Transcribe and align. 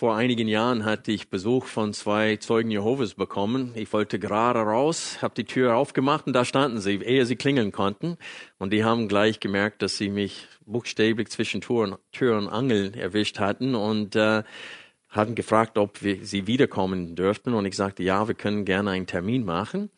Vor 0.00 0.16
einigen 0.16 0.48
Jahren 0.48 0.86
hatte 0.86 1.12
ich 1.12 1.28
Besuch 1.28 1.66
von 1.66 1.92
zwei 1.92 2.36
Zeugen 2.36 2.70
Jehovas 2.70 3.12
bekommen. 3.12 3.72
Ich 3.74 3.92
wollte 3.92 4.18
gerade 4.18 4.60
raus, 4.60 5.18
habe 5.20 5.34
die 5.34 5.44
Tür 5.44 5.76
aufgemacht 5.76 6.26
und 6.26 6.32
da 6.32 6.46
standen 6.46 6.80
sie, 6.80 6.94
ehe 7.02 7.26
sie 7.26 7.36
klingeln 7.36 7.70
konnten. 7.70 8.16
Und 8.58 8.72
die 8.72 8.82
haben 8.82 9.08
gleich 9.08 9.40
gemerkt, 9.40 9.82
dass 9.82 9.98
sie 9.98 10.08
mich 10.08 10.48
buchstäblich 10.64 11.28
zwischen 11.28 11.60
Tür 11.60 11.82
und, 11.82 11.98
Tür 12.12 12.38
und 12.38 12.48
Angel 12.48 12.96
erwischt 12.96 13.40
hatten 13.40 13.74
und 13.74 14.16
äh, 14.16 14.42
hatten 15.10 15.34
gefragt, 15.34 15.76
ob 15.76 16.02
wir, 16.02 16.24
sie 16.24 16.46
wiederkommen 16.46 17.14
dürften. 17.14 17.52
Und 17.52 17.66
ich 17.66 17.76
sagte, 17.76 18.02
ja, 18.02 18.26
wir 18.26 18.34
können 18.34 18.64
gerne 18.64 18.92
einen 18.92 19.06
Termin 19.06 19.44
machen. 19.44 19.90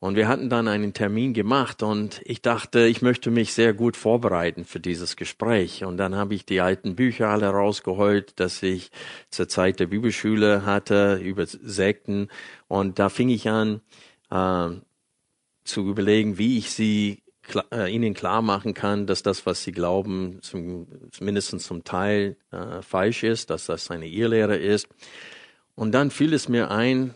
Und 0.00 0.16
wir 0.16 0.28
hatten 0.28 0.48
dann 0.48 0.66
einen 0.66 0.94
Termin 0.94 1.34
gemacht 1.34 1.82
und 1.82 2.22
ich 2.24 2.40
dachte, 2.40 2.86
ich 2.86 3.02
möchte 3.02 3.30
mich 3.30 3.52
sehr 3.52 3.74
gut 3.74 3.98
vorbereiten 3.98 4.64
für 4.64 4.80
dieses 4.80 5.14
Gespräch. 5.14 5.84
Und 5.84 5.98
dann 5.98 6.14
habe 6.14 6.34
ich 6.34 6.46
die 6.46 6.62
alten 6.62 6.96
Bücher 6.96 7.28
alle 7.28 7.48
rausgeholt, 7.48 8.40
dass 8.40 8.62
ich 8.62 8.90
zur 9.28 9.48
Zeit 9.48 9.78
der 9.78 9.88
Bibelschule 9.88 10.64
hatte 10.64 11.20
über 11.22 11.44
Sekten. 11.46 12.28
Und 12.66 12.98
da 12.98 13.10
fing 13.10 13.28
ich 13.28 13.50
an 13.50 13.82
äh, 14.30 14.70
zu 15.64 15.86
überlegen, 15.86 16.38
wie 16.38 16.56
ich 16.56 16.70
sie 16.70 17.22
äh, 17.70 17.92
ihnen 17.92 18.14
klar 18.14 18.40
machen 18.40 18.72
kann, 18.72 19.06
dass 19.06 19.22
das, 19.22 19.44
was 19.44 19.62
sie 19.62 19.72
glauben, 19.72 20.38
zum, 20.40 20.86
mindestens 21.20 21.66
zum 21.66 21.84
Teil 21.84 22.38
äh, 22.52 22.80
falsch 22.80 23.22
ist, 23.22 23.50
dass 23.50 23.66
das 23.66 23.90
eine 23.90 24.06
Irrlehre 24.06 24.56
ist. 24.56 24.88
Und 25.74 25.92
dann 25.92 26.10
fiel 26.10 26.32
es 26.32 26.48
mir 26.48 26.70
ein, 26.70 27.14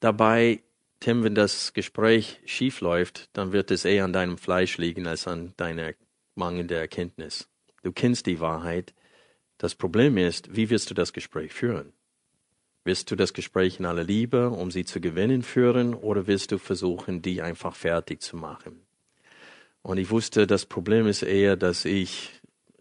dabei 0.00 0.60
Tim, 1.06 1.22
wenn 1.22 1.36
das 1.36 1.72
Gespräch 1.72 2.40
schief 2.46 2.80
läuft, 2.80 3.28
dann 3.32 3.52
wird 3.52 3.70
es 3.70 3.84
eher 3.84 4.02
an 4.02 4.12
deinem 4.12 4.38
Fleisch 4.38 4.76
liegen 4.76 5.06
als 5.06 5.28
an 5.28 5.54
deiner 5.56 5.92
mangelnden 6.34 6.76
Erkenntnis. 6.76 7.48
Du 7.84 7.92
kennst 7.92 8.26
die 8.26 8.40
Wahrheit. 8.40 8.92
Das 9.56 9.76
Problem 9.76 10.16
ist, 10.18 10.56
wie 10.56 10.68
wirst 10.68 10.90
du 10.90 10.94
das 10.94 11.12
Gespräch 11.12 11.52
führen? 11.52 11.92
Wirst 12.82 13.08
du 13.08 13.14
das 13.14 13.34
Gespräch 13.34 13.78
in 13.78 13.86
aller 13.86 14.02
Liebe, 14.02 14.50
um 14.50 14.72
sie 14.72 14.84
zu 14.84 15.00
gewinnen, 15.00 15.44
führen, 15.44 15.94
oder 15.94 16.26
wirst 16.26 16.50
du 16.50 16.58
versuchen, 16.58 17.22
die 17.22 17.40
einfach 17.40 17.76
fertig 17.76 18.20
zu 18.20 18.36
machen? 18.36 18.80
Und 19.82 19.98
ich 19.98 20.10
wusste, 20.10 20.48
das 20.48 20.66
Problem 20.66 21.06
ist 21.06 21.22
eher, 21.22 21.54
dass 21.54 21.84
ich 21.84 22.32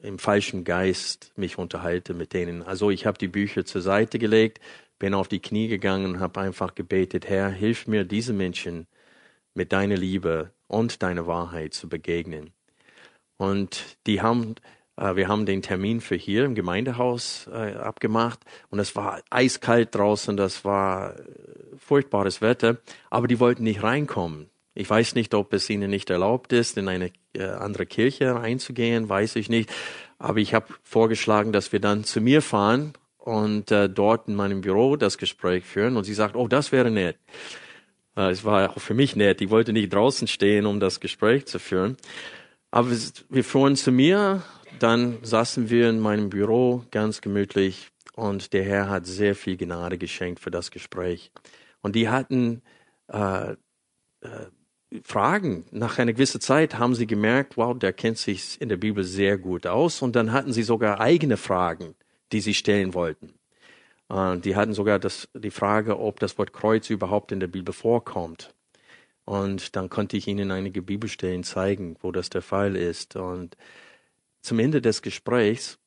im 0.01 0.17
falschen 0.17 0.63
Geist 0.63 1.31
mich 1.35 1.59
unterhalte 1.59 2.15
mit 2.15 2.33
denen. 2.33 2.63
Also 2.63 2.89
ich 2.89 3.05
habe 3.05 3.19
die 3.19 3.27
Bücher 3.27 3.65
zur 3.65 3.81
Seite 3.81 4.17
gelegt, 4.17 4.59
bin 4.99 5.13
auf 5.13 5.27
die 5.27 5.41
Knie 5.41 5.67
gegangen 5.67 6.05
und 6.05 6.19
habe 6.19 6.39
einfach 6.41 6.75
gebetet, 6.75 7.27
Herr, 7.27 7.49
hilf 7.49 7.87
mir, 7.87 8.05
diese 8.05 8.33
Menschen 8.33 8.87
mit 9.53 9.71
deiner 9.71 9.97
Liebe 9.97 10.51
und 10.67 11.03
deiner 11.03 11.27
Wahrheit 11.27 11.73
zu 11.73 11.89
begegnen. 11.89 12.51
Und 13.37 13.97
die 14.07 14.21
haben, 14.21 14.55
äh, 14.97 15.15
wir 15.15 15.27
haben 15.27 15.45
den 15.45 15.61
Termin 15.61 16.01
für 16.01 16.15
hier 16.15 16.45
im 16.45 16.55
Gemeindehaus 16.55 17.47
äh, 17.51 17.73
abgemacht 17.73 18.39
und 18.69 18.79
es 18.79 18.95
war 18.95 19.21
eiskalt 19.29 19.93
draußen, 19.95 20.37
das 20.37 20.63
war 20.63 21.17
äh, 21.17 21.23
furchtbares 21.77 22.41
Wetter, 22.41 22.77
aber 23.09 23.27
die 23.27 23.39
wollten 23.39 23.63
nicht 23.63 23.83
reinkommen. 23.83 24.49
Ich 24.73 24.89
weiß 24.89 25.15
nicht, 25.15 25.33
ob 25.33 25.53
es 25.53 25.69
ihnen 25.69 25.89
nicht 25.89 26.09
erlaubt 26.09 26.51
ist, 26.51 26.77
in 26.77 26.89
eine 26.89 27.11
äh, 27.33 27.43
andere 27.43 27.85
Kirche 27.85 28.35
reinzugehen, 28.35 29.07
weiß 29.07 29.37
ich 29.37 29.49
nicht. 29.49 29.71
Aber 30.17 30.39
ich 30.39 30.53
habe 30.53 30.73
vorgeschlagen, 30.83 31.53
dass 31.53 31.71
wir 31.71 31.79
dann 31.79 32.03
zu 32.03 32.19
mir 32.19 32.41
fahren 32.41 32.93
und 33.25 33.71
äh, 33.71 33.89
dort 33.89 34.27
in 34.27 34.35
meinem 34.35 34.61
Büro 34.61 34.95
das 34.97 35.17
Gespräch 35.17 35.65
führen. 35.65 35.97
Und 35.97 36.03
sie 36.03 36.13
sagt, 36.13 36.35
oh, 36.35 36.47
das 36.47 36.71
wäre 36.71 36.91
nett. 36.91 37.17
Äh, 38.15 38.29
es 38.29 38.45
war 38.45 38.69
auch 38.69 38.79
für 38.79 38.93
mich 38.93 39.15
nett. 39.15 39.41
Ich 39.41 39.49
wollte 39.49 39.73
nicht 39.73 39.91
draußen 39.91 40.27
stehen, 40.27 40.67
um 40.67 40.79
das 40.79 40.99
Gespräch 40.99 41.47
zu 41.47 41.57
führen. 41.57 41.97
Aber 42.69 42.89
wir 43.29 43.43
fuhren 43.43 43.75
zu 43.75 43.91
mir, 43.91 44.43
dann 44.77 45.17
saßen 45.23 45.71
wir 45.71 45.89
in 45.89 45.99
meinem 45.99 46.29
Büro 46.29 46.83
ganz 46.91 47.21
gemütlich 47.21 47.89
und 48.13 48.53
der 48.53 48.63
Herr 48.63 48.89
hat 48.89 49.07
sehr 49.07 49.33
viel 49.33 49.57
Gnade 49.57 49.97
geschenkt 49.97 50.39
für 50.39 50.51
das 50.51 50.69
Gespräch. 50.69 51.31
Und 51.81 51.95
die 51.95 52.09
hatten 52.09 52.61
äh, 53.07 53.53
äh, 53.53 53.55
Fragen. 55.03 55.65
Nach 55.71 55.97
einer 55.97 56.13
gewissen 56.13 56.41
Zeit 56.41 56.77
haben 56.77 56.93
sie 56.93 57.07
gemerkt, 57.07 57.57
wow, 57.57 57.77
der 57.77 57.91
kennt 57.91 58.19
sich 58.19 58.61
in 58.61 58.69
der 58.69 58.77
Bibel 58.77 59.03
sehr 59.03 59.39
gut 59.39 59.65
aus. 59.65 60.03
Und 60.03 60.15
dann 60.15 60.31
hatten 60.31 60.53
sie 60.53 60.63
sogar 60.63 60.99
eigene 60.99 61.37
Fragen 61.37 61.95
die 62.35 62.41
sie 62.41 62.53
stellen 62.53 62.93
wollten. 62.93 63.33
Und 64.09 64.43
die 64.43 64.57
hatten 64.57 64.73
sogar 64.73 64.99
das, 64.99 65.29
die 65.33 65.51
Frage, 65.51 65.97
ob 65.97 66.19
das 66.19 66.37
Wort 66.37 66.51
Kreuz 66.51 66.89
überhaupt 66.89 67.31
in 67.31 67.39
der 67.39 67.47
Bibel 67.47 67.73
vorkommt. 67.73 68.53
Und 69.23 69.77
dann 69.77 69.89
konnte 69.89 70.17
ich 70.17 70.27
ihnen 70.27 70.51
einige 70.51 70.81
Bibelstellen 70.81 71.45
zeigen, 71.45 71.95
wo 72.01 72.11
das 72.11 72.29
der 72.29 72.41
Fall 72.41 72.75
ist. 72.75 73.15
Und 73.15 73.55
zum 74.41 74.59
Ende 74.59 74.81
des 74.81 75.01
Gesprächs 75.01 75.79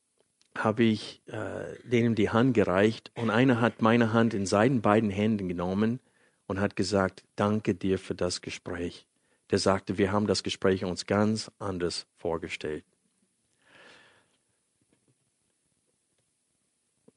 habe 0.56 0.84
ich 0.84 1.20
äh, 1.26 1.76
denen 1.84 2.14
die 2.14 2.30
Hand 2.30 2.54
gereicht 2.54 3.12
und 3.14 3.28
einer 3.28 3.60
hat 3.60 3.82
meine 3.82 4.14
Hand 4.14 4.32
in 4.32 4.46
seinen 4.46 4.80
beiden 4.80 5.10
Händen 5.10 5.48
genommen 5.48 6.00
und 6.46 6.60
hat 6.60 6.76
gesagt, 6.76 7.24
danke 7.36 7.74
dir 7.74 7.98
für 7.98 8.14
das 8.14 8.40
Gespräch. 8.40 9.06
Der 9.50 9.58
sagte, 9.58 9.98
wir 9.98 10.12
haben 10.12 10.26
das 10.26 10.42
Gespräch 10.42 10.86
uns 10.86 11.04
ganz 11.04 11.50
anders 11.58 12.06
vorgestellt. 12.16 12.84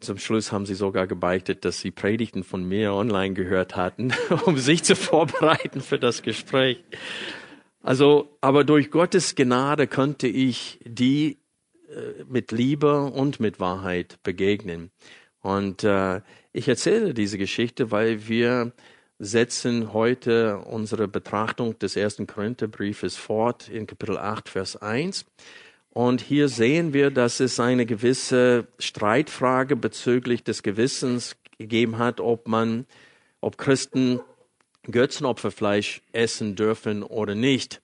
Zum 0.02 0.18
Schluss 0.18 0.52
haben 0.52 0.66
sie 0.66 0.74
sogar 0.74 1.08
gebeichtet, 1.08 1.64
dass 1.64 1.80
sie 1.80 1.92
Predigten 1.92 2.44
von 2.44 2.64
mir 2.64 2.94
online 2.94 3.34
gehört 3.34 3.76
hatten, 3.76 4.14
um 4.46 4.58
sich 4.58 4.84
zu 4.84 4.96
vorbereiten 4.96 5.80
für 5.80 6.00
das 6.00 6.24
Gespräch. 6.24 6.84
Also, 7.82 8.38
aber 8.42 8.64
durch 8.64 8.92
Gottes 8.92 9.36
Gnade 9.36 9.88
konnte 9.88 10.28
ich 10.28 10.80
die 10.84 11.38
äh, 11.90 12.24
mit 12.28 12.52
Liebe 12.52 13.04
und 13.04 13.40
mit 13.40 13.60
Wahrheit 13.60 14.20
begegnen. 14.24 14.92
Und 15.40 15.84
äh, 15.84 16.22
ich 16.52 16.68
erzähle 16.68 17.14
diese 17.14 17.38
Geschichte, 17.38 17.92
weil 17.92 18.28
wir 18.28 18.74
setzen 19.20 19.94
heute 19.94 20.58
unsere 20.58 21.08
Betrachtung 21.08 21.78
des 21.78 21.96
ersten 21.96 22.26
Korintherbriefes 22.26 23.18
fort 23.18 23.70
in 23.70 23.86
Kapitel 23.86 24.18
8, 24.18 24.50
Vers 24.50 24.78
1. 24.78 25.26
Und 25.94 26.22
hier 26.22 26.47
sehen 26.47 26.94
wir, 26.94 27.12
dass 27.12 27.41
es 27.41 27.59
eine 27.59 27.85
gewisse 27.85 28.68
Streitfrage 28.79 29.75
bezüglich 29.75 30.44
des 30.44 30.63
Gewissens 30.63 31.35
gegeben 31.57 31.97
hat, 31.97 32.22
ob 32.22 32.47
man, 32.47 32.85
ob 33.41 33.57
Christen 33.57 34.22
Götzenopferfleisch 34.90 36.02
essen 36.13 36.56
dürfen 36.56 37.03
oder 37.03 37.35
nicht. 37.35 37.81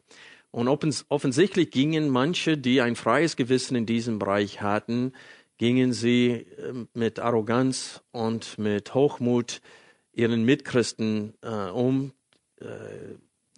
Und 0.51 0.68
offensichtlich 1.09 1.69
gingen 1.69 2.09
manche, 2.09 2.57
die 2.57 2.81
ein 2.81 2.95
freies 2.95 3.35
Gewissen 3.35 3.75
in 3.75 3.85
diesem 3.85 4.19
Bereich 4.19 4.62
hatten, 4.62 5.13
gingen 5.57 5.91
sie 5.91 6.47
ähm, 6.57 6.88
mit 6.94 7.19
Arroganz 7.19 8.01
und 8.12 8.57
mit 8.57 8.94
Hochmut 8.94 9.62
ihren 10.13 10.44
Mitchristen 10.45 11.34
äh, 11.41 11.69
um, 11.69 12.13
äh, 12.59 12.66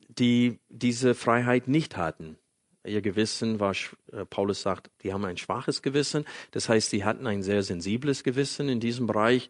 die 0.07 0.59
diese 0.69 1.13
Freiheit 1.13 1.67
nicht 1.67 1.95
hatten. 1.95 2.37
Ihr 2.85 3.01
Gewissen 3.01 3.59
war, 3.59 3.73
äh, 4.11 4.25
Paulus 4.25 4.61
sagt, 4.61 4.89
die 5.03 5.11
haben 5.11 5.25
ein 5.25 5.37
schwaches 5.37 5.81
Gewissen. 5.81 6.25
Das 6.51 6.69
heißt, 6.69 6.89
sie 6.89 7.03
hatten 7.03 7.27
ein 7.27 7.43
sehr 7.43 7.63
sensibles 7.63 8.23
Gewissen 8.23 8.69
in 8.69 8.79
diesem 8.79 9.05
Bereich. 9.05 9.49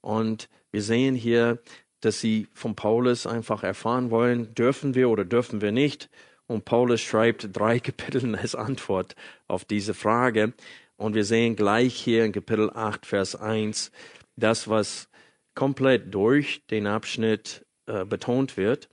Und 0.00 0.48
wir 0.70 0.82
sehen 0.82 1.14
hier, 1.14 1.60
dass 2.00 2.20
sie 2.20 2.48
von 2.52 2.76
Paulus 2.76 3.26
einfach 3.26 3.64
erfahren 3.64 4.10
wollen, 4.10 4.54
dürfen 4.54 4.94
wir 4.94 5.10
oder 5.10 5.24
dürfen 5.24 5.60
wir 5.60 5.72
nicht. 5.72 6.08
Und 6.46 6.64
Paulus 6.64 7.00
schreibt 7.00 7.48
drei 7.52 7.80
Kapitel 7.80 8.34
als 8.36 8.54
Antwort 8.54 9.16
auf 9.48 9.64
diese 9.64 9.94
Frage. 9.94 10.54
Und 10.96 11.14
wir 11.14 11.24
sehen 11.24 11.56
gleich 11.56 11.94
hier 11.94 12.24
in 12.24 12.32
Kapitel 12.32 12.70
8, 12.70 13.06
Vers 13.06 13.34
1, 13.36 13.90
das, 14.36 14.68
was 14.68 15.08
komplett 15.54 16.14
durch 16.14 16.64
den 16.70 16.86
Abschnitt 16.86 17.66
äh, 17.86 18.04
betont 18.04 18.56
wird 18.56 18.88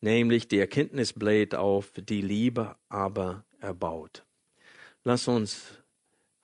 nämlich 0.00 0.48
die 0.48 0.58
Erkenntnis 0.58 1.12
bläht 1.12 1.54
auf, 1.54 1.92
die 1.96 2.22
Liebe 2.22 2.76
aber 2.88 3.44
erbaut. 3.60 4.24
Lass 5.04 5.28
uns 5.28 5.78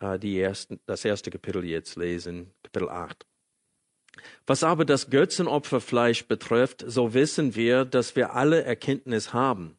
äh, 0.01 0.19
die 0.19 0.39
ersten, 0.41 0.81
das 0.87 1.05
erste 1.05 1.31
Kapitel 1.31 1.65
jetzt 1.65 1.97
lesen, 1.97 2.53
Kapitel 2.63 2.89
8. 2.89 3.27
Was 4.47 4.63
aber 4.63 4.85
das 4.85 5.11
Götzenopferfleisch 5.11 6.27
betrifft, 6.27 6.85
so 6.87 7.15
wissen 7.15 7.55
wir, 7.57 7.85
dass 7.85 8.15
wir 8.15 8.35
alle 8.35 8.63
Erkenntnis 8.63 9.33
haben. 9.33 9.77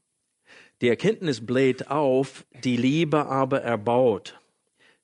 Die 0.82 0.90
Erkenntnis 0.90 1.46
bläht 1.46 1.90
auf, 1.90 2.46
die 2.64 2.76
Liebe 2.76 3.28
aber 3.28 3.62
erbaut. 3.62 4.40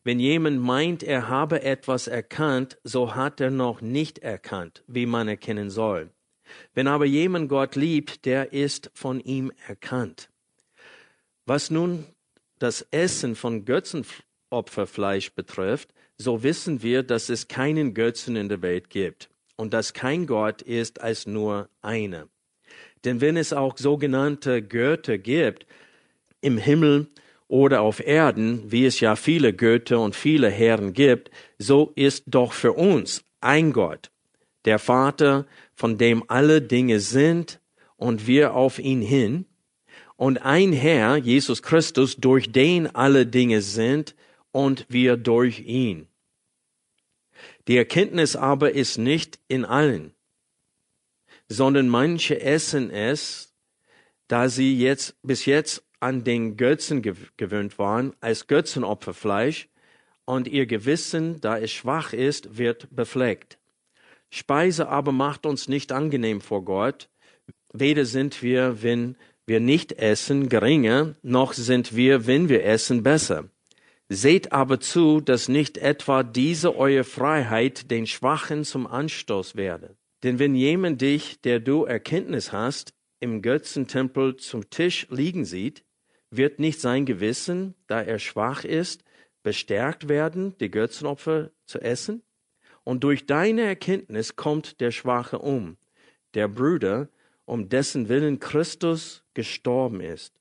Wenn 0.04 0.20
jemand 0.20 0.60
meint, 0.60 1.04
er 1.04 1.30
habe 1.30 1.62
etwas 1.62 2.08
erkannt, 2.08 2.78
so 2.84 3.16
hat 3.16 3.40
er 3.40 3.52
noch 3.52 3.82
nicht 3.82 4.20
erkannt, 4.20 4.84
wie 4.88 5.06
man 5.06 5.28
erkennen 5.28 5.70
soll. 5.70 6.12
Wenn 6.74 6.88
aber 6.88 7.06
jemand 7.06 7.50
Gott 7.50 7.76
liebt, 7.76 8.26
der 8.26 8.54
ist 8.54 8.92
von 8.94 9.20
ihm 9.20 9.52
erkannt. 9.68 10.30
Was 11.46 11.70
nun 11.72 12.06
das 12.60 12.88
Essen 12.92 13.36
von 13.36 13.66
Götzenopferfleisch 13.66 15.32
betrifft, 15.34 15.94
so 16.18 16.44
wissen 16.44 16.84
wir, 16.84 17.04
dass 17.04 17.30
es 17.30 17.48
keinen 17.48 17.94
Götzen 17.94 18.36
in 18.36 18.50
der 18.50 18.62
Welt 18.62 18.90
gibt 18.90 19.30
und 19.56 19.74
dass 19.74 19.94
kein 19.94 20.28
Gott 20.28 20.62
ist 20.62 21.02
als 21.02 21.26
nur 21.26 21.70
einer. 21.82 22.28
Denn 23.04 23.22
wenn 23.22 23.38
es 23.38 23.54
auch 23.54 23.78
sogenannte 23.78 24.62
Götter 24.62 25.18
gibt, 25.18 25.66
im 26.42 26.58
Himmel 26.58 27.08
oder 27.48 27.82
auf 27.82 28.00
Erden, 28.06 28.72
wie 28.72 28.86
es 28.86 29.00
ja 29.00 29.16
viele 29.16 29.54
Götter 29.54 30.00
und 30.00 30.16
viele 30.16 30.50
Herren 30.50 30.94
gibt, 30.94 31.32
so 31.58 31.92
ist 31.96 32.24
doch 32.28 32.54
für 32.54 32.74
uns 32.74 33.24
ein 33.40 33.74
Gott, 33.74 34.11
der 34.66 34.80
Vater, 34.80 35.46
von 35.74 35.98
dem 35.98 36.24
alle 36.28 36.62
Dinge 36.62 37.00
sind 37.00 37.60
und 37.98 38.28
wir 38.28 38.54
auf 38.54 38.80
ihn 38.80 39.02
hin, 39.02 39.46
und 40.16 40.38
ein 40.38 40.72
Herr, 40.72 41.16
Jesus 41.18 41.64
Christus, 41.64 42.18
durch 42.18 42.52
den 42.52 42.94
alle 42.96 43.26
Dinge 43.26 43.62
sind 43.62 44.16
und 44.52 44.86
wir 44.88 45.18
durch 45.18 45.62
ihn. 45.62 46.08
Die 47.68 47.76
Erkenntnis 47.76 48.36
aber 48.36 48.72
ist 48.74 49.00
nicht 49.00 49.40
in 49.48 49.66
allen, 49.66 50.14
sondern 51.48 51.90
manche 51.90 52.40
essen 52.40 52.92
es, 52.92 53.56
da 54.28 54.48
sie 54.48 54.78
jetzt 54.78 55.16
bis 55.24 55.46
jetzt 55.46 55.84
an 56.00 56.24
den 56.24 56.56
Götzen 56.56 57.02
gewöhnt 57.02 57.80
waren, 57.80 58.14
als 58.20 58.48
Götzenopferfleisch, 58.48 59.70
und 60.26 60.48
ihr 60.48 60.66
Gewissen, 60.66 61.42
da 61.42 61.58
es 61.58 61.72
schwach 61.72 62.14
ist, 62.14 62.58
wird 62.58 62.88
befleckt. 62.96 63.58
Speise 64.32 64.88
aber 64.88 65.12
macht 65.12 65.46
uns 65.46 65.68
nicht 65.68 65.92
angenehm 65.92 66.40
vor 66.42 66.64
Gott, 66.64 67.10
weder 67.74 68.06
sind 68.06 68.42
wir, 68.42 68.82
wenn 68.82 69.18
wir 69.46 69.60
nicht 69.60 69.92
essen, 69.94 70.48
geringer, 70.48 71.16
noch 71.22 71.54
sind 71.54 71.96
wir, 71.96 72.26
wenn 72.28 72.48
wir 72.48 72.64
essen, 72.64 73.04
besser. 73.04 73.50
Seht 74.08 74.52
aber 74.52 74.80
zu, 74.80 75.20
dass 75.22 75.50
nicht 75.50 75.78
etwa 75.78 76.24
diese 76.24 76.76
eure 76.76 77.04
Freiheit 77.04 77.92
den 77.92 78.08
Schwachen 78.08 78.64
zum 78.64 78.88
Anstoß 78.88 79.56
werde. 79.56 79.96
Denn 80.24 80.40
wenn 80.40 80.56
jemand 80.56 81.02
dich, 81.02 81.42
der 81.42 81.60
du 81.60 81.84
Erkenntnis 81.84 82.52
hast, 82.52 82.94
im 83.20 83.42
Götzentempel 83.42 84.38
zum 84.38 84.70
Tisch 84.70 85.08
liegen 85.10 85.46
sieht, 85.46 85.84
wird 86.30 86.60
nicht 86.60 86.80
sein 86.80 87.06
Gewissen, 87.06 87.76
da 87.88 88.02
er 88.02 88.20
schwach 88.20 88.64
ist, 88.64 89.04
bestärkt 89.44 90.08
werden, 90.08 90.56
die 90.60 90.72
Götzenopfer 90.72 91.52
zu 91.66 91.80
essen? 91.80 92.24
Und 92.84 93.04
durch 93.04 93.26
deine 93.26 93.62
Erkenntnis 93.62 94.36
kommt 94.36 94.82
der 94.82 94.92
Schwache 94.92 95.40
um, 95.40 95.78
der 96.34 96.48
Bruder, 96.48 97.10
um 97.46 97.70
dessen 97.70 98.10
Willen 98.10 98.40
Christus 98.40 99.24
gestorben 99.34 100.02
ist. 100.02 100.34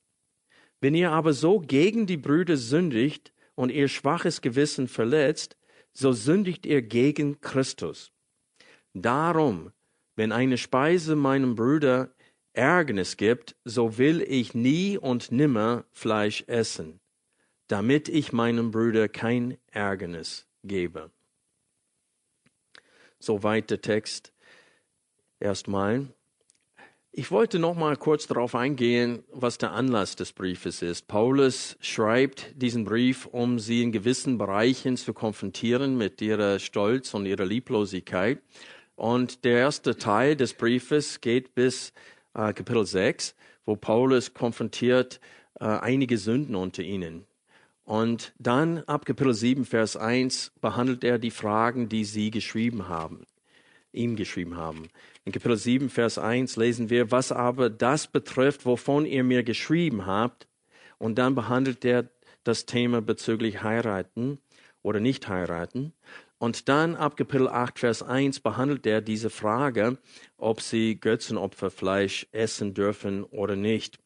Wenn 0.79 0.95
ihr 0.95 1.11
aber 1.11 1.33
so 1.33 1.59
gegen 1.59 2.07
die 2.07 2.17
Brüder 2.17 2.57
sündigt 2.57 3.31
und 3.55 3.71
ihr 3.71 3.87
schwaches 3.87 4.41
Gewissen 4.41 4.87
verletzt, 4.87 5.57
so 5.93 6.13
sündigt 6.13 6.65
ihr 6.65 6.81
gegen 6.81 7.39
Christus. 7.41 8.11
Darum, 8.93 9.71
wenn 10.15 10.31
eine 10.31 10.57
Speise 10.57 11.15
meinem 11.15 11.55
Bruder 11.55 12.13
Ärgernis 12.53 13.15
gibt, 13.17 13.55
so 13.63 13.97
will 13.97 14.21
ich 14.21 14.53
nie 14.53 14.97
und 14.97 15.31
nimmer 15.31 15.85
Fleisch 15.91 16.43
essen, 16.47 16.99
damit 17.67 18.09
ich 18.09 18.33
meinem 18.33 18.71
Bruder 18.71 19.07
kein 19.07 19.57
Ärgernis 19.67 20.47
gebe. 20.63 21.11
Soweit 23.21 23.69
der 23.69 23.81
Text 23.81 24.33
erstmal. 25.39 26.07
Ich 27.11 27.29
wollte 27.29 27.59
noch 27.59 27.75
mal 27.75 27.95
kurz 27.97 28.25
darauf 28.25 28.55
eingehen, 28.55 29.23
was 29.31 29.59
der 29.59 29.73
Anlass 29.73 30.15
des 30.15 30.33
Briefes 30.33 30.81
ist. 30.81 31.07
Paulus 31.07 31.77
schreibt 31.81 32.53
diesen 32.55 32.83
Brief, 32.83 33.27
um 33.27 33.59
sie 33.59 33.83
in 33.83 33.91
gewissen 33.91 34.39
Bereichen 34.39 34.97
zu 34.97 35.13
konfrontieren 35.13 35.97
mit 35.97 36.19
ihrer 36.21 36.57
Stolz 36.57 37.13
und 37.13 37.27
ihrer 37.27 37.45
Lieblosigkeit. 37.45 38.41
Und 38.95 39.43
der 39.43 39.59
erste 39.59 39.97
Teil 39.97 40.35
des 40.35 40.55
Briefes 40.55 41.21
geht 41.21 41.53
bis 41.53 41.93
äh, 42.33 42.53
Kapitel 42.53 42.85
6, 42.87 43.35
wo 43.65 43.75
Paulus 43.75 44.33
konfrontiert 44.33 45.19
äh, 45.59 45.65
einige 45.65 46.17
Sünden 46.17 46.55
unter 46.55 46.81
ihnen. 46.81 47.27
Und 47.91 48.31
dann 48.39 48.77
ab 48.85 49.03
Kapitel 49.03 49.33
7, 49.33 49.65
Vers 49.65 49.97
1 49.97 50.53
behandelt 50.61 51.03
er 51.03 51.19
die 51.19 51.29
Fragen, 51.29 51.89
die 51.89 52.05
sie 52.05 52.31
geschrieben 52.31 52.87
haben, 52.87 53.25
ihm 53.91 54.15
geschrieben 54.15 54.55
haben. 54.55 54.87
In 55.25 55.33
Kapitel 55.33 55.57
7, 55.57 55.89
Vers 55.89 56.17
1 56.17 56.55
lesen 56.55 56.89
wir, 56.89 57.11
was 57.11 57.33
aber 57.33 57.69
das 57.69 58.07
betrifft, 58.07 58.65
wovon 58.65 59.05
ihr 59.05 59.25
mir 59.25 59.43
geschrieben 59.43 60.05
habt. 60.05 60.47
Und 60.99 61.17
dann 61.17 61.35
behandelt 61.35 61.83
er 61.83 62.09
das 62.45 62.65
Thema 62.65 63.01
bezüglich 63.01 63.61
heiraten 63.61 64.39
oder 64.83 65.01
nicht 65.01 65.27
heiraten. 65.27 65.91
Und 66.37 66.69
dann 66.69 66.95
ab 66.95 67.17
Kapitel 67.17 67.49
8, 67.49 67.77
Vers 67.77 68.03
1 68.03 68.39
behandelt 68.39 68.87
er 68.87 69.01
diese 69.01 69.29
Frage, 69.29 69.97
ob 70.37 70.61
sie 70.61 70.97
Götzenopferfleisch 70.97 72.25
essen 72.31 72.73
dürfen 72.73 73.25
oder 73.25 73.57
nicht. 73.57 73.99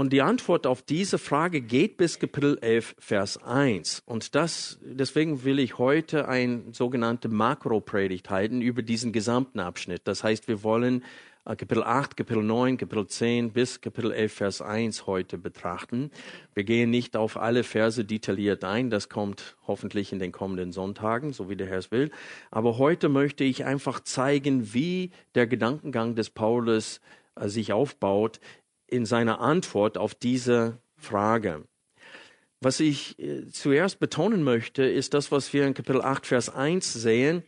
Und 0.00 0.14
die 0.14 0.22
Antwort 0.22 0.66
auf 0.66 0.80
diese 0.80 1.18
Frage 1.18 1.60
geht 1.60 1.98
bis 1.98 2.18
Kapitel 2.18 2.56
11, 2.62 2.96
Vers 2.98 3.36
1. 3.44 4.02
Und 4.06 4.34
das, 4.34 4.78
deswegen 4.82 5.44
will 5.44 5.58
ich 5.58 5.76
heute 5.76 6.26
ein 6.26 6.72
sogenannte 6.72 7.28
Makropredigt 7.28 8.30
halten 8.30 8.62
über 8.62 8.80
diesen 8.80 9.12
gesamten 9.12 9.60
Abschnitt. 9.60 10.00
Das 10.04 10.24
heißt, 10.24 10.48
wir 10.48 10.62
wollen 10.62 11.04
äh, 11.44 11.54
Kapitel 11.54 11.82
8, 11.82 12.16
Kapitel 12.16 12.42
9, 12.42 12.78
Kapitel 12.78 13.08
10 13.08 13.52
bis 13.52 13.82
Kapitel 13.82 14.10
11, 14.10 14.32
Vers 14.32 14.62
1 14.62 15.06
heute 15.06 15.36
betrachten. 15.36 16.10
Wir 16.54 16.64
gehen 16.64 16.88
nicht 16.88 17.14
auf 17.14 17.36
alle 17.36 17.62
Verse 17.62 18.02
detailliert 18.02 18.64
ein, 18.64 18.88
das 18.88 19.10
kommt 19.10 19.58
hoffentlich 19.66 20.14
in 20.14 20.18
den 20.18 20.32
kommenden 20.32 20.72
Sonntagen, 20.72 21.34
so 21.34 21.50
wie 21.50 21.56
der 21.56 21.66
Herr 21.66 21.76
es 21.76 21.90
will. 21.90 22.10
Aber 22.50 22.78
heute 22.78 23.10
möchte 23.10 23.44
ich 23.44 23.66
einfach 23.66 24.00
zeigen, 24.00 24.72
wie 24.72 25.10
der 25.34 25.46
Gedankengang 25.46 26.14
des 26.14 26.30
Paulus 26.30 27.02
äh, 27.34 27.48
sich 27.48 27.74
aufbaut 27.74 28.40
in 28.90 29.06
seiner 29.06 29.40
Antwort 29.40 29.98
auf 29.98 30.14
diese 30.14 30.78
Frage. 30.96 31.64
Was 32.60 32.80
ich 32.80 33.18
äh, 33.18 33.46
zuerst 33.50 34.00
betonen 34.00 34.42
möchte, 34.42 34.82
ist 34.84 35.14
das, 35.14 35.32
was 35.32 35.52
wir 35.52 35.66
in 35.66 35.74
Kapitel 35.74 36.02
8, 36.02 36.26
Vers 36.26 36.54
1 36.54 36.92
sehen. 36.92 37.42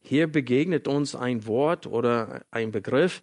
Hier 0.00 0.26
begegnet 0.26 0.88
uns 0.88 1.14
ein 1.14 1.46
Wort 1.46 1.86
oder 1.86 2.44
ein 2.50 2.72
Begriff, 2.72 3.22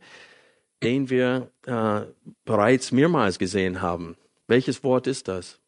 den 0.84 1.10
wir 1.10 1.52
äh, 1.66 2.02
bereits 2.46 2.92
mehrmals 2.92 3.40
gesehen 3.40 3.82
haben. 3.82 4.16
Welches 4.48 4.84
Wort 4.84 5.08
ist 5.08 5.28
das? 5.28 5.60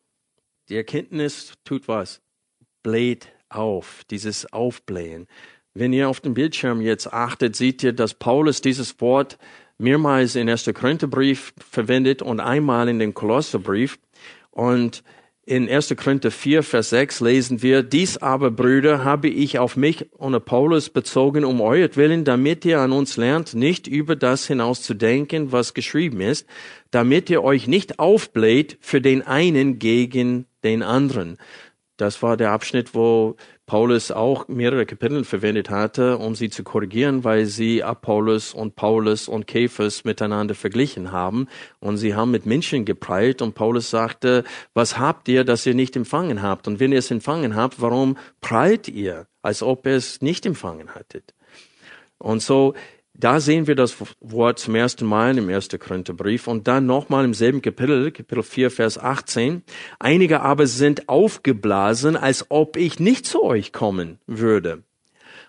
Die 0.70 0.76
Erkenntnis 0.76 1.54
tut 1.64 1.88
was? 1.88 2.22
Bläht 2.84 3.30
auf, 3.50 4.04
dieses 4.10 4.52
Aufblähen. 4.52 5.28
Wenn 5.74 5.92
ihr 5.92 6.10
auf 6.10 6.22
dem 6.22 6.34
Bildschirm 6.34 6.82
jetzt 6.82 7.12
achtet, 7.12 7.56
seht 7.56 7.84
ihr, 7.84 7.94
dass 7.94 8.14
Paulus 8.14 8.62
dieses 8.62 9.00
Wort 9.02 9.38
mehrmals 9.78 10.36
in 10.36 10.50
1. 10.50 10.72
Korintherbrief 10.74 11.54
verwendet 11.58 12.22
und 12.22 12.40
einmal 12.40 12.90
in 12.90 13.00
den 13.00 13.14
Kolosserbrief. 13.14 14.00
Und 14.52 15.04
in 15.48 15.70
1. 15.70 15.96
Korinther 15.96 16.32
4, 16.32 16.64
Vers 16.64 16.90
6 16.90 17.20
lesen 17.20 17.62
wir, 17.62 17.84
dies 17.84 18.18
aber, 18.18 18.50
Brüder, 18.50 19.04
habe 19.04 19.28
ich 19.28 19.60
auf 19.60 19.78
mich 19.78 20.12
und 20.14 20.44
Paulus 20.44 20.90
bezogen 20.90 21.46
um 21.46 21.62
euretwillen, 21.62 22.24
damit 22.24 22.66
ihr 22.66 22.80
an 22.80 22.92
uns 22.92 23.16
lernt, 23.16 23.54
nicht 23.54 23.86
über 23.86 24.16
das 24.16 24.48
hinaus 24.48 24.82
zu 24.82 24.96
denken, 24.96 25.52
was 25.52 25.76
geschrieben 25.76 26.20
ist, 26.20 26.48
damit 26.90 27.30
ihr 27.30 27.44
euch 27.44 27.68
nicht 27.68 28.00
aufbläht 28.00 28.78
für 28.82 29.02
den 29.02 29.22
einen 29.22 29.78
gegen 29.78 30.48
den 30.64 30.82
anderen. 30.82 31.38
Das 31.98 32.24
war 32.24 32.38
der 32.38 32.52
Abschnitt, 32.52 32.96
wo 32.96 33.36
Paulus 33.68 34.12
auch 34.12 34.48
mehrere 34.48 34.86
Kapitel 34.86 35.24
verwendet 35.24 35.72
hatte, 35.72 36.18
um 36.20 36.36
sie 36.36 36.50
zu 36.50 36.64
korrigieren, 36.64 37.24
weil 37.24 37.46
sie 37.46 37.84
Apollos 37.84 38.54
und 38.54 38.76
Paulus 38.76 39.28
und 39.28 39.48
Käfers 39.48 40.04
miteinander 40.04 40.54
verglichen 40.54 41.12
haben. 41.12 41.48
Und 41.80 41.98
sie 41.98 42.14
haben 42.14 42.30
mit 42.30 42.46
Menschen 42.46 42.86
geprallt 42.86 43.42
und 43.42 43.56
Paulus 43.56 43.90
sagte, 43.90 44.44
was 44.76 45.00
habt 45.00 45.28
ihr, 45.30 45.44
das 45.44 45.66
ihr 45.66 45.74
nicht 45.74 45.96
empfangen 45.96 46.44
habt? 46.44 46.68
Und 46.68 46.80
wenn 46.80 46.92
ihr 46.92 47.00
es 47.00 47.10
empfangen 47.10 47.56
habt, 47.56 47.82
warum 47.82 48.18
prallt 48.40 48.88
ihr, 48.88 49.26
als 49.42 49.64
ob 49.64 49.88
ihr 49.88 49.96
es 49.96 50.22
nicht 50.22 50.46
empfangen 50.46 50.94
hattet? 50.94 51.34
Und 52.20 52.44
so 52.44 52.76
da 53.18 53.40
sehen 53.40 53.68
wir 53.68 53.76
das 53.76 53.96
Wort 54.20 54.60
zum 54.60 54.76
ersten 54.76 55.06
Mal 55.06 55.38
im 55.38 55.50
ersten 55.50 55.80
Korintherbrief 55.80 56.48
und 56.48 56.68
dann 56.68 56.86
nochmal 56.86 57.24
im 57.24 57.34
selben 57.34 57.62
Kapitel, 57.62 58.12
Kapitel 58.12 58.44
4, 58.44 58.72
Vers 58.72 58.98
18. 58.98 59.64
Einige 60.00 60.42
aber 60.42 60.68
sind 60.68 61.08
aufgeblasen, 61.08 62.18
als 62.18 62.46
ob 62.50 62.76
ich 62.76 63.00
nicht 63.00 63.26
zu 63.26 63.44
euch 63.44 63.72
kommen 63.72 64.20
würde. 64.28 64.84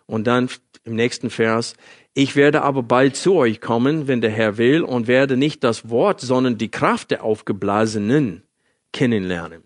Und 0.07 0.27
dann 0.29 0.49
im 0.85 0.95
nächsten 0.95 1.31
Vers, 1.31 1.75
ich 2.15 2.37
werde 2.37 2.63
aber 2.63 2.85
bald 2.85 3.17
zu 3.17 3.35
euch 3.35 3.61
kommen, 3.61 4.07
wenn 4.07 4.21
der 4.21 4.31
Herr 4.31 4.59
will, 4.59 4.83
und 4.83 5.09
werde 5.09 5.37
nicht 5.37 5.65
das 5.65 5.91
Wort, 5.91 6.21
sondern 6.21 6.59
die 6.59 6.71
Kraft 6.71 7.11
der 7.11 7.25
Aufgeblasenen 7.25 8.45
kennenlernen. 8.93 9.65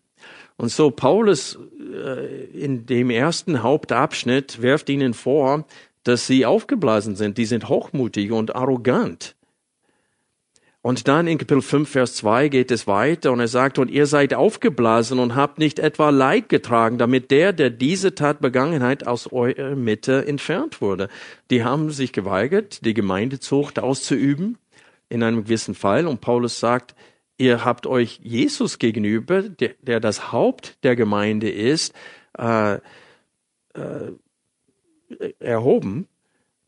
Und 0.57 0.71
so 0.71 0.91
Paulus 0.91 1.59
äh, 1.95 2.45
in 2.47 2.87
dem 2.87 3.11
ersten 3.11 3.63
Hauptabschnitt 3.63 4.61
wirft 4.61 4.89
ihnen 4.89 5.15
vor, 5.15 5.67
dass 6.05 6.27
sie 6.27 6.47
aufgeblasen 6.47 7.17
sind, 7.17 7.39
die 7.39 7.47
sind 7.47 7.69
hochmutig 7.69 8.33
und 8.33 8.55
arrogant. 8.55 9.37
Und 10.83 11.09
dann 11.09 11.27
in 11.27 11.37
Kapitel 11.37 11.61
5, 11.61 11.91
Vers 11.91 12.15
2 12.15 12.49
geht 12.49 12.71
es 12.71 12.87
weiter 12.87 13.33
und 13.33 13.41
er 13.41 13.49
sagt, 13.49 13.79
und 13.79 13.91
ihr 13.91 14.07
seid 14.07 14.33
aufgeblasen 14.33 15.19
und 15.19 15.37
habt 15.37 15.59
nicht 15.59 15.79
etwa 15.79 16.09
Leid 16.09 16.49
getragen, 16.49 16.97
damit 16.97 17.31
der, 17.31 17.53
der 17.53 17.69
diese 17.69 18.15
Tat 18.15 18.41
Begangenheit 18.41 19.07
aus 19.07 19.31
eurer 19.31 19.77
Mitte 19.77 20.27
entfernt 20.27 20.81
wurde. 20.81 21.11
Die 21.51 21.65
haben 21.65 21.91
sich 21.91 22.15
geweigert, 22.15 22.85
die 22.87 22.95
Gemeindezucht 22.95 23.79
auszuüben 23.79 24.57
in 25.11 25.23
einem 25.23 25.45
gewissen 25.45 25.75
Fall. 25.75 26.07
Und 26.07 26.23
Paulus 26.23 26.61
sagt, 26.61 26.95
ihr 27.37 27.63
habt 27.63 27.87
euch 27.87 28.19
Jesus 28.23 28.79
gegenüber, 28.79 29.43
der, 29.43 29.75
der 29.83 30.01
das 30.01 30.33
Haupt 30.33 30.83
der 30.83 30.97
Gemeinde 30.97 31.51
ist, 31.51 31.93
äh, 32.39 32.77
äh, 32.77 32.79
erhoben 35.39 36.09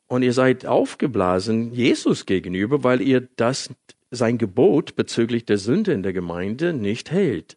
und 0.09 0.23
ihr 0.23 0.33
seid 0.33 0.67
aufgeblasen 0.67 1.73
Jesus 1.73 2.27
gegenüber, 2.27 2.85
weil 2.85 3.01
ihr 3.01 3.29
das 3.37 3.71
sein 4.11 4.39
Gebot 4.39 4.95
bezüglich 4.95 5.45
der 5.47 5.59
Sünde 5.59 5.93
in 5.93 6.03
der 6.03 6.13
Gemeinde 6.13 6.73
nicht 6.73 7.11
hält. 7.11 7.57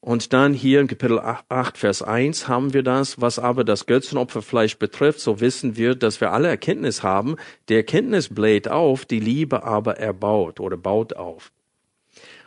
Und 0.00 0.32
dann 0.32 0.52
hier 0.52 0.80
in 0.80 0.86
Kapitel 0.86 1.18
8, 1.18 1.78
Vers 1.78 2.02
1 2.02 2.46
haben 2.46 2.74
wir 2.74 2.84
das, 2.84 3.20
was 3.20 3.38
aber 3.38 3.64
das 3.64 3.86
Götzenopferfleisch 3.86 4.78
betrifft, 4.78 5.18
so 5.18 5.40
wissen 5.40 5.76
wir, 5.76 5.94
dass 5.96 6.20
wir 6.20 6.30
alle 6.30 6.48
Erkenntnis 6.48 7.02
haben. 7.02 7.36
Die 7.68 7.74
Erkenntnis 7.74 8.28
bläht 8.28 8.68
auf, 8.68 9.04
die 9.04 9.18
Liebe 9.18 9.64
aber 9.64 9.98
erbaut 9.98 10.60
oder 10.60 10.76
baut 10.76 11.16
auf. 11.16 11.50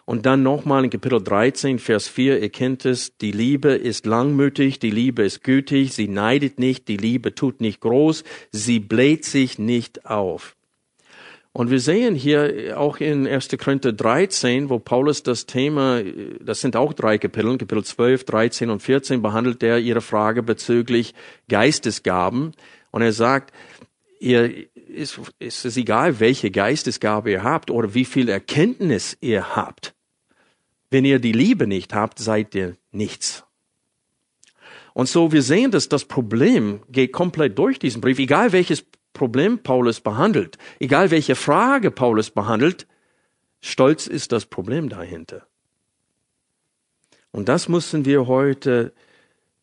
Und 0.09 0.25
dann 0.25 0.41
nochmal 0.41 0.83
in 0.85 0.89
Kapitel 0.89 1.21
13, 1.21 1.77
Vers 1.77 2.07
4, 2.07 2.41
ihr 2.41 2.49
kennt 2.49 2.83
es, 2.83 3.15
die 3.17 3.31
Liebe 3.31 3.73
ist 3.73 4.07
langmütig, 4.07 4.79
die 4.79 4.89
Liebe 4.89 5.21
ist 5.21 5.43
gütig, 5.43 5.93
sie 5.93 6.07
neidet 6.07 6.57
nicht, 6.57 6.87
die 6.87 6.97
Liebe 6.97 7.35
tut 7.35 7.61
nicht 7.61 7.79
groß, 7.79 8.23
sie 8.51 8.79
bläht 8.79 9.23
sich 9.23 9.59
nicht 9.59 10.07
auf. 10.07 10.55
Und 11.51 11.69
wir 11.69 11.79
sehen 11.79 12.15
hier 12.15 12.73
auch 12.75 12.97
in 12.97 13.27
1. 13.27 13.49
Korinther 13.63 13.93
13, 13.93 14.71
wo 14.71 14.79
Paulus 14.79 15.21
das 15.21 15.45
Thema, 15.45 16.01
das 16.41 16.61
sind 16.61 16.75
auch 16.75 16.93
drei 16.93 17.19
Kapitel, 17.19 17.59
Kapitel 17.59 17.83
12, 17.83 18.23
13 18.23 18.71
und 18.71 18.81
14, 18.81 19.21
behandelt 19.21 19.61
er 19.61 19.77
ihre 19.77 20.01
Frage 20.01 20.41
bezüglich 20.41 21.13
Geistesgaben. 21.49 22.53
Und 22.89 23.03
er 23.03 23.13
sagt, 23.13 23.53
ihr, 24.19 24.65
ist, 24.73 25.21
ist 25.37 25.65
es 25.65 25.77
egal, 25.77 26.19
welche 26.19 26.49
Geistesgabe 26.49 27.29
ihr 27.29 27.43
habt 27.43 27.69
oder 27.69 27.93
wie 27.93 28.05
viel 28.05 28.27
Erkenntnis 28.27 29.15
ihr 29.21 29.55
habt. 29.55 29.93
Wenn 30.91 31.05
ihr 31.05 31.19
die 31.19 31.31
Liebe 31.31 31.67
nicht 31.67 31.93
habt, 31.93 32.19
seid 32.19 32.55
ihr 32.55 32.77
nichts. 32.91 33.43
Und 34.93 35.07
so, 35.07 35.31
wir 35.31 35.43
sehen, 35.43 35.71
dass 35.71 35.87
das 35.87 36.05
Problem 36.05 36.81
geht 36.89 37.11
komplett 37.13 37.57
durch 37.57 37.79
diesen 37.79 38.01
Brief, 38.01 38.19
egal 38.19 38.51
welches 38.51 38.85
Problem 39.13 39.59
Paulus 39.59 40.01
behandelt, 40.01 40.57
egal 40.79 41.11
welche 41.11 41.35
Frage 41.35 41.91
Paulus 41.91 42.31
behandelt, 42.31 42.87
Stolz 43.61 44.07
ist 44.07 44.31
das 44.31 44.45
Problem 44.45 44.89
dahinter. 44.89 45.45
Und 47.31 47.49
das 47.49 47.69
müssen 47.69 48.05
wir 48.05 48.27
heute 48.27 48.93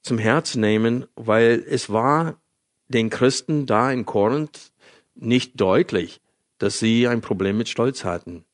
zum 0.03 0.19
Herz 0.19 0.55
nehmen, 0.55 1.07
weil 1.17 1.65
es 1.69 1.91
war 1.91 2.41
den 2.89 3.11
Christen 3.11 3.67
da 3.67 3.91
in 3.91 4.07
Korinth 4.07 4.73
nicht 5.15 5.61
deutlich, 5.61 6.21
dass 6.59 6.79
sie 6.79 7.09
ein 7.09 7.21
Problem 7.21 7.59
mit 7.59 7.69
Stolz 7.69 8.05
hatten. 8.05 8.45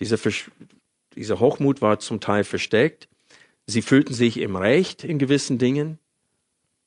Diese 0.00 0.18
dieser 1.18 1.40
Hochmut 1.40 1.82
war 1.82 1.98
zum 1.98 2.20
Teil 2.20 2.44
versteckt. 2.44 3.08
Sie 3.66 3.82
fühlten 3.82 4.14
sich 4.14 4.38
im 4.38 4.56
Recht 4.56 5.04
in 5.04 5.18
gewissen 5.18 5.58
Dingen, 5.58 5.98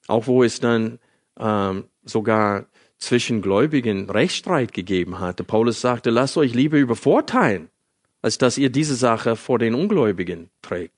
auch 0.08 0.28
wo 0.28 0.44
es 0.44 0.60
dann 0.60 1.00
ähm, 1.38 1.86
sogar 2.04 2.66
zwischen 2.98 3.42
Gläubigen 3.42 4.10
Rechtsstreit 4.10 4.74
gegeben 4.74 5.20
hatte. 5.20 5.44
Paulus 5.44 5.82
sagte, 5.82 6.10
lasst 6.10 6.38
euch 6.38 6.54
lieber 6.54 6.78
übervorteilen, 6.78 7.70
als 8.22 8.38
dass 8.38 8.58
ihr 8.58 8.70
diese 8.70 8.96
Sache 8.96 9.36
vor 9.36 9.60
den 9.60 9.76
Ungläubigen 9.76 10.50
trägt. 10.62 10.94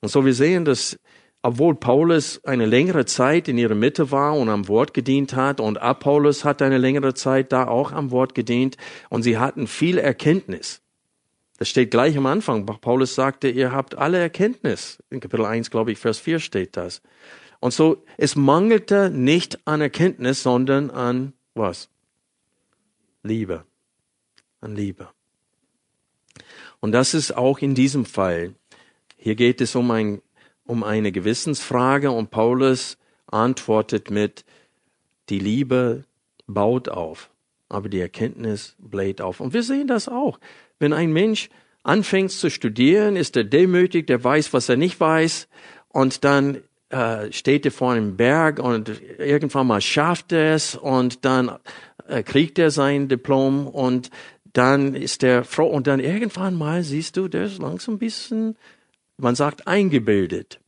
Und 0.00 0.08
so 0.08 0.24
wir 0.24 0.34
sehen, 0.34 0.64
dass 0.64 0.98
obwohl 1.42 1.74
Paulus 1.76 2.44
eine 2.44 2.66
längere 2.66 3.04
Zeit 3.04 3.46
in 3.46 3.58
ihrer 3.58 3.74
Mitte 3.74 4.10
war 4.10 4.36
und 4.36 4.48
am 4.48 4.66
Wort 4.68 4.92
gedient 4.94 5.34
hat 5.34 5.60
und 5.60 5.80
Apollos 5.80 6.44
hat 6.44 6.62
eine 6.62 6.78
längere 6.78 7.14
Zeit 7.14 7.52
da 7.52 7.68
auch 7.68 7.92
am 7.92 8.10
Wort 8.10 8.34
gedient 8.34 8.76
und 9.08 9.22
sie 9.22 9.38
hatten 9.38 9.66
viel 9.66 9.98
Erkenntnis. 9.98 10.82
Das 11.58 11.68
steht 11.68 11.90
gleich 11.90 12.16
am 12.16 12.26
Anfang. 12.26 12.64
Paulus 12.64 13.16
sagte, 13.16 13.48
ihr 13.48 13.72
habt 13.72 13.98
alle 13.98 14.18
Erkenntnis. 14.18 15.02
In 15.10 15.20
Kapitel 15.20 15.44
1, 15.44 15.70
glaube 15.70 15.92
ich, 15.92 15.98
Vers 15.98 16.18
4 16.18 16.38
steht 16.38 16.76
das. 16.76 17.02
Und 17.60 17.72
so, 17.72 18.04
es 18.16 18.36
mangelte 18.36 19.10
nicht 19.10 19.58
an 19.66 19.80
Erkenntnis, 19.80 20.42
sondern 20.42 20.90
an 20.90 21.32
was? 21.54 21.90
Liebe. 23.24 23.64
An 24.60 24.76
Liebe. 24.76 25.08
Und 26.78 26.92
das 26.92 27.12
ist 27.12 27.36
auch 27.36 27.58
in 27.58 27.74
diesem 27.74 28.04
Fall. 28.04 28.54
Hier 29.16 29.34
geht 29.34 29.60
es 29.60 29.74
um, 29.74 29.90
ein, 29.90 30.22
um 30.64 30.84
eine 30.84 31.10
Gewissensfrage 31.10 32.12
und 32.12 32.30
Paulus 32.30 32.98
antwortet 33.26 34.12
mit, 34.12 34.44
die 35.28 35.40
Liebe 35.40 36.04
baut 36.46 36.88
auf, 36.88 37.30
aber 37.68 37.88
die 37.88 38.00
Erkenntnis 38.00 38.76
bläht 38.78 39.20
auf. 39.20 39.40
Und 39.40 39.52
wir 39.52 39.64
sehen 39.64 39.88
das 39.88 40.08
auch. 40.08 40.38
Wenn 40.78 40.92
ein 40.92 41.12
Mensch 41.12 41.48
anfängt 41.82 42.32
zu 42.32 42.50
studieren, 42.50 43.16
ist 43.16 43.36
er 43.36 43.44
demütig, 43.44 44.06
der 44.06 44.22
weiß, 44.22 44.52
was 44.52 44.68
er 44.68 44.76
nicht 44.76 45.00
weiß, 45.00 45.48
und 45.88 46.24
dann 46.24 46.58
äh, 46.90 47.32
steht 47.32 47.64
er 47.64 47.72
vor 47.72 47.92
einem 47.92 48.16
Berg 48.16 48.58
und 48.58 49.00
irgendwann 49.18 49.66
mal 49.66 49.80
schafft 49.80 50.32
er 50.32 50.54
es 50.54 50.74
und 50.74 51.24
dann 51.24 51.58
äh, 52.06 52.22
kriegt 52.22 52.58
er 52.58 52.70
sein 52.70 53.08
Diplom 53.08 53.66
und 53.66 54.10
dann 54.52 54.94
ist 54.94 55.22
er 55.22 55.44
froh 55.44 55.66
und 55.66 55.86
dann 55.86 56.00
irgendwann 56.00 56.54
mal 56.54 56.82
siehst 56.82 57.16
du, 57.16 57.28
der 57.28 57.44
ist 57.44 57.58
langsam 57.58 57.94
ein 57.94 57.98
bisschen, 57.98 58.56
man 59.16 59.34
sagt, 59.34 59.66
eingebildet. 59.66 60.60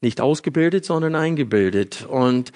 Nicht 0.00 0.20
ausgebildet, 0.20 0.84
sondern 0.84 1.14
eingebildet. 1.14 2.04
Und 2.06 2.52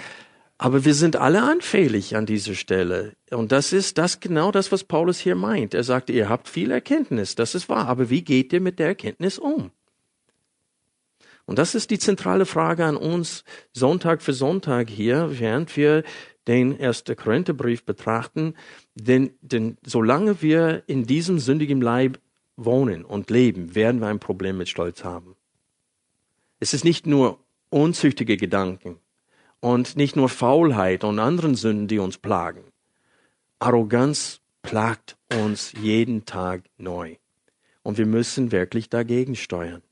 aber 0.59 0.85
wir 0.85 0.95
sind 0.95 1.15
alle 1.15 1.43
anfällig 1.43 2.17
an 2.17 2.27
dieser 2.27 2.55
Stelle. 2.55 3.15
Und 3.31 3.53
das 3.53 3.73
ist 3.73 3.97
das 3.97 4.19
genau 4.19 4.51
das, 4.51 4.73
was 4.73 4.83
Paulus 4.83 5.21
hier 5.21 5.37
meint. 5.37 5.73
Er 5.73 5.85
sagt, 5.85 6.11
ihr 6.11 6.29
habt 6.29 6.49
viel 6.49 6.73
Erkenntnis, 6.73 7.37
das 7.37 7.55
ist 7.55 7.69
wahr, 7.69 7.87
aber 7.87 8.11
wie 8.11 8.23
geht 8.23 8.53
ihr 8.53 8.61
mit 8.61 8.81
der 8.81 8.89
Erkenntnis 8.89 9.39
um? 9.39 9.71
Und 11.47 11.59
das 11.59 11.75
ist 11.75 11.91
die 11.91 11.99
zentrale 11.99 12.45
Frage 12.45 12.85
an 12.85 12.97
uns 12.97 13.45
Sonntag 13.73 14.21
für 14.21 14.35
Sonntag 14.35 14.91
hier, 14.91 15.39
während 15.39 15.75
wir 15.77 16.03
den 16.47 16.79
1. 16.79 17.05
Korintherbrief 17.17 17.85
betrachten. 17.85 18.55
Denn, 18.95 19.31
denn 19.41 19.79
solange 19.83 20.43
wir 20.43 20.83
in 20.89 21.05
diesem 21.05 21.39
sündigen 21.39 21.81
Leib 21.81 22.19
wohnen 22.57 23.05
und 23.05 23.31
leben, 23.31 23.75
werden 23.75 24.01
wir 24.01 24.09
ein 24.09 24.19
Problem 24.19 24.59
mit 24.59 24.69
Stolz 24.69 25.05
haben. 25.05 25.37
Es 26.61 26.75
ist 26.75 26.85
nicht 26.85 27.07
nur 27.07 27.39
unzüchtige 27.71 28.37
Gedanken, 28.37 28.99
und 29.61 29.97
nicht 29.97 30.17
nur 30.17 30.29
Faulheit 30.29 31.05
und 31.05 31.19
anderen 31.19 31.55
Sünden, 31.55 31.89
die 31.89 31.99
uns 31.99 32.19
plagen. 32.19 32.65
Arroganz 33.59 34.41
plagt 34.63 35.17
uns 35.33 35.73
jeden 35.81 36.25
Tag 36.25 36.63
neu. 36.77 37.17
Und 37.83 37.99
wir 37.99 38.07
müssen 38.07 38.53
wirklich 38.53 38.91
dagegen 38.91 39.35
steuern. 39.35 39.83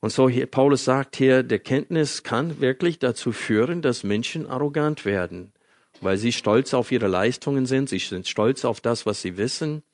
Und 0.00 0.10
so 0.10 0.28
hier, 0.28 0.46
Paulus 0.46 0.84
sagt 0.84 1.14
hier, 1.16 1.44
der 1.44 1.60
Kenntnis 1.60 2.24
kann 2.24 2.60
wirklich 2.60 2.98
dazu 2.98 3.30
führen, 3.30 3.82
dass 3.82 4.02
Menschen 4.02 4.48
arrogant 4.48 5.04
werden, 5.04 5.52
weil 6.00 6.16
sie 6.16 6.32
stolz 6.32 6.74
auf 6.74 6.90
ihre 6.90 7.06
Leistungen 7.06 7.66
sind, 7.66 7.88
sie 7.88 8.00
sind 8.00 8.26
stolz 8.26 8.64
auf 8.64 8.80
das, 8.80 9.06
was 9.06 9.22
sie 9.22 9.36
wissen, 9.36 9.84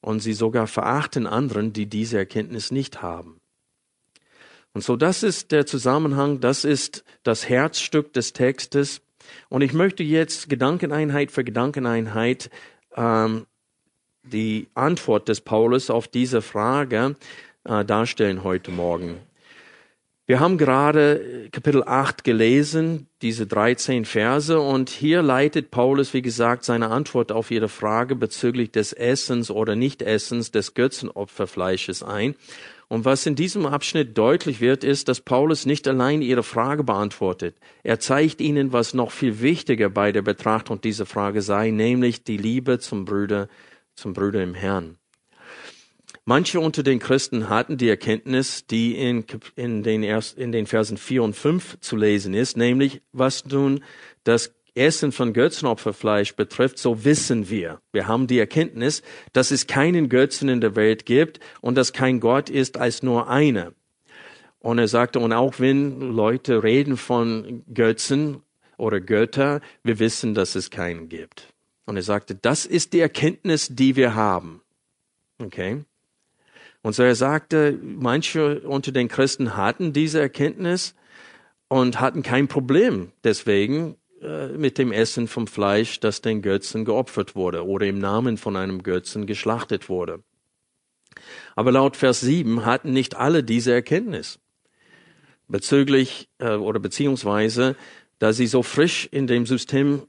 und 0.00 0.20
sie 0.20 0.32
sogar 0.32 0.66
verachten 0.66 1.26
anderen, 1.28 1.72
die 1.72 1.86
diese 1.86 2.18
Erkenntnis 2.18 2.72
nicht 2.72 3.02
haben. 3.02 3.39
Und 4.72 4.84
so, 4.84 4.96
das 4.96 5.22
ist 5.22 5.52
der 5.52 5.66
Zusammenhang, 5.66 6.40
das 6.40 6.64
ist 6.64 7.04
das 7.22 7.48
Herzstück 7.48 8.12
des 8.12 8.32
Textes. 8.32 9.02
Und 9.48 9.62
ich 9.62 9.72
möchte 9.72 10.02
jetzt 10.02 10.48
Gedankeneinheit 10.48 11.30
für 11.32 11.44
Gedankeneinheit 11.44 12.50
ähm, 12.96 13.46
die 14.22 14.68
Antwort 14.74 15.28
des 15.28 15.40
Paulus 15.40 15.90
auf 15.90 16.06
diese 16.06 16.42
Frage 16.42 17.16
äh, 17.64 17.84
darstellen 17.84 18.44
heute 18.44 18.70
Morgen. 18.70 19.18
Wir 20.26 20.38
haben 20.38 20.58
gerade 20.58 21.48
Kapitel 21.50 21.82
8 21.82 22.22
gelesen, 22.22 23.08
diese 23.20 23.48
13 23.48 24.04
Verse, 24.04 24.60
und 24.60 24.88
hier 24.88 25.22
leitet 25.22 25.72
Paulus, 25.72 26.14
wie 26.14 26.22
gesagt, 26.22 26.64
seine 26.64 26.90
Antwort 26.90 27.32
auf 27.32 27.50
ihre 27.50 27.68
Frage 27.68 28.14
bezüglich 28.14 28.70
des 28.70 28.92
Essens 28.92 29.50
oder 29.50 29.74
Nichtessens 29.74 30.52
des 30.52 30.74
Götzenopferfleisches 30.74 32.04
ein. 32.04 32.36
Und 32.92 33.04
was 33.04 33.24
in 33.24 33.36
diesem 33.36 33.66
Abschnitt 33.66 34.18
deutlich 34.18 34.60
wird, 34.60 34.82
ist, 34.82 35.06
dass 35.06 35.20
Paulus 35.20 35.64
nicht 35.64 35.86
allein 35.86 36.22
ihre 36.22 36.42
Frage 36.42 36.82
beantwortet. 36.82 37.56
Er 37.84 38.00
zeigt 38.00 38.40
ihnen, 38.40 38.72
was 38.72 38.94
noch 38.94 39.12
viel 39.12 39.40
wichtiger 39.40 39.88
bei 39.88 40.10
der 40.10 40.22
Betrachtung 40.22 40.80
dieser 40.80 41.06
Frage 41.06 41.40
sei, 41.40 41.70
nämlich 41.70 42.24
die 42.24 42.36
Liebe 42.36 42.80
zum 42.80 43.04
Bruder, 43.04 43.46
zum 43.94 44.12
Bruder 44.12 44.42
im 44.42 44.54
Herrn. 44.54 44.98
Manche 46.24 46.58
unter 46.58 46.82
den 46.82 46.98
Christen 46.98 47.48
hatten 47.48 47.76
die 47.76 47.88
Erkenntnis, 47.88 48.66
die 48.66 48.96
in, 48.96 49.24
in, 49.54 49.84
den, 49.84 50.02
erst, 50.02 50.36
in 50.36 50.50
den 50.50 50.66
Versen 50.66 50.96
4 50.96 51.22
und 51.22 51.36
5 51.36 51.78
zu 51.78 51.94
lesen 51.94 52.34
ist, 52.34 52.56
nämlich 52.56 53.02
was 53.12 53.44
nun 53.44 53.84
das 54.24 54.52
Essen 54.74 55.12
von 55.12 55.32
Götzenopferfleisch 55.32 56.34
betrifft, 56.34 56.78
so 56.78 57.04
wissen 57.04 57.50
wir. 57.50 57.80
Wir 57.92 58.06
haben 58.06 58.26
die 58.26 58.38
Erkenntnis, 58.38 59.02
dass 59.32 59.50
es 59.50 59.66
keinen 59.66 60.08
Götzen 60.08 60.48
in 60.48 60.60
der 60.60 60.76
Welt 60.76 61.06
gibt 61.06 61.40
und 61.60 61.76
dass 61.76 61.92
kein 61.92 62.20
Gott 62.20 62.50
ist 62.50 62.76
als 62.78 63.02
nur 63.02 63.28
einer. 63.28 63.72
Und 64.60 64.78
er 64.78 64.88
sagte, 64.88 65.20
und 65.20 65.32
auch 65.32 65.58
wenn 65.58 66.00
Leute 66.00 66.62
reden 66.62 66.96
von 66.96 67.64
Götzen 67.72 68.42
oder 68.76 69.00
Götter, 69.00 69.60
wir 69.82 69.98
wissen, 69.98 70.34
dass 70.34 70.54
es 70.54 70.70
keinen 70.70 71.08
gibt. 71.08 71.52
Und 71.86 71.96
er 71.96 72.02
sagte, 72.02 72.34
das 72.34 72.66
ist 72.66 72.92
die 72.92 73.00
Erkenntnis, 73.00 73.68
die 73.70 73.96
wir 73.96 74.14
haben. 74.14 74.60
Okay? 75.38 75.84
Und 76.82 76.94
so 76.94 77.02
er 77.02 77.14
sagte, 77.14 77.78
manche 77.82 78.60
unter 78.60 78.92
den 78.92 79.08
Christen 79.08 79.56
hatten 79.56 79.92
diese 79.92 80.20
Erkenntnis 80.20 80.94
und 81.68 82.00
hatten 82.00 82.22
kein 82.22 82.48
Problem 82.48 83.12
deswegen 83.22 83.96
mit 84.56 84.76
dem 84.78 84.92
Essen 84.92 85.28
vom 85.28 85.46
Fleisch, 85.46 86.00
das 86.00 86.20
den 86.20 86.42
Götzen 86.42 86.84
geopfert 86.84 87.34
wurde 87.34 87.66
oder 87.66 87.86
im 87.86 87.98
Namen 87.98 88.36
von 88.36 88.56
einem 88.56 88.82
Götzen 88.82 89.26
geschlachtet 89.26 89.88
wurde. 89.88 90.22
Aber 91.56 91.72
laut 91.72 91.96
Vers 91.96 92.20
7 92.20 92.64
hatten 92.64 92.92
nicht 92.92 93.16
alle 93.16 93.42
diese 93.42 93.72
Erkenntnis 93.72 94.38
bezüglich 95.50 96.28
äh, 96.38 96.54
oder 96.54 96.80
beziehungsweise, 96.80 97.76
da 98.18 98.32
sie 98.32 98.46
so 98.46 98.62
frisch 98.62 99.08
in 99.10 99.26
dem 99.26 99.46
System 99.46 100.02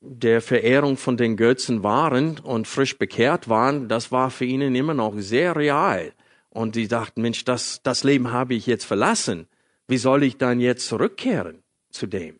der 0.00 0.40
Verehrung 0.40 0.96
von 0.96 1.16
den 1.16 1.36
Götzen 1.36 1.82
waren 1.82 2.38
und 2.38 2.66
frisch 2.66 2.98
bekehrt 2.98 3.48
waren, 3.48 3.88
das 3.88 4.12
war 4.12 4.30
für 4.30 4.44
ihnen 4.44 4.74
immer 4.74 4.94
noch 4.94 5.14
sehr 5.16 5.56
real. 5.56 6.12
Und 6.50 6.74
die 6.74 6.88
dachten, 6.88 7.22
Mensch, 7.22 7.44
das, 7.44 7.80
das 7.82 8.04
Leben 8.04 8.32
habe 8.32 8.54
ich 8.54 8.66
jetzt 8.66 8.84
verlassen. 8.84 9.46
Wie 9.88 9.98
soll 9.98 10.22
ich 10.22 10.38
dann 10.38 10.60
jetzt 10.60 10.86
zurückkehren 10.86 11.62
zu 11.90 12.06
dem? 12.06 12.38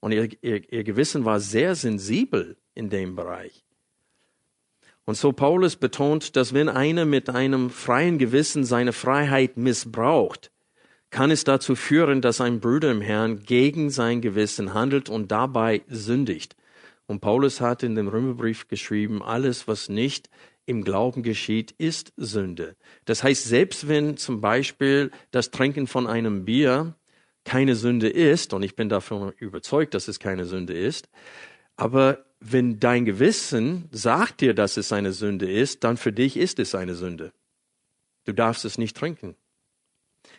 Und 0.00 0.12
ihr, 0.12 0.28
ihr, 0.42 0.72
ihr 0.72 0.84
Gewissen 0.84 1.24
war 1.24 1.40
sehr 1.40 1.74
sensibel 1.74 2.56
in 2.74 2.90
dem 2.90 3.16
Bereich. 3.16 3.64
Und 5.04 5.16
so 5.16 5.32
Paulus 5.32 5.76
betont, 5.76 6.36
dass 6.36 6.52
wenn 6.52 6.68
einer 6.68 7.06
mit 7.06 7.30
einem 7.30 7.70
freien 7.70 8.18
Gewissen 8.18 8.64
seine 8.64 8.92
Freiheit 8.92 9.56
missbraucht, 9.56 10.50
kann 11.10 11.30
es 11.30 11.44
dazu 11.44 11.74
führen, 11.74 12.20
dass 12.20 12.40
ein 12.40 12.60
Bruder 12.60 12.90
im 12.90 13.00
Herrn 13.00 13.40
gegen 13.40 13.88
sein 13.90 14.20
Gewissen 14.20 14.74
handelt 14.74 15.08
und 15.08 15.32
dabei 15.32 15.82
sündigt. 15.88 16.56
Und 17.06 17.20
Paulus 17.20 17.62
hat 17.62 17.82
in 17.82 17.94
dem 17.94 18.08
Römerbrief 18.08 18.68
geschrieben, 18.68 19.22
alles, 19.22 19.66
was 19.66 19.88
nicht 19.88 20.28
im 20.66 20.84
Glauben 20.84 21.22
geschieht, 21.22 21.70
ist 21.78 22.12
Sünde. 22.18 22.76
Das 23.06 23.24
heißt, 23.24 23.44
selbst 23.44 23.88
wenn 23.88 24.18
zum 24.18 24.42
Beispiel 24.42 25.10
das 25.30 25.50
Trinken 25.50 25.86
von 25.86 26.06
einem 26.06 26.44
Bier 26.44 26.94
keine 27.48 27.74
Sünde 27.74 28.08
ist, 28.08 28.52
und 28.52 28.62
ich 28.62 28.76
bin 28.76 28.88
davon 28.88 29.32
überzeugt, 29.38 29.94
dass 29.94 30.08
es 30.08 30.18
keine 30.20 30.44
Sünde 30.44 30.74
ist, 30.74 31.08
aber 31.76 32.24
wenn 32.40 32.78
dein 32.78 33.04
Gewissen 33.04 33.88
sagt 33.90 34.40
dir, 34.40 34.54
dass 34.54 34.76
es 34.76 34.92
eine 34.92 35.12
Sünde 35.12 35.50
ist, 35.50 35.82
dann 35.82 35.96
für 35.96 36.12
dich 36.12 36.36
ist 36.36 36.58
es 36.58 36.74
eine 36.74 36.94
Sünde. 36.94 37.32
Du 38.24 38.32
darfst 38.32 38.64
es 38.64 38.78
nicht 38.78 38.96
trinken. 38.96 39.34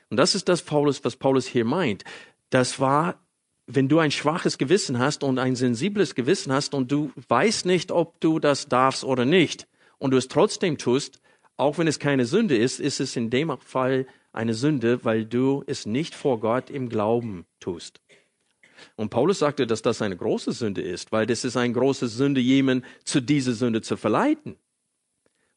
Und 0.09 0.17
das 0.17 0.35
ist 0.35 0.47
das 0.47 0.61
Paulus, 0.61 1.03
was 1.03 1.15
Paulus 1.15 1.45
hier 1.45 1.65
meint. 1.65 2.03
Das 2.49 2.79
war 2.79 3.19
wenn 3.71 3.87
du 3.87 3.99
ein 3.99 4.09
schwaches 4.09 4.57
Gewissen 4.57 4.97
hast 4.97 5.23
und 5.23 5.37
ein 5.37 5.55
sensibles 5.55 6.15
Gewissen 6.15 6.51
hast 6.51 6.73
und 6.73 6.91
du 6.91 7.11
weißt 7.27 7.67
nicht, 7.67 7.91
ob 7.91 8.19
du 8.19 8.39
das 8.39 8.67
darfst 8.67 9.03
oder 9.03 9.25
nicht, 9.25 9.67
und 9.99 10.11
du 10.11 10.17
es 10.17 10.27
trotzdem 10.27 10.77
tust, 10.77 11.21
auch 11.55 11.77
wenn 11.77 11.87
es 11.87 11.99
keine 11.99 12.25
Sünde 12.25 12.57
ist, 12.57 12.79
ist 12.79 12.99
es 12.99 13.15
in 13.15 13.29
dem 13.29 13.55
Fall 13.59 14.07
eine 14.31 14.53
Sünde, 14.53 15.03
weil 15.03 15.25
du 15.25 15.63
es 15.67 15.85
nicht 15.85 16.15
vor 16.15 16.39
Gott 16.39 16.69
im 16.69 16.89
Glauben 16.89 17.45
tust. 17.59 18.01
Und 18.95 19.09
Paulus 19.09 19.39
sagte, 19.39 19.67
dass 19.67 19.81
das 19.81 20.01
eine 20.01 20.15
große 20.15 20.51
Sünde 20.51 20.81
ist, 20.81 21.11
weil 21.11 21.25
das 21.25 21.43
ist 21.43 21.57
eine 21.57 21.73
große 21.73 22.07
Sünde, 22.07 22.41
jemanden 22.41 22.85
zu 23.03 23.21
dieser 23.21 23.53
Sünde 23.53 23.81
zu 23.81 23.97
verleiten. 23.97 24.55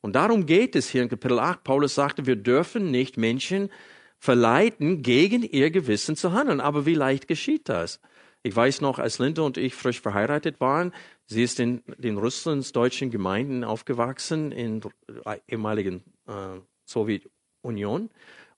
Und 0.01 0.17
darum 0.17 0.47
geht 0.47 0.75
es 0.75 0.89
hier 0.89 1.03
in 1.03 1.09
Kapitel 1.09 1.39
8. 1.39 1.63
Paulus 1.63 1.95
sagte, 1.95 2.27
wir 2.27 2.37
dürfen 2.37 2.91
nicht 2.91 3.17
Menschen 3.17 3.71
verleiten, 4.19 5.03
gegen 5.03 5.43
ihr 5.43 5.71
Gewissen 5.71 6.17
zu 6.17 6.33
handeln. 6.33 6.61
Aber 6.61 6.87
wie 6.87 6.95
leicht 6.95 7.29
geschieht 7.29 7.69
das? 7.69 8.01
Ich 8.43 8.55
weiß 8.55 8.81
noch, 8.81 8.99
als 8.99 9.21
Linda 9.21 9.43
und 9.43 9.57
ich 9.57 9.75
frisch 9.75 10.01
verheiratet 10.01 10.61
waren, 10.61 10.93
sie 11.27 11.45
ist 11.45 11.61
in 11.61 11.83
den 11.99 12.19
russlands-deutschen 12.19 13.11
Gemeinden 13.11 13.63
aufgewachsen, 13.63 14.51
in 14.51 14.81
der 14.81 15.41
ehemaligen 15.47 16.03
äh, 16.27 16.59
Sowjetunion. 16.85 18.11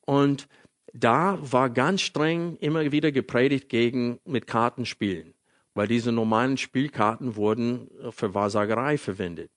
Und 0.05 0.49
da 0.93 1.39
war 1.41 1.71
ganz 1.71 2.03
streng 2.03 2.57
immer 2.61 2.93
wieder 2.93 3.11
gepredigt 3.13 3.69
gegen 3.69 4.21
mit 4.25 4.47
Kartenspielen, 4.47 5.35
weil 5.75 5.89
diese 5.89 6.13
normalen 6.13 6.57
Spielkarten 6.57 7.37
wurden 7.37 7.91
für 8.11 8.35
Wahrsagerei 8.35 8.97
verwendet. 8.99 9.51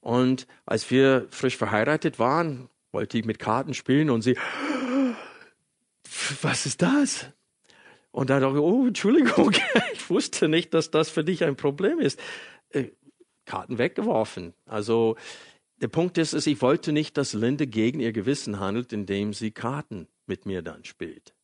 Und 0.00 0.46
als 0.66 0.90
wir 0.90 1.26
frisch 1.30 1.56
verheiratet 1.56 2.18
waren, 2.18 2.68
wollte 2.92 3.18
ich 3.18 3.24
mit 3.24 3.38
Karten 3.38 3.74
spielen 3.74 4.10
und 4.10 4.22
sie, 4.22 4.36
was 6.42 6.66
ist 6.66 6.82
das? 6.82 7.26
Und 8.12 8.30
dann 8.30 8.40
dachte 8.40 8.56
ich, 8.56 8.62
oh, 8.62 8.86
Entschuldigung, 8.86 9.52
ich 9.92 10.08
wusste 10.08 10.48
nicht, 10.48 10.72
dass 10.74 10.90
das 10.90 11.10
für 11.10 11.24
dich 11.24 11.44
ein 11.44 11.56
Problem 11.56 11.98
ist. 11.98 12.20
Äh, 12.70 12.90
Karten 13.44 13.78
weggeworfen. 13.78 14.54
Also 14.64 15.16
der 15.80 15.88
Punkt 15.88 16.18
ist, 16.18 16.32
ist, 16.32 16.46
ich 16.46 16.62
wollte 16.62 16.92
nicht, 16.92 17.16
dass 17.16 17.34
Linde 17.34 17.66
gegen 17.66 18.00
ihr 18.00 18.12
Gewissen 18.12 18.60
handelt, 18.60 18.92
indem 18.92 19.32
sie 19.32 19.50
Karten 19.50 20.08
mit 20.26 20.46
mir 20.46 20.62
dann 20.62 20.84
spielt. 20.84 21.34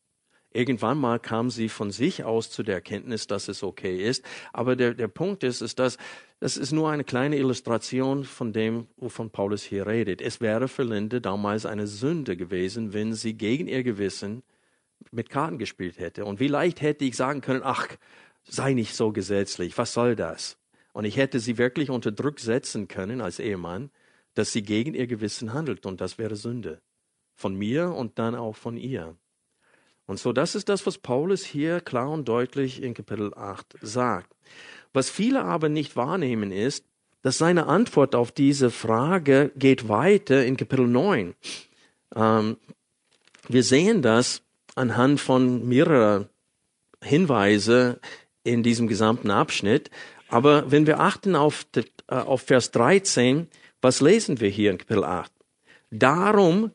Irgendwann 0.55 0.99
mal 0.99 1.19
kam 1.19 1.51
sie 1.51 1.69
von 1.69 1.91
sich 1.91 2.25
aus 2.25 2.51
zu 2.51 2.63
der 2.63 2.77
Erkenntnis, 2.77 3.27
dass 3.27 3.49
es 3.49 3.63
okay 3.63 3.97
ist. 4.07 4.23
Aber 4.53 4.77
der, 4.77 4.93
der 4.93 5.09
Punkt 5.09 5.45
ist, 5.45 5.63
ist, 5.63 5.79
dass 5.79 5.97
das 6.41 6.57
ist 6.57 6.73
nur 6.73 6.91
eine 6.91 7.05
kleine 7.05 7.37
Illustration 7.37 8.25
von 8.25 8.53
dem, 8.53 8.89
wovon 8.97 9.31
Paulus 9.31 9.63
hier 9.63 9.87
redet. 9.87 10.21
Es 10.21 10.41
wäre 10.41 10.69
für 10.69 10.83
Linde 10.83 11.21
damals 11.21 11.65
eine 11.65 11.87
Sünde 11.87 12.37
gewesen, 12.37 12.93
wenn 12.93 13.15
sie 13.15 13.35
gegen 13.35 13.69
ihr 13.69 13.83
Gewissen 13.83 14.43
mit 15.11 15.31
Karten 15.31 15.59
gespielt 15.59 15.99
hätte. 15.99 16.25
Und 16.25 16.41
wie 16.41 16.49
leicht 16.49 16.81
hätte 16.83 17.05
ich 17.05 17.17
sagen 17.17 17.41
können, 17.41 17.63
ach, 17.65 17.87
sei 18.45 18.75
nicht 18.75 18.95
so 18.95 19.13
gesetzlich, 19.13 19.79
was 19.79 19.93
soll 19.93 20.17
das? 20.17 20.59
Und 20.93 21.05
ich 21.05 21.17
hätte 21.17 21.41
sie 21.41 21.59
wirklich 21.59 21.91
unter 21.91 22.13
Druck 22.13 22.41
setzen 22.41 22.89
können 22.89 23.21
als 23.21 23.39
Ehemann, 23.39 23.91
dass 24.35 24.53
sie 24.53 24.63
gegen 24.63 24.95
ihr 24.95 25.07
Gewissen 25.07 25.53
handelt. 25.53 25.87
Und 25.87 26.01
das 26.01 26.19
wäre 26.19 26.37
Sünde. 26.37 26.81
Von 27.35 27.55
mir 27.55 27.93
und 27.93 28.19
dann 28.19 28.35
auch 28.35 28.57
von 28.57 28.77
ihr. 28.77 29.17
Und 30.07 30.19
so, 30.19 30.33
das 30.33 30.55
ist 30.55 30.69
das, 30.69 30.87
was 30.87 30.99
Paulus 30.99 31.45
hier 31.45 31.81
klar 31.81 32.11
und 32.11 32.29
deutlich 32.29 32.83
in 32.83 32.95
Kapitel 32.95 33.33
8 33.35 33.77
sagt. 33.81 34.35
Was 34.93 35.09
viele 35.09 35.45
aber 35.45 35.69
nicht 35.69 35.97
wahrnehmen 35.97 36.53
ist, 36.53 36.85
dass 37.23 37.39
seine 37.39 37.67
Antwort 37.67 38.15
auf 38.15 38.33
diese 38.33 38.71
Frage 38.71 39.53
geht 39.57 39.89
weiter 39.89 40.45
in 40.45 40.57
Kapitel 40.57 40.87
9. 40.87 41.35
Ähm, 42.17 42.57
wir 43.49 43.63
sehen 43.63 44.03
das 44.03 44.43
anhand 44.75 45.21
von 45.21 45.67
mehrerer 45.67 46.29
Hinweise 47.03 48.01
in 48.45 48.63
diesem 48.63 48.89
gesamten 48.89 49.31
Abschnitt. 49.31 49.91
Aber 50.29 50.71
wenn 50.71 50.87
wir 50.87 51.01
achten 51.01 51.37
auf, 51.37 51.67
äh, 51.77 51.83
auf 52.09 52.43
Vers 52.43 52.71
13, 52.73 53.49
was 53.83 54.01
lesen 54.01 54.41
wir 54.41 54.49
hier 54.49 54.71
in 54.71 54.79
Kapitel 54.79 55.05
8? 55.05 55.31
Darum, 55.91 56.71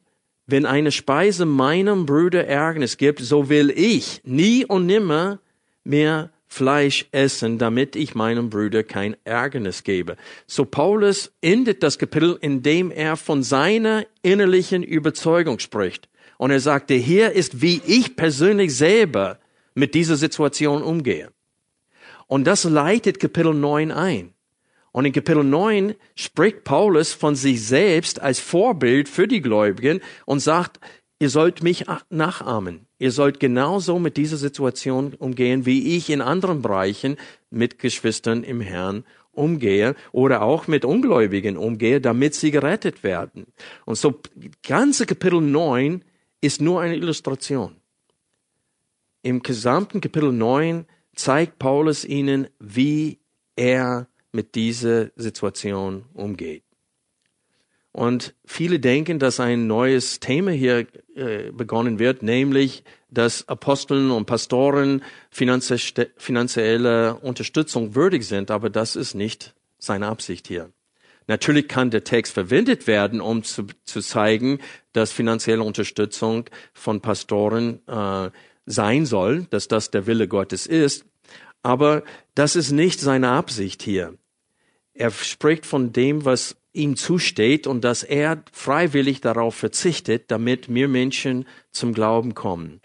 wenn 0.45 0.65
eine 0.65 0.91
Speise 0.91 1.45
meinem 1.45 2.05
Bruder 2.05 2.45
Ärgernis 2.45 2.97
gibt, 2.97 3.19
so 3.19 3.49
will 3.49 3.71
ich 3.71 4.21
nie 4.23 4.65
und 4.65 4.85
nimmer 4.85 5.39
mehr 5.83 6.31
Fleisch 6.49 7.05
essen, 7.11 7.57
damit 7.57 7.95
ich 7.95 8.15
meinem 8.15 8.49
Bruder 8.49 8.83
kein 8.83 9.17
Ärgernis 9.25 9.83
gebe. 9.83 10.15
So 10.45 10.63
Paulus 10.63 11.33
endet 11.41 11.83
das 11.83 11.97
Kapitel, 11.97 12.37
indem 12.39 12.89
er 12.89 13.17
von 13.17 13.43
seiner 13.43 14.05
innerlichen 14.21 14.83
Überzeugung 14.83 15.59
spricht. 15.59 16.07
Und 16.37 16.51
er 16.51 16.59
sagte, 16.59 16.93
hier 16.93 17.31
ist, 17.33 17.61
wie 17.61 17.81
ich 17.85 18.15
persönlich 18.15 18.75
selber 18.75 19.39
mit 19.75 19.93
dieser 19.93 20.15
Situation 20.15 20.81
umgehe. 20.81 21.31
Und 22.27 22.45
das 22.45 22.63
leitet 22.63 23.19
Kapitel 23.19 23.53
9 23.53 23.91
ein. 23.91 24.33
Und 24.91 25.05
in 25.05 25.13
Kapitel 25.13 25.43
9 25.43 25.95
spricht 26.15 26.63
Paulus 26.63 27.13
von 27.13 27.35
sich 27.35 27.65
selbst 27.65 28.21
als 28.21 28.39
Vorbild 28.39 29.09
für 29.09 29.27
die 29.27 29.41
Gläubigen 29.41 30.01
und 30.25 30.39
sagt, 30.39 30.79
ihr 31.19 31.29
sollt 31.29 31.63
mich 31.63 31.85
nachahmen. 32.09 32.87
Ihr 32.99 33.11
sollt 33.11 33.39
genauso 33.39 33.99
mit 33.99 34.17
dieser 34.17 34.37
Situation 34.37 35.13
umgehen, 35.13 35.65
wie 35.65 35.95
ich 35.95 36.09
in 36.09 36.21
anderen 36.21 36.61
Bereichen 36.61 37.17
mit 37.49 37.79
Geschwistern 37.79 38.43
im 38.43 38.61
Herrn 38.61 39.03
umgehe 39.31 39.95
oder 40.11 40.41
auch 40.41 40.67
mit 40.67 40.83
Ungläubigen 40.83 41.57
umgehe, 41.57 42.01
damit 42.01 42.33
sie 42.33 42.51
gerettet 42.51 43.03
werden. 43.03 43.45
Und 43.85 43.97
so 43.97 44.19
ganze 44.67 45.05
Kapitel 45.05 45.41
9 45.41 46.03
ist 46.41 46.61
nur 46.61 46.81
eine 46.81 46.95
Illustration. 46.95 47.75
Im 49.21 49.41
gesamten 49.41 50.01
Kapitel 50.01 50.31
9 50.31 50.85
zeigt 51.15 51.59
Paulus 51.59 52.05
ihnen, 52.05 52.47
wie 52.59 53.19
er 53.55 54.07
mit 54.37 54.53
dieser 54.53 55.09
Situation 55.15 56.05
umgeht. 56.13 56.61
Und 57.91 58.35
viele 58.45 58.79
denken, 58.79 59.17
dass 59.17 59.39
ein 59.39 59.65
neues 59.65 60.19
Thema 60.19 60.51
hier 60.51 60.85
äh, 61.15 61.51
begonnen 61.51 61.97
wird, 61.97 62.21
nämlich, 62.21 62.83
dass 63.09 63.49
Aposteln 63.49 64.11
und 64.11 64.27
Pastoren 64.27 65.01
finanzielle 65.31 67.15
Unterstützung 67.15 67.95
würdig 67.95 68.27
sind, 68.27 68.51
aber 68.51 68.69
das 68.69 68.95
ist 68.95 69.15
nicht 69.15 69.55
seine 69.79 70.05
Absicht 70.05 70.47
hier. 70.47 70.69
Natürlich 71.25 71.67
kann 71.67 71.89
der 71.89 72.03
Text 72.03 72.33
verwendet 72.33 72.85
werden, 72.85 73.19
um 73.19 73.41
zu, 73.43 73.65
zu 73.83 74.01
zeigen, 74.01 74.59
dass 74.93 75.11
finanzielle 75.11 75.63
Unterstützung 75.63 76.45
von 76.73 77.01
Pastoren 77.01 77.81
äh, 77.87 78.29
sein 78.67 79.07
soll, 79.07 79.47
dass 79.49 79.67
das 79.67 79.89
der 79.89 80.05
Wille 80.05 80.27
Gottes 80.27 80.67
ist. 80.67 81.03
Aber 81.63 82.03
das 82.35 82.55
ist 82.55 82.71
nicht 82.71 82.99
seine 82.99 83.29
Absicht 83.29 83.81
hier. 83.81 84.13
Er 84.97 85.11
spricht 85.11 85.65
von 85.65 85.93
dem, 85.93 86.25
was 86.25 86.57
ihm 86.73 86.95
zusteht 86.95 87.67
und 87.67 87.83
dass 87.83 88.03
er 88.03 88.43
freiwillig 88.51 89.21
darauf 89.21 89.55
verzichtet, 89.55 90.31
damit 90.31 90.69
mehr 90.69 90.87
Menschen 90.87 91.45
zum 91.71 91.93
Glauben 91.93 92.33
kommen. 92.33 92.81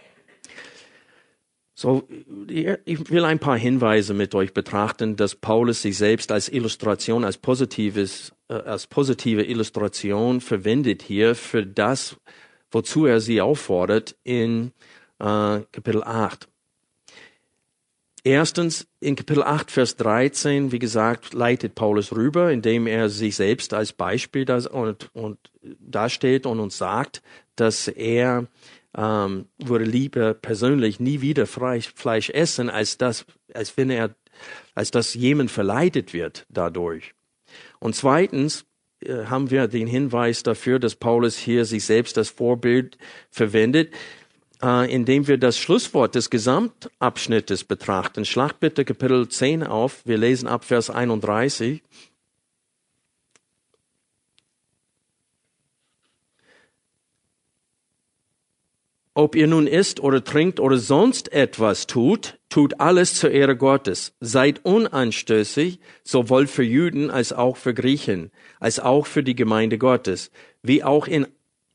So, 1.75 2.07
ich 2.46 3.11
will 3.11 3.25
ein 3.25 3.38
paar 3.38 3.59
Hinweise 3.59 4.14
mit 4.14 4.35
euch 4.35 4.53
betrachten, 4.55 5.16
dass 5.16 5.35
Paulus 5.35 5.83
sich 5.83 5.96
selbst 5.96 6.31
als 6.31 6.48
Illustration, 6.48 7.25
als 7.25 7.38
positives, 7.38 8.33
äh, 8.48 8.55
als 8.55 8.87
positive 8.87 9.42
Illustration 9.42 10.40
verwendet 10.40 11.03
hier 11.03 11.35
für 11.35 11.66
das, 11.66 12.16
wozu 12.70 13.07
er 13.07 13.20
sie 13.20 13.40
auffordert 13.40 14.14
in 14.22 14.72
äh, 15.18 15.61
Kapitel 15.72 16.05
8. 16.05 16.48
Erstens, 18.25 18.87
in 19.01 19.17
Kapitel 19.17 19.43
8, 19.43 19.71
Vers 19.71 19.97
13, 19.97 20.71
wie 20.71 20.79
gesagt, 20.79 21.35
leitet 21.35 21.75
Paulus 21.75 22.13
rüber, 22.13 22.53
indem 22.53 22.87
er 22.87 23.09
sich 23.09 23.35
selbst 23.35 23.75
als 23.75 23.93
Beispiel 23.93 24.45
das 24.45 24.69
und, 24.69 25.11
und 25.13 25.39
dasteht 25.81 26.47
und 26.47 26.61
uns 26.61 26.79
sagt, 26.79 27.21
dass 27.57 27.89
er 27.89 28.47
ähm, 28.97 29.47
würde 29.59 29.85
lieber 29.85 30.35
persönlich 30.35 31.01
nie 31.01 31.21
wieder 31.21 31.47
Fleisch, 31.47 31.93
Fleisch 31.97 32.31
essen, 32.31 32.71
als 32.71 32.97
das, 32.97 33.25
als 33.55 33.77
wenn 33.77 33.91
er, 33.91 34.15
als 34.77 34.93
dass 34.93 35.15
jemand 35.15 35.51
verleitet 35.51 36.13
wird 36.13 36.47
dadurch. 36.49 37.15
Und 37.81 37.97
zweitens 37.97 38.67
äh, 39.01 39.25
haben 39.25 39.51
wir 39.51 39.67
den 39.67 39.89
Hinweis 39.89 40.45
dafür, 40.45 40.79
dass 40.79 40.95
Paulus 40.95 41.37
hier 41.37 41.65
sich 41.65 41.85
selbst 41.85 42.17
als 42.19 42.29
Vorbild 42.29 42.99
verwendet 43.31 43.93
äh, 44.62 44.94
indem 44.94 45.27
wir 45.27 45.38
das 45.38 45.59
Schlusswort 45.59 46.14
des 46.14 46.31
Gesamtabschnittes 46.31 47.64
betrachten. 47.64 48.25
Schlag 48.25 48.61
bitte 48.61 48.85
Kapitel 48.85 49.29
10 49.29 49.64
auf. 49.64 50.03
Wir 50.07 50.18
lesen 50.18 50.48
ab 50.48 50.64
Vers 50.64 50.90
31. 50.90 51.83
Ob 59.14 59.35
ihr 59.37 59.46
nun 59.46 59.66
isst 59.66 60.01
oder 60.01 60.25
trinkt 60.25 60.59
oder 60.59 60.79
sonst 60.79 61.33
etwas 61.33 61.87
tut, 61.87 62.38
tut 62.48 62.81
alles 62.81 63.14
zur 63.14 63.31
Ehre 63.31 63.59
Gottes. 63.59 64.14
Seid 64.20 64.64
unanstößig, 64.64 65.81
sowohl 66.03 66.46
für 66.46 66.62
Juden 66.62 67.11
als 67.11 67.35
auch 67.35 67.59
für 67.59 67.75
Griechen, 67.75 68.31
als 68.59 68.81
auch 68.81 69.05
für 69.05 69.22
die 69.22 69.35
Gemeinde 69.35 69.77
Gottes, 69.77 70.31
wie 70.62 70.83
auch 70.83 71.07
in 71.07 71.27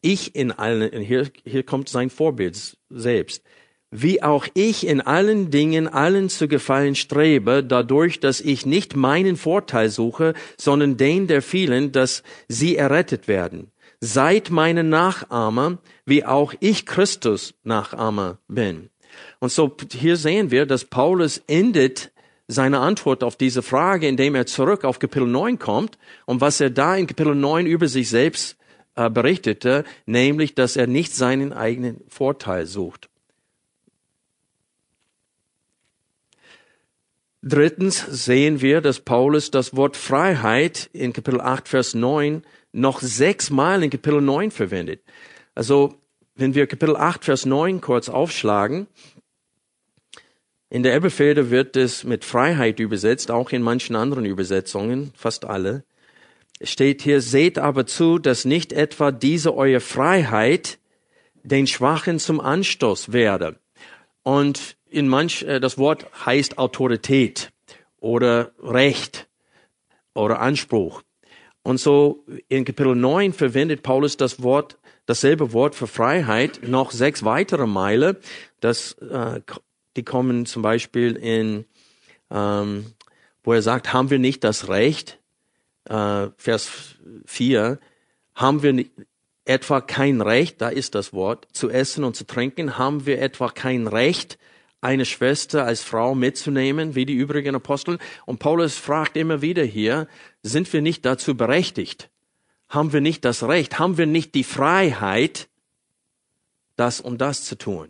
ich 0.07 0.35
in 0.35 0.51
allen, 0.51 1.01
hier, 1.01 1.27
hier 1.43 1.63
kommt 1.63 1.89
sein 1.89 2.09
Vorbild 2.09 2.77
selbst, 2.89 3.43
wie 3.91 4.23
auch 4.23 4.47
ich 4.53 4.87
in 4.87 5.01
allen 5.01 5.51
Dingen 5.51 5.87
allen 5.87 6.29
zu 6.29 6.47
gefallen 6.47 6.95
strebe, 6.95 7.63
dadurch, 7.63 8.19
dass 8.19 8.41
ich 8.41 8.65
nicht 8.65 8.95
meinen 8.95 9.35
Vorteil 9.35 9.89
suche, 9.89 10.33
sondern 10.57 10.97
den 10.97 11.27
der 11.27 11.41
vielen, 11.41 11.91
dass 11.91 12.23
sie 12.47 12.77
errettet 12.77 13.27
werden. 13.27 13.71
Seid 13.99 14.49
meine 14.49 14.83
Nachahmer, 14.83 15.79
wie 16.05 16.23
auch 16.23 16.53
ich 16.59 16.85
Christus 16.85 17.55
Nachahmer 17.63 18.39
bin. 18.47 18.89
Und 19.39 19.51
so 19.51 19.75
hier 19.91 20.15
sehen 20.15 20.51
wir, 20.51 20.65
dass 20.65 20.85
Paulus 20.85 21.41
endet 21.47 22.11
seine 22.47 22.79
Antwort 22.79 23.23
auf 23.23 23.35
diese 23.35 23.61
Frage, 23.61 24.07
indem 24.07 24.35
er 24.35 24.45
zurück 24.45 24.85
auf 24.85 24.99
Kapitel 24.99 25.27
9 25.27 25.59
kommt 25.59 25.97
und 26.25 26.39
was 26.39 26.61
er 26.61 26.69
da 26.69 26.95
in 26.95 27.07
Kapitel 27.07 27.35
9 27.35 27.65
über 27.65 27.87
sich 27.87 28.09
selbst 28.09 28.57
äh, 28.97 29.09
berichtete, 29.09 29.83
nämlich, 30.05 30.55
dass 30.55 30.75
er 30.75 30.87
nicht 30.87 31.15
seinen 31.15 31.53
eigenen 31.53 32.01
Vorteil 32.09 32.65
sucht. 32.65 33.09
Drittens 37.43 37.99
sehen 37.99 38.61
wir, 38.61 38.81
dass 38.81 38.99
Paulus 38.99 39.51
das 39.51 39.75
Wort 39.75 39.95
Freiheit 39.95 40.89
in 40.91 41.13
Kapitel 41.13 41.39
8, 41.39 41.67
Vers 41.67 41.93
9 41.93 42.43
noch 42.73 42.99
sechsmal 42.99 43.83
in 43.83 43.89
Kapitel 43.89 44.19
9 44.19 44.51
verwendet. 44.51 45.01
Also, 45.55 45.95
wenn 46.35 46.55
wir 46.55 46.67
Kapitel 46.67 46.97
8, 46.97 47.23
Vers 47.23 47.45
9 47.45 47.79
kurz 47.79 48.09
aufschlagen, 48.09 48.87
in 50.69 50.83
der 50.83 50.93
Elberfelder 50.93 51.49
wird 51.49 51.77
es 51.77 52.03
mit 52.03 52.25
Freiheit 52.25 52.79
übersetzt, 52.79 53.31
auch 53.31 53.51
in 53.51 53.61
manchen 53.61 53.95
anderen 53.95 54.25
Übersetzungen, 54.25 55.13
fast 55.15 55.45
alle 55.45 55.85
steht 56.61 57.01
hier, 57.01 57.21
seht 57.21 57.59
aber 57.59 57.85
zu, 57.85 58.19
dass 58.19 58.45
nicht 58.45 58.73
etwa 58.73 59.11
diese 59.11 59.55
eure 59.55 59.79
Freiheit 59.79 60.79
den 61.43 61.67
Schwachen 61.67 62.19
zum 62.19 62.39
Anstoß 62.39 63.13
werde. 63.13 63.59
Und 64.23 64.75
in 64.89 65.07
manch, 65.07 65.43
äh, 65.43 65.59
das 65.59 65.77
Wort 65.77 66.07
heißt 66.25 66.57
Autorität 66.57 67.51
oder 67.99 68.51
Recht 68.61 69.27
oder 70.13 70.39
Anspruch. 70.39 71.03
Und 71.63 71.79
so 71.79 72.23
in 72.47 72.65
Kapitel 72.65 72.95
9 72.95 73.33
verwendet 73.33 73.83
Paulus 73.83 74.17
das 74.17 74.41
Wort, 74.41 74.77
dasselbe 75.05 75.53
Wort 75.53 75.75
für 75.75 75.87
Freiheit 75.87 76.61
noch 76.63 76.91
sechs 76.91 77.23
weitere 77.23 77.67
Meile. 77.67 78.17
Das, 78.59 78.93
äh, 78.93 79.41
die 79.95 80.03
kommen 80.03 80.45
zum 80.45 80.61
Beispiel 80.61 81.15
in, 81.15 81.65
ähm, 82.31 82.93
wo 83.43 83.53
er 83.53 83.61
sagt, 83.61 83.93
haben 83.93 84.09
wir 84.09 84.19
nicht 84.19 84.43
das 84.43 84.69
Recht, 84.69 85.19
äh, 85.89 86.29
Vers 86.37 86.95
4, 87.25 87.79
haben 88.35 88.63
wir 88.63 88.85
etwa 89.45 89.81
kein 89.81 90.21
Recht, 90.21 90.61
da 90.61 90.69
ist 90.69 90.95
das 90.95 91.13
Wort, 91.13 91.47
zu 91.53 91.69
essen 91.69 92.03
und 92.03 92.15
zu 92.15 92.25
trinken, 92.25 92.77
haben 92.77 93.05
wir 93.05 93.21
etwa 93.21 93.49
kein 93.49 93.87
Recht, 93.87 94.37
eine 94.81 95.05
Schwester 95.05 95.65
als 95.65 95.81
Frau 95.81 96.13
mitzunehmen, 96.13 96.95
wie 96.95 97.05
die 97.05 97.15
übrigen 97.15 97.55
Apostel? 97.55 97.97
Und 98.25 98.39
Paulus 98.39 98.77
fragt 98.77 99.17
immer 99.17 99.41
wieder 99.41 99.63
hier, 99.63 100.07
sind 100.43 100.71
wir 100.71 100.81
nicht 100.81 101.03
dazu 101.05 101.35
berechtigt? 101.35 102.09
Haben 102.69 102.93
wir 102.93 103.01
nicht 103.01 103.25
das 103.25 103.43
Recht? 103.43 103.79
Haben 103.79 103.97
wir 103.97 104.05
nicht 104.05 104.35
die 104.35 104.43
Freiheit, 104.43 105.49
das 106.75 107.01
und 107.01 107.19
das 107.19 107.43
zu 107.43 107.57
tun? 107.57 107.89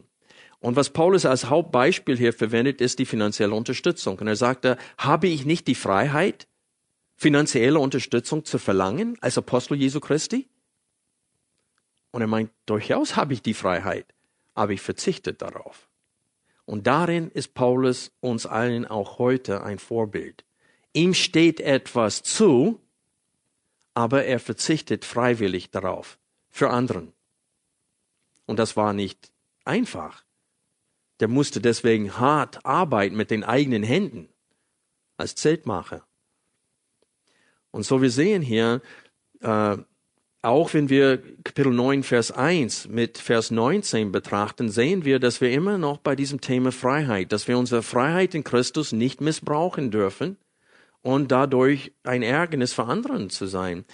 Und 0.59 0.75
was 0.75 0.91
Paulus 0.91 1.25
als 1.25 1.49
Hauptbeispiel 1.49 2.17
hier 2.17 2.33
verwendet, 2.33 2.81
ist 2.81 2.99
die 2.99 3.05
finanzielle 3.05 3.53
Unterstützung. 3.53 4.17
Und 4.19 4.27
er 4.27 4.35
sagte, 4.35 4.77
habe 4.97 5.27
ich 5.27 5.45
nicht 5.45 5.67
die 5.67 5.75
Freiheit, 5.75 6.47
finanzielle 7.17 7.79
Unterstützung 7.79 8.45
zu 8.45 8.59
verlangen 8.59 9.17
als 9.21 9.37
Apostel 9.37 9.75
Jesu 9.75 9.99
Christi? 9.99 10.47
Und 12.11 12.21
er 12.21 12.27
meint, 12.27 12.51
durchaus 12.65 13.15
habe 13.15 13.33
ich 13.33 13.41
die 13.41 13.53
Freiheit, 13.53 14.05
aber 14.53 14.71
ich 14.71 14.81
verzichte 14.81 15.33
darauf. 15.33 15.89
Und 16.65 16.87
darin 16.87 17.29
ist 17.31 17.53
Paulus 17.53 18.11
uns 18.19 18.45
allen 18.45 18.85
auch 18.85 19.19
heute 19.19 19.63
ein 19.63 19.79
Vorbild. 19.79 20.45
Ihm 20.93 21.13
steht 21.13 21.59
etwas 21.59 22.23
zu, 22.23 22.79
aber 23.93 24.25
er 24.25 24.39
verzichtet 24.39 25.05
freiwillig 25.05 25.71
darauf 25.71 26.19
für 26.49 26.69
anderen. 26.69 27.13
Und 28.45 28.59
das 28.59 28.77
war 28.77 28.93
nicht 28.93 29.31
einfach. 29.65 30.23
Der 31.19 31.27
musste 31.27 31.61
deswegen 31.61 32.17
hart 32.19 32.65
arbeiten 32.65 33.15
mit 33.15 33.31
den 33.31 33.43
eigenen 33.43 33.83
Händen 33.83 34.29
als 35.17 35.35
Zeltmacher. 35.35 36.05
Und 37.77 37.83
so 37.83 38.01
wir 38.01 38.09
sehen 38.09 38.41
hier, 38.41 38.81
äh, 39.39 39.77
auch 40.41 40.73
wenn 40.73 40.89
wir 40.89 41.21
Kapitel 41.43 41.71
9, 41.71 42.01
Vers 42.01 42.31
1 42.31 42.87
mit 42.87 43.19
Vers 43.19 43.51
19 43.51 44.11
betrachten, 44.11 44.69
sehen 44.69 45.05
wir, 45.05 45.19
dass 45.19 45.41
wir 45.41 45.51
immer 45.51 45.77
noch 45.77 45.99
bei 45.99 46.15
diesem 46.15 46.41
Thema 46.41 46.71
Freiheit, 46.71 47.31
dass 47.31 47.47
wir 47.47 47.55
unsere 47.55 47.83
Freiheit 47.83 48.33
in 48.33 48.43
Christus 48.43 48.93
nicht 48.93 49.21
missbrauchen 49.21 49.91
dürfen 49.91 50.37
und 51.03 51.31
dadurch 51.31 51.93
ein 52.01 52.23
Ärgernis 52.23 52.73
für 52.73 52.85
anderen 52.85 53.29
zu 53.29 53.45
sein. 53.45 53.85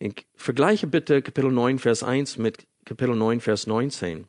Ich 0.00 0.26
vergleiche 0.34 0.88
bitte 0.88 1.22
Kapitel 1.22 1.52
9, 1.52 1.78
Vers 1.78 2.02
1 2.02 2.38
mit 2.38 2.66
Kapitel 2.84 3.14
9, 3.14 3.40
Vers 3.40 3.68
19. 3.68 4.26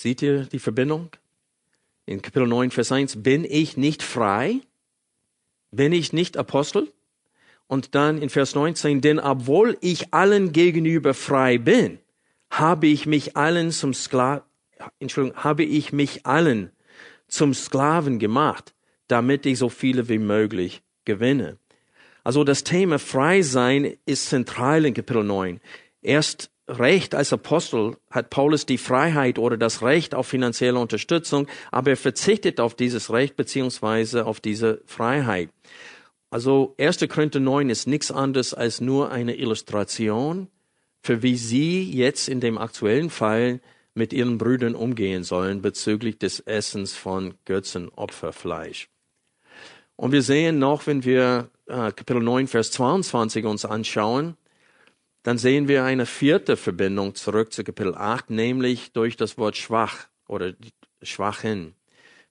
Seht 0.00 0.22
ihr 0.22 0.46
die 0.46 0.58
Verbindung? 0.58 1.10
In 2.06 2.22
Kapitel 2.22 2.46
9, 2.46 2.70
Vers 2.70 2.90
1, 2.90 3.22
bin 3.22 3.44
ich 3.44 3.76
nicht 3.76 4.02
frei? 4.02 4.62
Bin 5.72 5.92
ich 5.92 6.14
nicht 6.14 6.38
Apostel? 6.38 6.90
Und 7.66 7.94
dann 7.94 8.16
in 8.16 8.30
Vers 8.30 8.54
19, 8.54 9.02
denn 9.02 9.18
obwohl 9.18 9.76
ich 9.82 10.14
allen 10.14 10.52
gegenüber 10.52 11.12
frei 11.12 11.58
bin, 11.58 11.98
habe 12.48 12.86
ich 12.86 13.04
mich 13.04 13.36
allen 13.36 13.72
zum 13.72 13.92
Sklaven, 13.92 14.42
Entschuldigung, 15.00 15.44
habe 15.44 15.64
ich 15.64 15.92
mich 15.92 16.24
allen 16.24 16.70
zum 17.28 17.52
Sklaven 17.52 18.18
gemacht, 18.18 18.72
damit 19.06 19.44
ich 19.44 19.58
so 19.58 19.68
viele 19.68 20.08
wie 20.08 20.18
möglich 20.18 20.80
gewinne. 21.04 21.58
Also 22.24 22.42
das 22.42 22.64
Thema 22.64 22.98
Frei 22.98 23.42
sein 23.42 23.98
ist 24.06 24.30
zentral 24.30 24.86
in 24.86 24.94
Kapitel 24.94 25.24
9. 25.24 25.60
Erst 26.00 26.50
Recht 26.70 27.14
als 27.14 27.32
Apostel 27.32 27.96
hat 28.10 28.30
Paulus 28.30 28.64
die 28.64 28.78
Freiheit 28.78 29.38
oder 29.38 29.56
das 29.56 29.82
Recht 29.82 30.14
auf 30.14 30.28
finanzielle 30.28 30.78
Unterstützung, 30.78 31.48
aber 31.70 31.90
er 31.90 31.96
verzichtet 31.96 32.60
auf 32.60 32.74
dieses 32.74 33.12
Recht 33.12 33.36
beziehungsweise 33.36 34.24
auf 34.26 34.40
diese 34.40 34.80
Freiheit. 34.86 35.50
Also 36.30 36.74
1. 36.78 37.08
Korinther 37.08 37.40
9 37.40 37.70
ist 37.70 37.86
nichts 37.86 38.12
anderes 38.12 38.54
als 38.54 38.80
nur 38.80 39.10
eine 39.10 39.36
Illustration 39.36 40.48
für 41.02 41.22
wie 41.22 41.36
Sie 41.36 41.90
jetzt 41.90 42.28
in 42.28 42.40
dem 42.40 42.58
aktuellen 42.58 43.10
Fall 43.10 43.60
mit 43.94 44.12
Ihren 44.12 44.38
Brüdern 44.38 44.74
umgehen 44.74 45.24
sollen 45.24 45.62
bezüglich 45.62 46.18
des 46.18 46.40
Essens 46.40 46.94
von 46.94 47.34
Götzenopferfleisch. 47.46 48.88
Und 49.96 50.12
wir 50.12 50.22
sehen 50.22 50.58
noch, 50.58 50.86
wenn 50.86 51.04
wir 51.04 51.50
äh, 51.66 51.92
Kapitel 51.92 52.22
9, 52.22 52.46
Vers 52.46 52.70
22 52.72 53.44
uns 53.44 53.64
anschauen, 53.64 54.36
dann 55.22 55.38
sehen 55.38 55.68
wir 55.68 55.84
eine 55.84 56.06
vierte 56.06 56.56
Verbindung 56.56 57.14
zurück 57.14 57.52
zu 57.52 57.64
Kapitel 57.64 57.94
8, 57.94 58.30
nämlich 58.30 58.92
durch 58.92 59.16
das 59.16 59.36
Wort 59.36 59.56
schwach 59.56 60.08
oder 60.26 60.54
schwachen. 61.02 61.74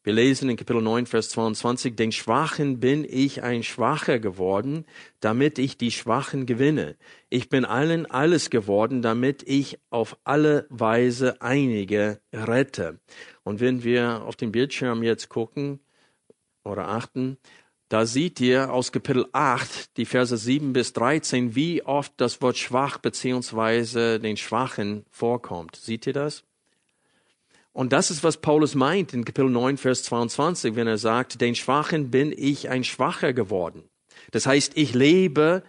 Wir 0.02 0.14
lesen 0.14 0.50
in 0.50 0.56
Kapitel 0.56 0.82
9, 0.82 1.08
Vers 1.08 1.30
22, 1.30 1.96
den 1.96 2.14
Schwachen 2.14 2.80
bin 2.80 3.06
ich 3.08 3.44
ein 3.44 3.64
Schwacher 3.64 4.18
geworden, 4.18 4.86
damit 5.20 5.60
ich 5.60 5.78
die 5.78 5.92
Schwachen 5.92 6.46
gewinne. 6.46 6.96
Ich 7.30 7.50
bin 7.50 7.66
allen 7.66 8.06
alles 8.06 8.50
geworden, 8.50 9.02
damit 9.02 9.44
ich 9.44 9.78
auf 9.90 10.18
alle 10.24 10.66
Weise 10.70 11.42
einige 11.42 12.22
rette. 12.32 13.02
Und 13.44 13.60
wenn 13.60 13.84
wir 13.84 14.24
auf 14.24 14.38
den 14.38 14.54
Bildschirm 14.54 15.04
jetzt 15.04 15.28
gucken 15.28 15.82
oder 16.64 16.88
achten, 16.88 17.38
da 17.90 18.06
seht 18.06 18.40
ihr 18.40 18.72
aus 18.72 18.92
Kapitel 18.92 19.28
8, 19.34 19.98
die 19.98 20.06
Verse 20.06 20.38
7 20.38 20.74
bis 20.74 20.94
13, 20.94 21.56
wie 21.56 21.82
oft 21.82 22.14
das 22.18 22.40
Wort 22.42 22.58
schwach 22.58 23.00
beziehungsweise 23.00 24.20
den 24.20 24.38
Schwachen 24.38 25.06
vorkommt. 25.10 25.76
Seht 25.76 26.06
ihr 26.06 26.14
das? 26.14 26.44
Und 27.74 27.92
das 27.92 28.12
ist, 28.12 28.24
was 28.24 28.38
Paulus 28.38 28.76
meint 28.76 29.14
in 29.14 29.26
Kapitel 29.26 29.50
9, 29.50 29.78
Vers 29.78 30.04
22, 30.04 30.76
wenn 30.76 30.88
er 30.88 31.00
sagt, 31.00 31.42
den 31.42 31.56
Schwachen 31.56 32.12
bin 32.12 32.32
ich 32.36 32.70
ein 32.70 32.84
Schwacher 32.84 33.34
geworden. 33.34 33.84
Das 34.32 34.46
heißt, 34.46 34.74
ich 34.76 34.94
lebe 34.94 35.64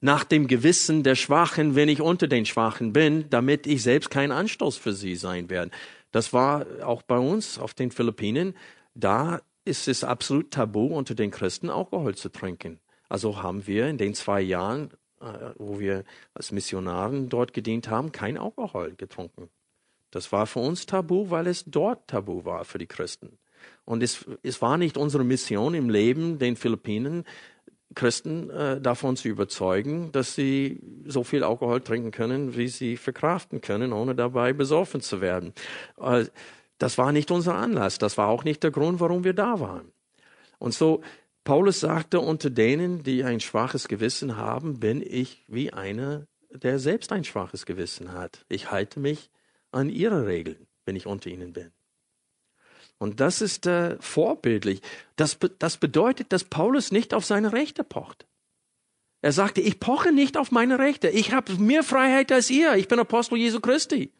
nach 0.00 0.22
dem 0.22 0.46
Gewissen 0.46 1.02
der 1.02 1.16
Schwachen, 1.16 1.74
wenn 1.74 1.88
ich 1.88 2.00
unter 2.00 2.28
den 2.28 2.46
Schwachen 2.46 2.92
bin, 2.92 3.28
damit 3.30 3.66
ich 3.66 3.82
selbst 3.82 4.10
kein 4.10 4.30
Anstoß 4.30 4.76
für 4.76 4.92
sie 4.92 5.16
sein 5.16 5.50
werde. 5.50 5.72
Das 6.12 6.32
war 6.32 6.66
auch 6.84 7.02
bei 7.02 7.18
uns 7.18 7.58
auf 7.58 7.74
den 7.74 7.90
Philippinen. 7.90 8.54
Da 8.94 9.40
ist 9.68 9.86
es 9.86 10.02
absolut 10.02 10.50
tabu, 10.50 10.86
unter 10.86 11.14
den 11.14 11.30
Christen 11.30 11.70
Alkohol 11.70 12.14
zu 12.14 12.30
trinken. 12.30 12.80
Also 13.08 13.42
haben 13.42 13.66
wir 13.66 13.86
in 13.86 13.98
den 13.98 14.14
zwei 14.14 14.40
Jahren, 14.40 14.90
äh, 15.20 15.50
wo 15.56 15.78
wir 15.78 16.04
als 16.34 16.52
Missionaren 16.52 17.28
dort 17.28 17.52
gedient 17.52 17.88
haben, 17.88 18.10
kein 18.10 18.38
Alkohol 18.38 18.94
getrunken. 18.96 19.50
Das 20.10 20.32
war 20.32 20.46
für 20.46 20.60
uns 20.60 20.86
tabu, 20.86 21.30
weil 21.30 21.46
es 21.46 21.64
dort 21.66 22.08
tabu 22.08 22.44
war 22.44 22.64
für 22.64 22.78
die 22.78 22.86
Christen. 22.86 23.38
Und 23.84 24.02
es, 24.02 24.24
es 24.42 24.62
war 24.62 24.78
nicht 24.78 24.96
unsere 24.96 25.24
Mission 25.24 25.74
im 25.74 25.90
Leben, 25.90 26.38
den 26.38 26.56
Philippinen 26.56 27.24
Christen 27.94 28.50
äh, 28.50 28.80
davon 28.80 29.16
zu 29.16 29.28
überzeugen, 29.28 30.12
dass 30.12 30.34
sie 30.34 30.80
so 31.06 31.24
viel 31.24 31.42
Alkohol 31.42 31.80
trinken 31.80 32.10
können, 32.10 32.56
wie 32.56 32.68
sie 32.68 32.96
verkraften 32.96 33.60
können, 33.60 33.92
ohne 33.92 34.14
dabei 34.14 34.52
besoffen 34.52 35.00
zu 35.00 35.20
werden. 35.20 35.54
Äh, 35.98 36.26
das 36.78 36.96
war 36.96 37.12
nicht 37.12 37.30
unser 37.30 37.56
Anlass. 37.56 37.98
Das 37.98 38.16
war 38.16 38.28
auch 38.28 38.44
nicht 38.44 38.62
der 38.62 38.70
Grund, 38.70 39.00
warum 39.00 39.24
wir 39.24 39.34
da 39.34 39.60
waren. 39.60 39.92
Und 40.58 40.74
so, 40.74 41.02
Paulus 41.44 41.80
sagte, 41.80 42.20
unter 42.20 42.50
denen, 42.50 43.02
die 43.02 43.24
ein 43.24 43.40
schwaches 43.40 43.88
Gewissen 43.88 44.36
haben, 44.36 44.80
bin 44.80 45.02
ich 45.02 45.44
wie 45.48 45.72
einer, 45.72 46.26
der 46.50 46.78
selbst 46.78 47.12
ein 47.12 47.24
schwaches 47.24 47.66
Gewissen 47.66 48.12
hat. 48.12 48.44
Ich 48.48 48.70
halte 48.70 49.00
mich 49.00 49.30
an 49.72 49.90
ihre 49.90 50.26
Regeln, 50.26 50.66
wenn 50.84 50.96
ich 50.96 51.06
unter 51.06 51.30
ihnen 51.30 51.52
bin. 51.52 51.72
Und 52.98 53.20
das 53.20 53.40
ist 53.40 53.66
äh, 53.66 53.96
vorbildlich. 54.00 54.82
Das, 55.16 55.38
das 55.58 55.76
bedeutet, 55.76 56.32
dass 56.32 56.44
Paulus 56.44 56.90
nicht 56.90 57.14
auf 57.14 57.24
seine 57.24 57.52
Rechte 57.52 57.84
pocht. 57.84 58.26
Er 59.20 59.32
sagte, 59.32 59.60
ich 59.60 59.80
poche 59.80 60.12
nicht 60.12 60.36
auf 60.36 60.50
meine 60.52 60.78
Rechte. 60.78 61.08
Ich 61.08 61.32
habe 61.32 61.54
mehr 61.54 61.82
Freiheit 61.82 62.30
als 62.30 62.50
ihr. 62.50 62.74
Ich 62.74 62.88
bin 62.88 62.98
Apostel 62.98 63.36
Jesu 63.38 63.60
Christi 63.60 64.12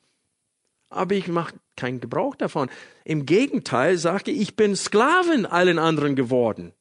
aber 0.90 1.14
ich 1.14 1.28
mache 1.28 1.54
keinen 1.76 2.00
Gebrauch 2.00 2.34
davon. 2.34 2.70
Im 3.04 3.26
Gegenteil 3.26 3.98
sagte, 3.98 4.30
ich 4.30 4.56
bin 4.56 4.76
Sklaven 4.76 5.46
allen 5.46 5.78
anderen 5.78 6.16
geworden. 6.16 6.72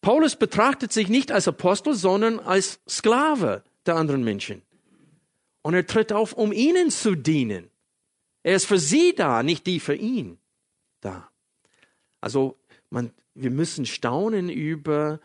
Paulus 0.00 0.36
betrachtet 0.36 0.92
sich 0.92 1.08
nicht 1.08 1.30
als 1.30 1.46
Apostel, 1.46 1.94
sondern 1.94 2.40
als 2.40 2.80
Sklave 2.88 3.62
der 3.86 3.96
anderen 3.96 4.24
Menschen. 4.24 4.62
Und 5.62 5.74
er 5.74 5.86
tritt 5.86 6.12
auf, 6.12 6.32
um 6.32 6.52
ihnen 6.52 6.90
zu 6.90 7.14
dienen. 7.14 7.70
Er 8.42 8.56
ist 8.56 8.66
für 8.66 8.78
sie 8.78 9.14
da, 9.14 9.44
nicht 9.44 9.66
die 9.66 9.78
für 9.78 9.94
ihn 9.94 10.38
da. 11.00 11.30
Also 12.20 12.58
man, 12.90 13.12
wir 13.34 13.50
müssen 13.50 13.86
staunen 13.86 14.48
über 14.48 15.20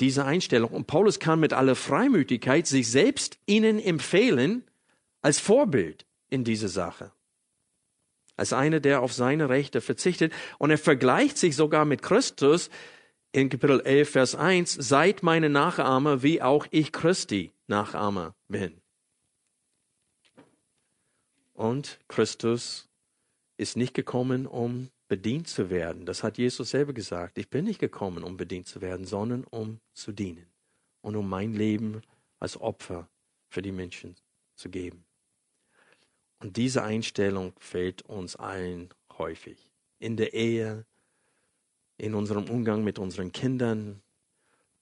diese 0.00 0.26
Einstellung. 0.26 0.70
Und 0.70 0.86
Paulus 0.86 1.18
kann 1.18 1.40
mit 1.40 1.54
aller 1.54 1.74
Freimütigkeit 1.76 2.66
sich 2.66 2.90
selbst 2.90 3.38
ihnen 3.46 3.78
empfehlen 3.78 4.64
als 5.22 5.38
Vorbild 5.38 6.04
in 6.32 6.44
diese 6.44 6.68
Sache. 6.68 7.12
Als 8.36 8.54
einer, 8.54 8.80
der 8.80 9.02
auf 9.02 9.12
seine 9.12 9.50
Rechte 9.50 9.82
verzichtet. 9.82 10.32
Und 10.58 10.70
er 10.70 10.78
vergleicht 10.78 11.36
sich 11.36 11.54
sogar 11.54 11.84
mit 11.84 12.02
Christus 12.02 12.70
in 13.32 13.50
Kapitel 13.50 13.80
11, 13.80 14.10
Vers 14.10 14.34
1. 14.34 14.72
Seid 14.72 15.22
meine 15.22 15.50
Nachahmer, 15.50 16.22
wie 16.22 16.40
auch 16.40 16.66
ich 16.70 16.90
Christi 16.90 17.52
Nachahmer 17.66 18.34
bin. 18.48 18.80
Und 21.52 22.00
Christus 22.08 22.88
ist 23.58 23.76
nicht 23.76 23.92
gekommen, 23.92 24.46
um 24.46 24.88
bedient 25.08 25.46
zu 25.48 25.68
werden. 25.68 26.06
Das 26.06 26.22
hat 26.22 26.38
Jesus 26.38 26.70
selber 26.70 26.94
gesagt. 26.94 27.36
Ich 27.36 27.50
bin 27.50 27.66
nicht 27.66 27.78
gekommen, 27.78 28.24
um 28.24 28.38
bedient 28.38 28.66
zu 28.66 28.80
werden, 28.80 29.04
sondern 29.04 29.44
um 29.44 29.78
zu 29.92 30.12
dienen 30.12 30.46
und 31.02 31.14
um 31.16 31.28
mein 31.28 31.52
Leben 31.52 32.00
als 32.38 32.58
Opfer 32.58 33.10
für 33.50 33.60
die 33.60 33.72
Menschen 33.72 34.16
zu 34.54 34.70
geben. 34.70 35.04
Und 36.42 36.56
diese 36.56 36.82
Einstellung 36.82 37.52
fehlt 37.60 38.02
uns 38.02 38.34
allen 38.34 38.88
häufig. 39.16 39.70
In 40.00 40.16
der 40.16 40.34
Ehe, 40.34 40.84
in 41.98 42.16
unserem 42.16 42.50
Umgang 42.50 42.82
mit 42.82 42.98
unseren 42.98 43.30
Kindern. 43.30 44.02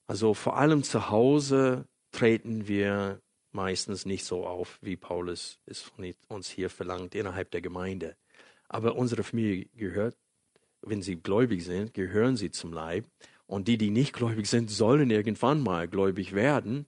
Also 0.07 0.33
vor 0.33 0.57
allem 0.57 0.83
zu 0.83 1.11
Hause 1.11 1.87
treten 2.13 2.67
wir 2.67 3.21
meistens 3.53 4.07
nicht 4.07 4.25
so 4.25 4.47
auf, 4.47 4.79
wie 4.81 4.97
Paulus 4.97 5.59
es 5.67 5.83
von 5.83 6.15
uns 6.29 6.49
hier 6.49 6.71
verlangt 6.71 7.15
innerhalb 7.15 7.51
der 7.51 7.61
Gemeinde. 7.61 8.17
Aber 8.69 8.97
unsere 8.97 9.23
Familie 9.23 9.67
gehört, 9.75 10.17
wenn 10.81 11.03
sie 11.03 11.17
gläubig 11.17 11.63
sind, 11.63 11.93
gehören 11.93 12.39
sie 12.39 12.51
zum 12.51 12.73
Leib. 12.73 13.05
Und 13.47 13.69
die, 13.69 13.77
die 13.77 13.91
nicht 13.91 14.15
gläubig 14.15 14.47
sind, 14.47 14.71
sollen 14.71 15.11
irgendwann 15.11 15.63
mal 15.63 15.89
gläubig 15.89 16.35
werden. 16.35 16.87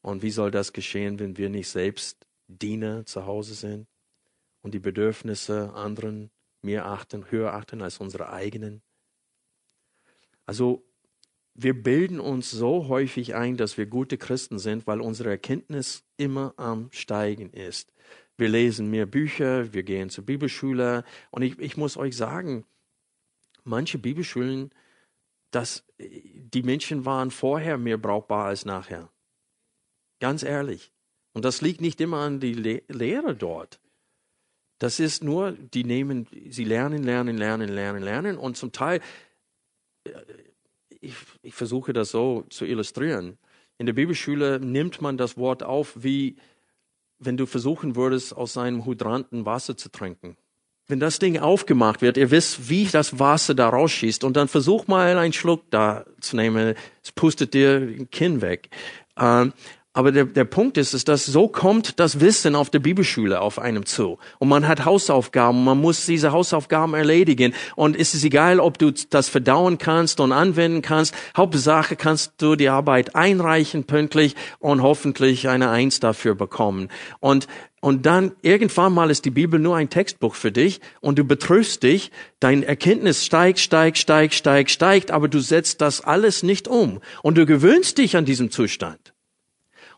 Und 0.00 0.22
wie 0.22 0.30
soll 0.30 0.50
das 0.50 0.72
geschehen, 0.72 1.18
wenn 1.18 1.36
wir 1.36 1.50
nicht 1.50 1.68
selbst 1.68 2.26
Diener 2.48 3.04
zu 3.04 3.26
Hause 3.26 3.54
sind 3.54 3.89
und 4.62 4.74
die 4.74 4.78
Bedürfnisse 4.78 5.72
anderen 5.74 6.30
mehr 6.62 6.86
achten, 6.86 7.30
höher 7.30 7.54
achten 7.54 7.82
als 7.82 7.98
unsere 7.98 8.30
eigenen. 8.30 8.82
Also 10.46 10.84
wir 11.54 11.80
bilden 11.82 12.20
uns 12.20 12.50
so 12.50 12.88
häufig 12.88 13.34
ein, 13.34 13.56
dass 13.56 13.76
wir 13.76 13.86
gute 13.86 14.18
Christen 14.18 14.58
sind, 14.58 14.86
weil 14.86 15.00
unsere 15.00 15.30
Erkenntnis 15.30 16.04
immer 16.16 16.54
am 16.56 16.90
Steigen 16.92 17.52
ist. 17.52 17.92
Wir 18.36 18.48
lesen 18.48 18.88
mehr 18.90 19.06
Bücher, 19.06 19.72
wir 19.72 19.82
gehen 19.82 20.08
zur 20.10 20.24
Bibelschule 20.24 21.04
und 21.30 21.42
ich, 21.42 21.58
ich 21.58 21.76
muss 21.76 21.96
euch 21.96 22.16
sagen, 22.16 22.64
manche 23.64 23.98
Bibelschulen, 23.98 24.70
dass 25.50 25.84
die 25.98 26.62
Menschen 26.62 27.04
waren 27.04 27.30
vorher 27.30 27.76
mehr 27.76 27.98
brauchbar 27.98 28.46
als 28.46 28.64
nachher. 28.64 29.10
Ganz 30.20 30.42
ehrlich. 30.42 30.92
Und 31.32 31.44
das 31.44 31.60
liegt 31.60 31.80
nicht 31.80 32.00
immer 32.00 32.18
an 32.18 32.40
die 32.40 32.54
Le 32.54 32.82
Lehre 32.88 33.36
dort. 33.36 33.80
Das 34.80 34.98
ist 34.98 35.22
nur, 35.22 35.52
die 35.52 35.84
nehmen, 35.84 36.26
sie 36.48 36.64
lernen, 36.64 37.04
lernen, 37.04 37.36
lernen, 37.36 37.68
lernen, 37.68 38.02
lernen 38.02 38.38
und 38.38 38.56
zum 38.56 38.72
Teil, 38.72 39.00
äh, 40.04 40.10
ich, 41.00 41.14
ich 41.42 41.54
versuche 41.54 41.92
das 41.92 42.10
so 42.10 42.44
zu 42.48 42.64
illustrieren. 42.64 43.38
In 43.78 43.86
der 43.86 43.92
Bibelschule 43.92 44.58
nimmt 44.58 45.00
man 45.00 45.16
das 45.16 45.36
Wort 45.36 45.62
auf, 45.62 45.92
wie 46.02 46.36
wenn 47.18 47.36
du 47.36 47.46
versuchen 47.46 47.94
würdest, 47.94 48.34
aus 48.34 48.56
einem 48.56 48.86
Hydranten 48.86 49.44
Wasser 49.44 49.76
zu 49.76 49.90
trinken. 49.90 50.36
Wenn 50.88 50.98
das 50.98 51.18
Ding 51.18 51.38
aufgemacht 51.38 52.00
wird, 52.00 52.16
ihr 52.16 52.30
wisst, 52.30 52.70
wie 52.70 52.86
das 52.86 53.18
Wasser 53.18 53.54
da 53.54 53.68
rausschießt 53.68 54.24
und 54.24 54.36
dann 54.36 54.48
versuch 54.48 54.86
mal 54.86 55.18
einen 55.18 55.34
Schluck 55.34 55.70
da 55.70 56.06
zu 56.20 56.36
nehmen, 56.36 56.74
es 57.02 57.12
pustet 57.12 57.52
dir 57.52 57.80
den 57.80 58.10
Kinn 58.10 58.40
weg. 58.40 58.70
Ähm, 59.18 59.52
Aber 59.92 60.12
der, 60.12 60.24
der 60.24 60.44
Punkt 60.44 60.78
ist, 60.78 60.94
ist, 60.94 61.08
dass 61.08 61.26
so 61.26 61.48
kommt 61.48 61.98
das 61.98 62.20
Wissen 62.20 62.54
auf 62.54 62.70
der 62.70 62.78
Bibelschule 62.78 63.40
auf 63.40 63.58
einem 63.58 63.86
zu. 63.86 64.18
Und 64.38 64.48
man 64.48 64.68
hat 64.68 64.84
Hausaufgaben, 64.84 65.64
man 65.64 65.80
muss 65.80 66.06
diese 66.06 66.30
Hausaufgaben 66.30 66.94
erledigen. 66.94 67.54
Und 67.74 67.98
es 67.98 68.14
ist 68.14 68.22
egal, 68.22 68.60
ob 68.60 68.78
du 68.78 68.92
das 68.92 69.28
verdauen 69.28 69.78
kannst 69.78 70.20
und 70.20 70.30
anwenden 70.30 70.80
kannst. 70.80 71.12
Hauptsache 71.36 71.96
kannst 71.96 72.34
du 72.38 72.54
die 72.54 72.68
Arbeit 72.68 73.16
einreichen 73.16 73.82
pünktlich 73.82 74.36
und 74.60 74.80
hoffentlich 74.80 75.48
eine 75.48 75.70
Eins 75.70 75.98
dafür 75.98 76.36
bekommen. 76.36 76.88
Und 77.18 77.48
und 77.82 78.04
dann 78.04 78.32
irgendwann 78.42 78.92
mal 78.92 79.10
ist 79.10 79.24
die 79.24 79.30
Bibel 79.30 79.58
nur 79.58 79.74
ein 79.74 79.88
Textbuch 79.88 80.34
für 80.34 80.52
dich 80.52 80.82
und 81.00 81.18
du 81.18 81.24
betrübst 81.24 81.82
dich, 81.82 82.10
dein 82.38 82.62
Erkenntnis 82.62 83.24
steigt, 83.24 83.58
steigt, 83.58 83.96
steigt, 83.96 84.34
steigt, 84.34 84.70
steigt, 84.70 85.10
aber 85.10 85.28
du 85.28 85.40
setzt 85.40 85.80
das 85.80 86.02
alles 86.02 86.42
nicht 86.42 86.68
um 86.68 87.00
und 87.22 87.38
du 87.38 87.46
gewöhnst 87.46 87.96
dich 87.96 88.18
an 88.18 88.26
diesem 88.26 88.50
Zustand. 88.50 89.14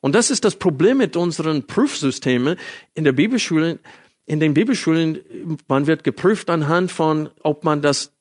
Und 0.02 0.16
das 0.16 0.30
ist 0.32 0.44
das 0.44 0.56
Problem 0.56 0.98
mit 0.98 1.16
unseren 1.16 1.66
Prüfsystemen 1.66 2.58
in 2.94 3.04
der 3.04 3.12
Bibelschule. 3.12 3.78
In 4.26 4.40
den 4.40 4.52
Bibelschulen, 4.52 5.20
man 5.68 5.86
wird 5.86 6.02
geprüft 6.02 6.50
anhand 6.50 6.90
von, 6.90 7.30
ob 7.42 7.62
man 7.62 7.82
das 7.82 8.12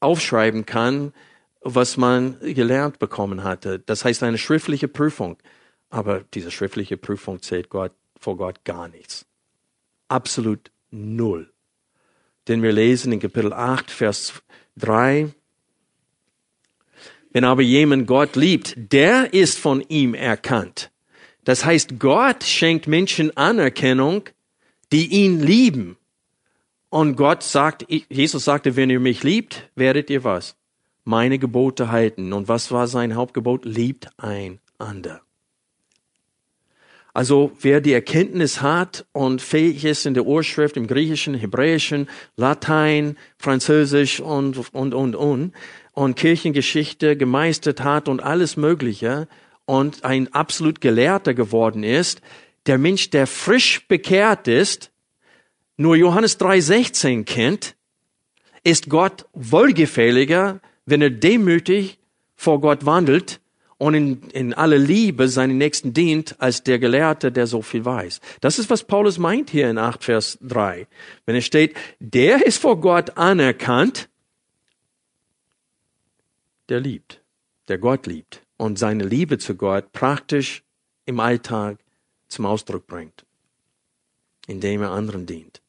aufschreiben 0.00 0.66
kann, 0.66 1.12
was 1.60 1.96
man 1.96 2.36
gelernt 2.40 2.98
bekommen 2.98 3.44
hatte. 3.44 3.78
Das 3.78 4.04
heißt 4.04 4.24
eine 4.24 4.38
schriftliche 4.38 4.88
Prüfung. 4.88 5.36
Aber 5.88 6.24
diese 6.34 6.50
schriftliche 6.50 6.96
Prüfung 6.96 7.40
zählt 7.42 7.68
Gott, 7.68 7.92
vor 8.18 8.36
Gott 8.36 8.64
gar 8.64 8.88
nichts. 8.88 9.24
Absolut 10.08 10.72
null. 10.90 11.52
Denn 12.48 12.60
wir 12.60 12.72
lesen 12.72 13.12
in 13.12 13.20
Kapitel 13.20 13.52
8, 13.52 13.88
Vers 13.88 14.42
3, 14.78 15.32
wenn 17.32 17.44
aber 17.44 17.62
jemand 17.62 18.08
Gott 18.08 18.34
liebt, 18.34 18.74
der 18.76 19.32
ist 19.32 19.60
von 19.60 19.80
ihm 19.88 20.14
erkannt. 20.14 20.89
Das 21.44 21.64
heißt, 21.64 21.98
Gott 21.98 22.44
schenkt 22.44 22.86
Menschen 22.86 23.36
Anerkennung, 23.36 24.28
die 24.92 25.06
ihn 25.06 25.40
lieben. 25.40 25.96
Und 26.88 27.16
Gott 27.16 27.42
sagt, 27.42 27.86
Jesus 27.88 28.44
sagte, 28.44 28.76
wenn 28.76 28.90
ihr 28.90 29.00
mich 29.00 29.22
liebt, 29.22 29.70
werdet 29.76 30.10
ihr 30.10 30.24
was? 30.24 30.56
Meine 31.04 31.38
Gebote 31.38 31.90
halten. 31.90 32.32
Und 32.32 32.48
was 32.48 32.72
war 32.72 32.88
sein 32.88 33.14
Hauptgebot? 33.14 33.64
Liebt 33.64 34.08
einander. 34.18 35.22
Also 37.12 37.52
wer 37.60 37.80
die 37.80 37.92
Erkenntnis 37.92 38.62
hat 38.62 39.04
und 39.12 39.42
fähig 39.42 39.84
ist 39.84 40.06
in 40.06 40.14
der 40.14 40.26
Urschrift, 40.26 40.76
im 40.76 40.86
Griechischen, 40.86 41.34
Hebräischen, 41.34 42.08
Latein, 42.36 43.16
Französisch 43.36 44.20
und, 44.20 44.72
und, 44.72 44.94
und, 44.94 45.16
und, 45.16 45.52
und 45.92 46.16
Kirchengeschichte 46.16 47.16
gemeistert 47.16 47.82
hat 47.82 48.08
und 48.08 48.22
alles 48.22 48.56
Mögliche, 48.56 49.26
und 49.70 50.04
ein 50.04 50.34
absolut 50.34 50.80
Gelehrter 50.80 51.32
geworden 51.32 51.84
ist, 51.84 52.22
der 52.66 52.76
Mensch, 52.76 53.10
der 53.10 53.28
frisch 53.28 53.86
bekehrt 53.86 54.48
ist, 54.48 54.90
nur 55.76 55.94
Johannes 55.94 56.40
3,16 56.40 57.22
kennt, 57.22 57.76
ist 58.64 58.90
Gott 58.90 59.26
wohlgefälliger, 59.32 60.60
wenn 60.86 61.00
er 61.00 61.10
demütig 61.10 62.00
vor 62.34 62.60
Gott 62.60 62.84
wandelt 62.84 63.40
und 63.78 63.94
in, 63.94 64.22
in 64.30 64.54
aller 64.54 64.76
Liebe 64.76 65.28
seinen 65.28 65.58
Nächsten 65.58 65.94
dient, 65.94 66.40
als 66.40 66.64
der 66.64 66.80
Gelehrte, 66.80 67.30
der 67.30 67.46
so 67.46 67.62
viel 67.62 67.84
weiß. 67.84 68.20
Das 68.40 68.58
ist, 68.58 68.70
was 68.70 68.82
Paulus 68.82 69.18
meint 69.18 69.50
hier 69.50 69.70
in 69.70 69.78
8 69.78 70.02
Vers 70.02 70.36
3. 70.42 70.88
Wenn 71.26 71.36
es 71.36 71.46
steht, 71.46 71.76
der 72.00 72.44
ist 72.44 72.58
vor 72.58 72.80
Gott 72.80 73.16
anerkannt, 73.16 74.08
der 76.68 76.80
liebt, 76.80 77.22
der 77.68 77.78
Gott 77.78 78.08
liebt 78.08 78.42
und 78.60 78.78
seine 78.78 79.04
Liebe 79.04 79.38
zu 79.38 79.54
Gott 79.54 79.90
praktisch 79.92 80.62
im 81.06 81.18
Alltag 81.18 81.78
zum 82.28 82.44
Ausdruck 82.44 82.86
bringt, 82.86 83.24
indem 84.46 84.82
er 84.82 84.90
anderen 84.90 85.24
dient. 85.24 85.62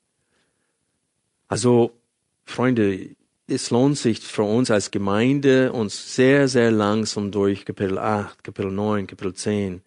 Also, 1.47 1.93
Freunde, 2.43 3.15
es 3.47 3.71
lohnt 3.71 3.97
sich 3.97 4.19
für 4.19 4.43
uns 4.43 4.69
als 4.71 4.91
Gemeinde, 4.91 5.71
uns 5.71 6.15
sehr, 6.17 6.49
sehr 6.49 6.69
langsam 6.69 7.31
durch 7.31 7.63
Kapitel 7.63 7.97
8, 7.97 8.43
Kapitel 8.43 8.71
9, 8.71 9.07
Kapitel 9.07 9.35
10 9.35 9.81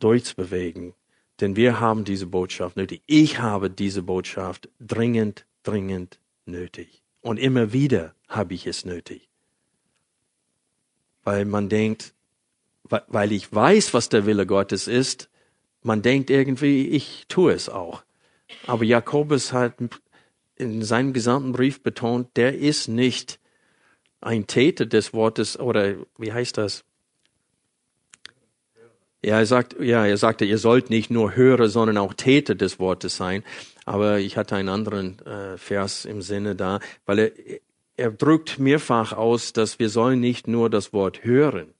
durchzubewegen. 0.00 0.94
Denn 1.40 1.54
wir 1.54 1.78
haben 1.78 2.04
diese 2.04 2.26
Botschaft 2.26 2.76
nötig. 2.76 3.02
Ich 3.06 3.38
habe 3.38 3.70
diese 3.70 4.02
Botschaft 4.02 4.68
dringend, 4.80 5.46
dringend 5.62 6.18
nötig. 6.44 7.04
Und 7.20 7.38
immer 7.38 7.72
wieder 7.72 8.16
habe 8.26 8.54
ich 8.54 8.66
es 8.66 8.84
nötig. 8.84 9.28
Weil 11.22 11.44
man 11.44 11.68
denkt, 11.68 12.14
weil 12.88 13.32
ich 13.32 13.52
weiß, 13.52 13.94
was 13.94 14.08
der 14.08 14.26
Wille 14.26 14.46
Gottes 14.46 14.88
ist, 14.88 15.28
man 15.82 16.02
denkt 16.02 16.30
irgendwie, 16.30 16.88
ich 16.88 17.26
tue 17.28 17.52
es 17.52 17.68
auch. 17.68 18.02
Aber 18.66 18.84
Jakobus 18.84 19.52
hat 19.52 19.74
in 20.56 20.82
seinem 20.82 21.12
gesamten 21.12 21.52
Brief 21.52 21.82
betont, 21.82 22.36
der 22.36 22.58
ist 22.58 22.88
nicht 22.88 23.38
ein 24.20 24.46
Täter 24.46 24.86
des 24.86 25.12
Wortes 25.12 25.58
oder 25.58 25.94
wie 26.18 26.32
heißt 26.32 26.58
das? 26.58 26.84
Ja, 29.24 29.38
er 29.38 29.46
sagt, 29.46 29.76
ja, 29.80 30.06
er 30.06 30.16
sagte, 30.16 30.44
ihr 30.44 30.58
sollt 30.58 30.90
nicht 30.90 31.10
nur 31.10 31.34
Hörer, 31.34 31.68
sondern 31.68 31.98
auch 31.98 32.14
Täter 32.14 32.54
des 32.54 32.78
Wortes 32.78 33.16
sein. 33.16 33.42
Aber 33.84 34.18
ich 34.18 34.36
hatte 34.36 34.56
einen 34.56 34.68
anderen 34.68 35.18
äh, 35.26 35.56
Vers 35.58 36.04
im 36.04 36.22
Sinne 36.22 36.54
da, 36.54 36.80
weil 37.06 37.18
er, 37.18 37.32
er 37.96 38.10
drückt 38.10 38.58
mehrfach 38.58 39.12
aus, 39.12 39.52
dass 39.52 39.78
wir 39.78 39.88
sollen 39.88 40.20
nicht 40.20 40.48
nur 40.48 40.70
das 40.70 40.92
Wort 40.92 41.24
hören, 41.24 41.72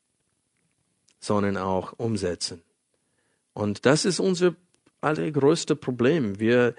sondern 1.19 1.57
auch 1.57 1.93
umsetzen. 1.99 2.63
Und 3.53 3.87
das 3.87 4.05
ist 4.05 4.21
unser 4.21 4.55
allergrößte 5.01 5.77
Problem. 5.77 6.39
Wir, 6.39 6.75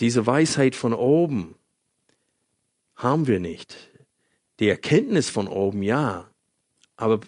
diese 0.00 0.26
Weisheit 0.26 0.74
von 0.74 0.94
oben 0.94 1.56
haben 2.96 3.26
wir 3.26 3.40
nicht. 3.40 3.76
Die 4.60 4.68
Erkenntnis 4.68 5.30
von 5.30 5.48
oben, 5.48 5.82
ja. 5.82 6.30
Aber 6.96 7.20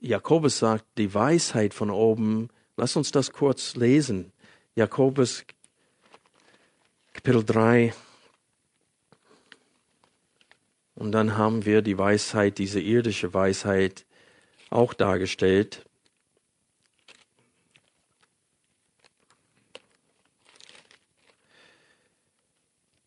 Jakobus 0.00 0.58
sagt, 0.58 0.84
die 0.98 1.14
Weisheit 1.14 1.74
von 1.74 1.90
oben, 1.90 2.48
lass 2.76 2.96
uns 2.96 3.12
das 3.12 3.32
kurz 3.32 3.76
lesen. 3.76 4.32
Jakobus 4.74 5.44
Kapitel 7.12 7.44
3. 7.44 7.94
Und 10.94 11.12
dann 11.12 11.36
haben 11.36 11.64
wir 11.64 11.82
die 11.82 11.98
Weisheit, 11.98 12.58
diese 12.58 12.80
irdische 12.80 13.32
Weisheit 13.32 14.06
auch 14.70 14.94
dargestellt. 14.94 15.84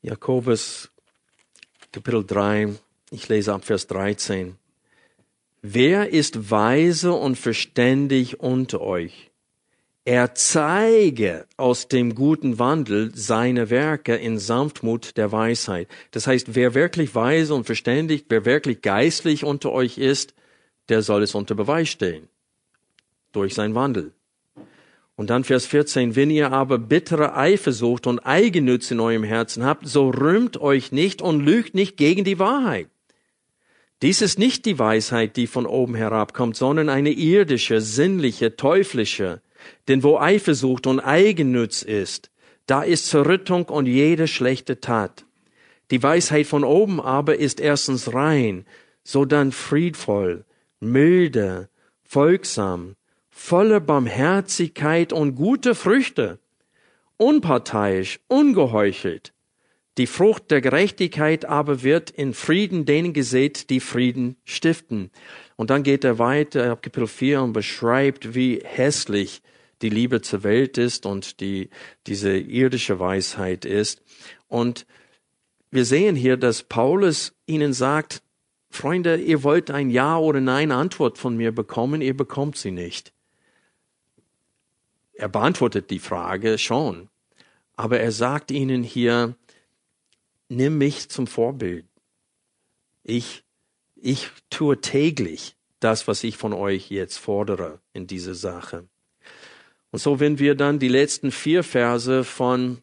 Jakobus 0.06 0.92
Kapitel 1.92 2.24
3, 2.24 2.76
ich 3.10 3.28
lese 3.28 3.52
ab 3.52 3.66
Vers 3.66 3.88
13. 3.88 4.56
Wer 5.64 6.12
ist 6.12 6.52
weise 6.52 7.14
und 7.14 7.40
verständig 7.40 8.40
unter 8.40 8.82
euch? 8.82 9.32
Er 10.04 10.36
zeige 10.36 11.48
aus 11.58 11.88
dem 11.88 12.14
guten 12.14 12.60
Wandel 12.60 13.16
seine 13.16 13.72
Werke 13.72 14.16
in 14.16 14.38
Sanftmut 14.38 15.18
der 15.18 15.32
Weisheit. 15.32 15.88
Das 16.12 16.28
heißt, 16.28 16.54
wer 16.54 16.76
wirklich 16.76 17.16
weise 17.16 17.56
und 17.56 17.64
verständig, 17.64 18.26
wer 18.30 18.46
wirklich 18.46 18.84
geistlich 18.84 19.44
unter 19.44 19.72
euch 19.72 19.98
ist, 19.98 20.36
der 20.88 21.02
soll 21.02 21.24
es 21.24 21.34
unter 21.34 21.56
Beweis 21.56 21.90
stellen. 21.90 22.30
Durch 23.32 23.56
sein 23.56 23.74
Wandel. 23.74 24.12
Und 25.16 25.30
dann 25.30 25.46
Vers 25.46 25.66
14, 25.66 26.16
wenn 26.16 26.30
ihr 26.30 26.52
aber 26.52 26.78
bittere 26.78 27.38
Eifersucht 27.38 28.06
und 28.06 28.20
Eigennütze 28.20 28.96
in 28.96 29.00
eurem 29.00 29.24
Herzen 29.24 29.64
habt, 29.64 29.88
so 29.88 30.10
rühmt 30.10 30.58
euch 30.58 30.92
nicht 30.92 31.22
und 31.22 31.40
lügt 31.40 31.74
nicht 31.74 31.96
gegen 31.96 32.26
die 32.26 32.38
Wahrheit. 32.38 32.90
Dies 34.02 34.22
ist 34.22 34.38
nicht 34.38 34.66
die 34.66 34.78
Weisheit, 34.78 35.38
die 35.38 35.48
von 35.48 35.66
oben 35.66 35.96
herabkommt, 35.96 36.58
sondern 36.58 36.90
eine 36.90 37.12
irdische, 37.12 37.80
sinnliche, 37.80 38.58
teuflische. 38.58 39.42
Denn 39.88 40.04
wo 40.04 40.18
Eifersucht 40.18 40.86
und 40.86 41.00
Eigennütz 41.00 41.82
ist, 41.82 42.30
da 42.68 42.84
ist 42.84 43.08
Zerrüttung 43.08 43.66
und 43.66 43.86
jede 43.86 44.28
schlechte 44.28 44.82
Tat. 44.82 45.26
Die 45.92 46.04
Weisheit 46.04 46.48
von 46.48 46.64
oben 46.64 47.00
aber 47.00 47.38
ist 47.38 47.60
erstens 47.60 48.14
rein, 48.14 48.66
sodann 49.04 49.52
friedvoll, 49.52 50.46
milde, 50.80 51.70
folgsam, 52.04 52.96
voller 53.38 53.82
Barmherzigkeit 53.82 55.12
und 55.12 55.36
gute 55.36 55.76
Früchte, 55.76 56.40
unparteiisch, 57.18 58.22
ungeheuchelt. 58.28 59.34
Die 59.98 60.08
Frucht 60.08 60.50
der 60.52 60.62
Gerechtigkeit 60.62 61.44
aber 61.44 61.84
wird 61.84 62.10
in 62.10 62.34
Frieden 62.34 62.86
denen 62.86 63.12
gesät, 63.12 63.70
die 63.70 63.82
Frieden 63.82 64.38
stiften. 64.46 65.12
Und 65.58 65.70
dann 65.70 65.84
geht 65.84 66.06
er 66.06 66.18
weiter 66.18 66.72
ab 66.72 66.82
Kapitel 66.82 67.08
4 67.08 67.42
und 67.42 67.54
beschreibt, 67.54 68.34
wie 68.36 68.62
hässlich 68.64 69.44
die 69.82 69.90
Liebe 69.90 70.22
zur 70.22 70.44
Welt 70.44 70.78
ist 70.78 71.06
und 71.06 71.42
die, 71.42 71.70
diese 72.08 72.36
irdische 72.38 73.00
Weisheit 73.00 73.66
ist. 73.66 74.02
Und 74.48 74.88
wir 75.72 75.84
sehen 75.84 76.16
hier, 76.16 76.38
dass 76.38 76.64
Paulus 76.64 77.36
ihnen 77.46 77.74
sagt, 77.74 78.24
Freunde, 78.70 79.18
ihr 79.18 79.44
wollt 79.44 79.70
ein 79.72 79.90
Ja 79.90 80.18
oder 80.18 80.40
Nein 80.40 80.72
Antwort 80.72 81.18
von 81.18 81.36
mir 81.36 81.54
bekommen, 81.54 82.02
ihr 82.02 82.16
bekommt 82.16 82.58
sie 82.58 82.72
nicht. 82.72 83.15
Er 85.16 85.30
beantwortet 85.30 85.90
die 85.90 86.00
Frage 86.00 86.58
schon. 86.58 87.10
Aber 87.76 88.00
er 88.00 88.12
sagt 88.12 88.52
ihnen 88.52 88.84
hier, 88.84 89.36
nimm 90.50 90.78
mich 90.78 91.10
zum 91.10 91.28
Vorbild. 91.28 91.86
Ich, 93.04 93.44
ich 93.96 94.30
tue 94.50 94.80
täglich 94.82 95.56
das, 95.80 96.08
was 96.08 96.24
ich 96.24 96.38
von 96.38 96.54
euch 96.54 96.90
jetzt 96.90 97.18
fordere 97.18 97.80
in 97.94 98.08
dieser 98.08 98.36
Sache. 98.36 98.88
Und 99.92 100.00
so, 100.00 100.20
wenn 100.20 100.40
wir 100.40 100.56
dann 100.56 100.80
die 100.80 100.88
letzten 100.88 101.32
vier 101.32 101.64
Verse 101.64 102.24
von 102.24 102.82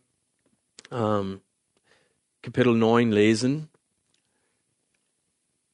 ähm, 0.90 1.40
Kapitel 2.42 2.74
9 2.74 3.12
lesen, 3.12 3.68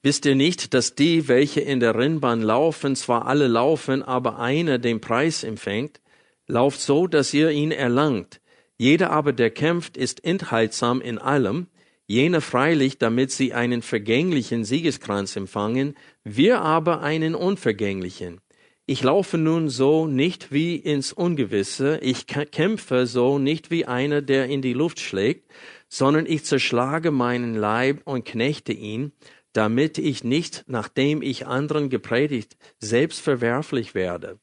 wisst 0.03 0.27
ihr 0.27 0.35
nicht, 0.35 0.75
dass 0.75 0.95
die, 0.95 1.29
welche 1.29 1.61
in 1.61 1.81
der 1.81 1.95
Rennbahn 1.95 2.41
laufen, 2.41 2.97
zwar 2.97 3.27
alle 3.27 3.47
laufen, 3.47 4.03
aber 4.03 4.39
einer 4.39 4.79
den 4.79 5.01
Preis 5.01 5.45
empfängt, 5.45 6.01
lauft 6.49 6.81
so, 6.81 7.07
dass 7.07 7.33
ihr 7.33 7.51
ihn 7.51 7.71
erlangt. 7.71 8.41
Jeder 8.77 9.11
aber, 9.11 9.33
der 9.33 9.51
kämpft, 9.51 9.97
ist 9.97 10.25
enthaltsam 10.25 11.01
in 11.01 11.19
allem, 11.19 11.69
jene 12.07 12.41
freilich, 12.41 12.99
damit 12.99 13.31
sie 13.31 13.53
einen 13.53 13.83
vergänglichen 13.83 14.65
Siegeskranz 14.65 15.37
empfangen, 15.37 15.95
wir 16.25 16.63
aber 16.63 17.03
einen 17.03 17.35
unvergänglichen. 17.35 18.41
Ich 18.87 19.03
laufe 19.03 19.37
nun 19.37 19.69
so 19.69 20.07
nicht 20.07 20.51
wie 20.51 20.77
ins 20.77 21.13
Ungewisse, 21.13 21.99
ich 22.01 22.27
kämpfe 22.27 23.07
so 23.07 23.39
nicht 23.39 23.71
wie 23.71 23.85
einer, 23.85 24.23
der 24.23 24.47
in 24.47 24.63
die 24.63 24.73
Luft 24.73 25.01
schlägt, 25.01 25.51
sondern 25.91 26.25
ich 26.25 26.45
zerschlage 26.45 27.11
meinen 27.11 27.55
Leib 27.55 28.01
und 28.05 28.25
knechte 28.25 28.73
ihn, 28.73 29.13
damit 29.53 29.99
ich 29.99 30.25
nicht, 30.25 30.65
nachdem 30.69 31.21
ich 31.21 31.47
anderen 31.47 31.91
gepredigt, 31.91 32.57
selbst 32.79 33.21
verwerflich 33.21 33.95
werde. 33.95 34.39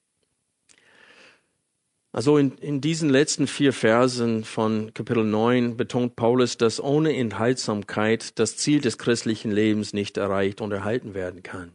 Also 2.15 2.37
in, 2.37 2.57
in 2.59 2.79
diesen 2.79 3.09
letzten 3.09 3.45
vier 3.45 3.73
Versen 3.73 4.45
von 4.45 4.93
Kapitel 4.93 5.25
9 5.25 5.75
betont 5.75 6.15
Paulus, 6.15 6.55
dass 6.55 6.81
ohne 6.81 7.13
Enthaltsamkeit 7.13 8.39
das 8.39 8.55
Ziel 8.55 8.79
des 8.79 8.97
christlichen 8.97 9.51
Lebens 9.51 9.91
nicht 9.91 10.15
erreicht 10.15 10.61
und 10.61 10.71
erhalten 10.71 11.13
werden 11.13 11.43
kann. 11.43 11.73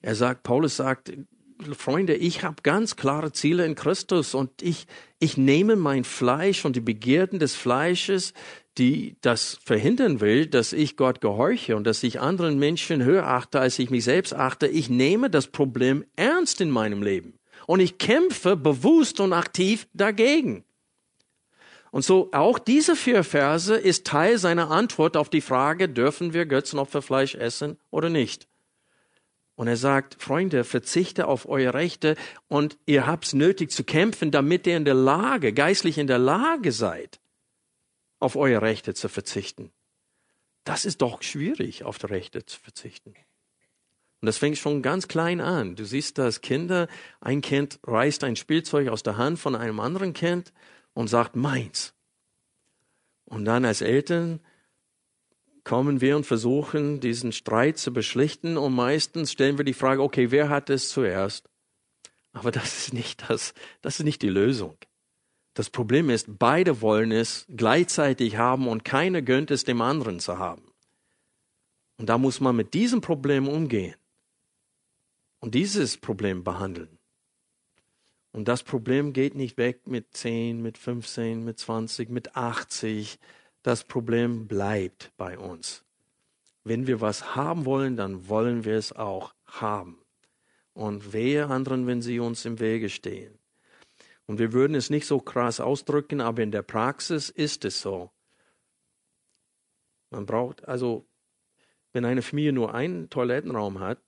Er 0.00 0.16
sagt, 0.16 0.42
Paulus 0.42 0.74
sagt, 0.74 1.12
Freunde, 1.78 2.16
ich 2.16 2.42
habe 2.42 2.56
ganz 2.64 2.96
klare 2.96 3.30
Ziele 3.30 3.64
in 3.64 3.76
Christus 3.76 4.34
und 4.34 4.60
ich, 4.60 4.88
ich 5.20 5.36
nehme 5.36 5.76
mein 5.76 6.02
Fleisch 6.02 6.64
und 6.64 6.74
die 6.74 6.80
Begierden 6.80 7.38
des 7.38 7.54
Fleisches, 7.54 8.34
die 8.76 9.14
das 9.20 9.56
verhindern 9.64 10.20
will, 10.20 10.46
dass 10.46 10.72
ich 10.72 10.96
Gott 10.96 11.20
gehorche 11.20 11.76
und 11.76 11.86
dass 11.86 12.02
ich 12.02 12.18
anderen 12.18 12.58
Menschen 12.58 13.04
höher 13.04 13.28
achte, 13.28 13.60
als 13.60 13.78
ich 13.78 13.88
mich 13.88 14.02
selbst 14.02 14.34
achte. 14.34 14.66
Ich 14.66 14.90
nehme 14.90 15.30
das 15.30 15.46
Problem 15.46 16.04
ernst 16.16 16.60
in 16.60 16.70
meinem 16.70 17.04
Leben 17.04 17.38
und 17.66 17.80
ich 17.80 17.98
kämpfe 17.98 18.56
bewusst 18.56 19.20
und 19.20 19.32
aktiv 19.32 19.86
dagegen. 19.94 20.64
Und 21.90 22.04
so 22.04 22.30
auch 22.32 22.58
diese 22.58 22.96
vier 22.96 23.22
Verse 23.22 23.74
ist 23.74 24.06
Teil 24.06 24.38
seiner 24.38 24.70
Antwort 24.70 25.16
auf 25.16 25.28
die 25.28 25.42
Frage, 25.42 25.90
dürfen 25.90 26.32
wir 26.32 26.46
Götzenopferfleisch 26.46 27.34
essen 27.34 27.78
oder 27.90 28.08
nicht? 28.08 28.48
Und 29.56 29.68
er 29.68 29.76
sagt, 29.76 30.20
Freunde, 30.20 30.64
verzichte 30.64 31.28
auf 31.28 31.46
eure 31.46 31.74
Rechte 31.74 32.16
und 32.48 32.78
ihr 32.86 33.06
habt's 33.06 33.34
nötig 33.34 33.70
zu 33.70 33.84
kämpfen, 33.84 34.30
damit 34.30 34.66
ihr 34.66 34.76
in 34.76 34.86
der 34.86 34.94
Lage, 34.94 35.52
geistlich 35.52 35.98
in 35.98 36.06
der 36.06 36.18
Lage 36.18 36.72
seid, 36.72 37.20
auf 38.18 38.36
eure 38.36 38.62
Rechte 38.62 38.94
zu 38.94 39.10
verzichten. 39.10 39.70
Das 40.64 40.86
ist 40.86 41.02
doch 41.02 41.22
schwierig, 41.22 41.84
auf 41.84 41.98
die 41.98 42.06
Rechte 42.06 42.46
zu 42.46 42.58
verzichten. 42.58 43.14
Und 44.22 44.26
das 44.26 44.38
fängt 44.38 44.56
schon 44.56 44.82
ganz 44.82 45.08
klein 45.08 45.40
an. 45.40 45.74
Du 45.74 45.84
siehst, 45.84 46.16
dass 46.16 46.42
Kinder, 46.42 46.86
ein 47.20 47.40
Kind 47.40 47.80
reißt 47.82 48.22
ein 48.22 48.36
Spielzeug 48.36 48.86
aus 48.86 49.02
der 49.02 49.16
Hand 49.16 49.40
von 49.40 49.56
einem 49.56 49.80
anderen 49.80 50.12
Kind 50.12 50.52
und 50.94 51.08
sagt, 51.08 51.34
meins. 51.34 51.92
Und 53.24 53.46
dann 53.46 53.64
als 53.64 53.80
Eltern 53.80 54.38
kommen 55.64 56.00
wir 56.00 56.16
und 56.16 56.24
versuchen, 56.24 57.00
diesen 57.00 57.32
Streit 57.32 57.78
zu 57.78 57.92
beschlichten 57.92 58.56
und 58.56 58.74
meistens 58.74 59.32
stellen 59.32 59.58
wir 59.58 59.64
die 59.64 59.74
Frage, 59.74 60.00
okay, 60.00 60.30
wer 60.30 60.48
hat 60.48 60.70
es 60.70 60.88
zuerst? 60.88 61.50
Aber 62.32 62.52
das 62.52 62.78
ist 62.78 62.94
nicht 62.94 63.28
das, 63.28 63.54
das 63.80 63.98
ist 63.98 64.04
nicht 64.04 64.22
die 64.22 64.28
Lösung. 64.28 64.76
Das 65.54 65.68
Problem 65.68 66.10
ist, 66.10 66.38
beide 66.38 66.80
wollen 66.80 67.10
es 67.10 67.44
gleichzeitig 67.48 68.36
haben 68.36 68.68
und 68.68 68.84
keiner 68.84 69.20
gönnt 69.20 69.50
es 69.50 69.64
dem 69.64 69.80
anderen 69.80 70.20
zu 70.20 70.38
haben. 70.38 70.70
Und 71.96 72.08
da 72.08 72.18
muss 72.18 72.38
man 72.38 72.54
mit 72.54 72.72
diesem 72.72 73.00
Problem 73.00 73.48
umgehen 73.48 73.96
und 75.42 75.56
dieses 75.56 75.96
Problem 75.96 76.44
behandeln. 76.44 76.98
Und 78.30 78.46
das 78.46 78.62
Problem 78.62 79.12
geht 79.12 79.34
nicht 79.34 79.58
weg 79.58 79.86
mit 79.86 80.16
10, 80.16 80.62
mit 80.62 80.78
15, 80.78 81.44
mit 81.44 81.58
20, 81.58 82.08
mit 82.10 82.36
80. 82.36 83.18
Das 83.62 83.84
Problem 83.84 84.46
bleibt 84.46 85.12
bei 85.16 85.36
uns. 85.36 85.84
Wenn 86.62 86.86
wir 86.86 87.00
was 87.00 87.34
haben 87.34 87.64
wollen, 87.66 87.96
dann 87.96 88.28
wollen 88.28 88.64
wir 88.64 88.76
es 88.76 88.92
auch 88.92 89.34
haben. 89.44 89.98
Und 90.74 91.12
wehe 91.12 91.48
anderen, 91.48 91.88
wenn 91.88 92.02
sie 92.02 92.20
uns 92.20 92.44
im 92.44 92.60
Wege 92.60 92.88
stehen. 92.88 93.36
Und 94.26 94.38
wir 94.38 94.52
würden 94.52 94.76
es 94.76 94.90
nicht 94.90 95.06
so 95.06 95.18
krass 95.18 95.58
ausdrücken, 95.58 96.20
aber 96.20 96.42
in 96.42 96.52
der 96.52 96.62
Praxis 96.62 97.28
ist 97.30 97.64
es 97.64 97.82
so. 97.82 98.12
Man 100.10 100.24
braucht 100.24 100.66
also, 100.68 101.04
wenn 101.92 102.04
eine 102.04 102.22
Familie 102.22 102.52
nur 102.52 102.74
einen 102.74 103.10
Toilettenraum 103.10 103.80
hat, 103.80 103.98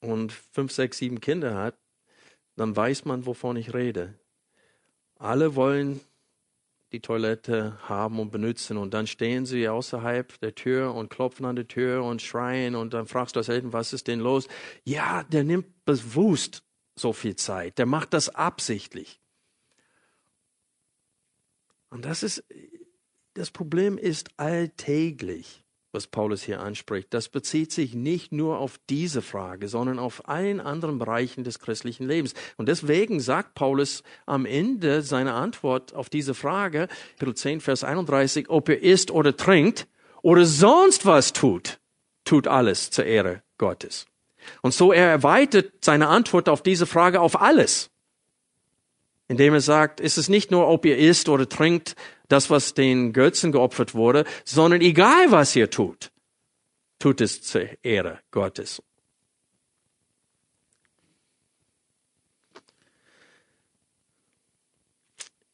und 0.00 0.32
fünf, 0.32 0.72
sechs, 0.72 0.98
sieben 0.98 1.20
Kinder 1.20 1.56
hat, 1.56 1.78
dann 2.56 2.74
weiß 2.74 3.04
man, 3.04 3.26
wovon 3.26 3.56
ich 3.56 3.74
rede. 3.74 4.18
Alle 5.16 5.54
wollen 5.54 6.00
die 6.92 7.00
Toilette 7.00 7.78
haben 7.88 8.18
und 8.18 8.30
benutzen 8.30 8.78
und 8.78 8.94
dann 8.94 9.06
stehen 9.06 9.44
sie 9.44 9.68
außerhalb 9.68 10.40
der 10.40 10.54
Tür 10.54 10.94
und 10.94 11.10
klopfen 11.10 11.44
an 11.44 11.56
der 11.56 11.68
Tür 11.68 12.02
und 12.02 12.22
schreien 12.22 12.74
und 12.74 12.94
dann 12.94 13.06
fragst 13.06 13.36
du 13.36 13.40
das 13.40 13.48
Eltern, 13.48 13.72
was 13.72 13.92
ist 13.92 14.06
denn 14.06 14.20
los? 14.20 14.48
Ja, 14.84 15.22
der 15.24 15.44
nimmt 15.44 15.84
bewusst 15.84 16.62
so 16.96 17.12
viel 17.12 17.36
Zeit, 17.36 17.78
der 17.78 17.86
macht 17.86 18.14
das 18.14 18.30
absichtlich. 18.30 19.20
Und 21.90 22.04
das 22.04 22.22
ist, 22.22 22.44
das 23.34 23.50
Problem 23.50 23.98
ist 23.98 24.30
alltäglich 24.38 25.64
was 25.92 26.06
Paulus 26.06 26.42
hier 26.42 26.60
anspricht, 26.60 27.12
das 27.14 27.28
bezieht 27.28 27.72
sich 27.72 27.94
nicht 27.94 28.32
nur 28.32 28.58
auf 28.58 28.78
diese 28.90 29.22
Frage, 29.22 29.68
sondern 29.68 29.98
auf 29.98 30.28
allen 30.28 30.60
anderen 30.60 30.98
Bereichen 30.98 31.44
des 31.44 31.58
christlichen 31.58 32.06
Lebens. 32.06 32.34
Und 32.56 32.68
deswegen 32.68 33.20
sagt 33.20 33.54
Paulus 33.54 34.02
am 34.26 34.44
Ende 34.44 35.02
seiner 35.02 35.34
Antwort 35.34 35.94
auf 35.94 36.10
diese 36.10 36.34
Frage, 36.34 36.88
Kapitel 37.18 37.34
10, 37.34 37.60
Vers 37.60 37.84
31, 37.84 38.50
ob 38.50 38.68
er 38.68 38.82
isst 38.82 39.10
oder 39.10 39.36
trinkt 39.36 39.86
oder 40.22 40.44
sonst 40.44 41.06
was 41.06 41.32
tut, 41.32 41.78
tut 42.24 42.46
alles 42.46 42.90
zur 42.90 43.06
Ehre 43.06 43.42
Gottes. 43.56 44.06
Und 44.62 44.74
so 44.74 44.92
er 44.92 45.08
erweitert 45.08 45.72
seine 45.84 46.08
Antwort 46.08 46.48
auf 46.48 46.62
diese 46.62 46.86
Frage 46.86 47.20
auf 47.20 47.40
alles 47.40 47.90
indem 49.28 49.52
er 49.54 49.60
sagt, 49.60 50.00
ist 50.00 50.16
es 50.16 50.28
nicht 50.28 50.50
nur, 50.50 50.68
ob 50.68 50.84
ihr 50.86 50.96
isst 50.96 51.28
oder 51.28 51.48
trinkt, 51.48 51.94
das, 52.28 52.50
was 52.50 52.74
den 52.74 53.12
Götzen 53.12 53.52
geopfert 53.52 53.94
wurde, 53.94 54.24
sondern 54.44 54.80
egal, 54.80 55.30
was 55.30 55.56
ihr 55.56 55.70
tut, 55.70 56.10
tut 56.98 57.20
es 57.20 57.42
zur 57.42 57.68
Ehre 57.82 58.20
Gottes. 58.30 58.82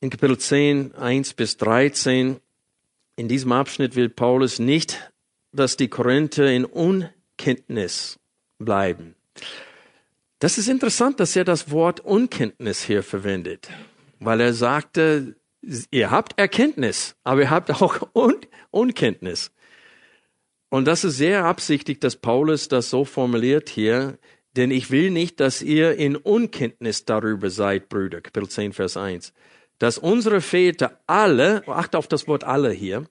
In 0.01 0.11
Kapitel 0.11 0.37
10, 0.37 0.95
1 0.97 1.33
bis 1.33 1.57
13, 1.57 2.39
in 3.17 3.29
diesem 3.29 3.53
Abschnitt 3.53 3.97
will 3.97 4.11
Paulus 4.11 4.59
nicht, 4.59 5.11
dass 5.53 5.79
die 5.79 5.89
Korinther 5.89 6.53
in 6.53 6.67
Unkenntnis 6.67 8.19
bleiben. 8.59 9.15
Das 10.41 10.59
ist 10.59 10.69
interessant, 10.69 11.21
dass 11.21 11.37
er 11.37 11.45
das 11.45 11.71
Wort 11.71 12.01
Unkenntnis 12.01 12.83
hier 12.83 13.03
verwendet, 13.03 13.71
weil 14.21 14.41
er 14.41 14.53
sagte, 14.53 15.37
ihr 15.91 16.11
habt 16.11 16.39
Erkenntnis, 16.39 17.17
aber 17.25 17.43
ihr 17.43 17.51
habt 17.51 17.71
auch 17.71 18.09
Un 18.15 18.37
Unkenntnis. 18.71 19.53
Und 20.69 20.87
das 20.87 21.05
ist 21.05 21.17
sehr 21.17 21.45
absichtlich, 21.45 22.01
dass 22.01 22.17
Paulus 22.17 22.69
das 22.69 22.91
so 22.91 23.05
formuliert 23.05 23.69
hier, 23.69 24.19
denn 24.57 24.71
ich 24.71 24.91
will 24.91 25.11
nicht, 25.11 25.41
dass 25.41 25.63
ihr 25.63 25.97
in 25.97 26.17
Unkenntnis 26.17 27.05
darüber 27.05 27.51
seid, 27.51 27.89
Brüder, 27.89 28.21
Kapitel 28.21 28.49
10, 28.49 28.73
Vers 28.73 28.97
1, 28.97 29.33
dass 29.79 29.99
unsere 29.99 30.41
Väter 30.41 31.01
alle, 31.07 31.63
achte 31.69 31.99
auf 31.99 32.09
das 32.09 32.27
Wort 32.27 32.45
alle 32.45 32.71
hier, 32.71 33.05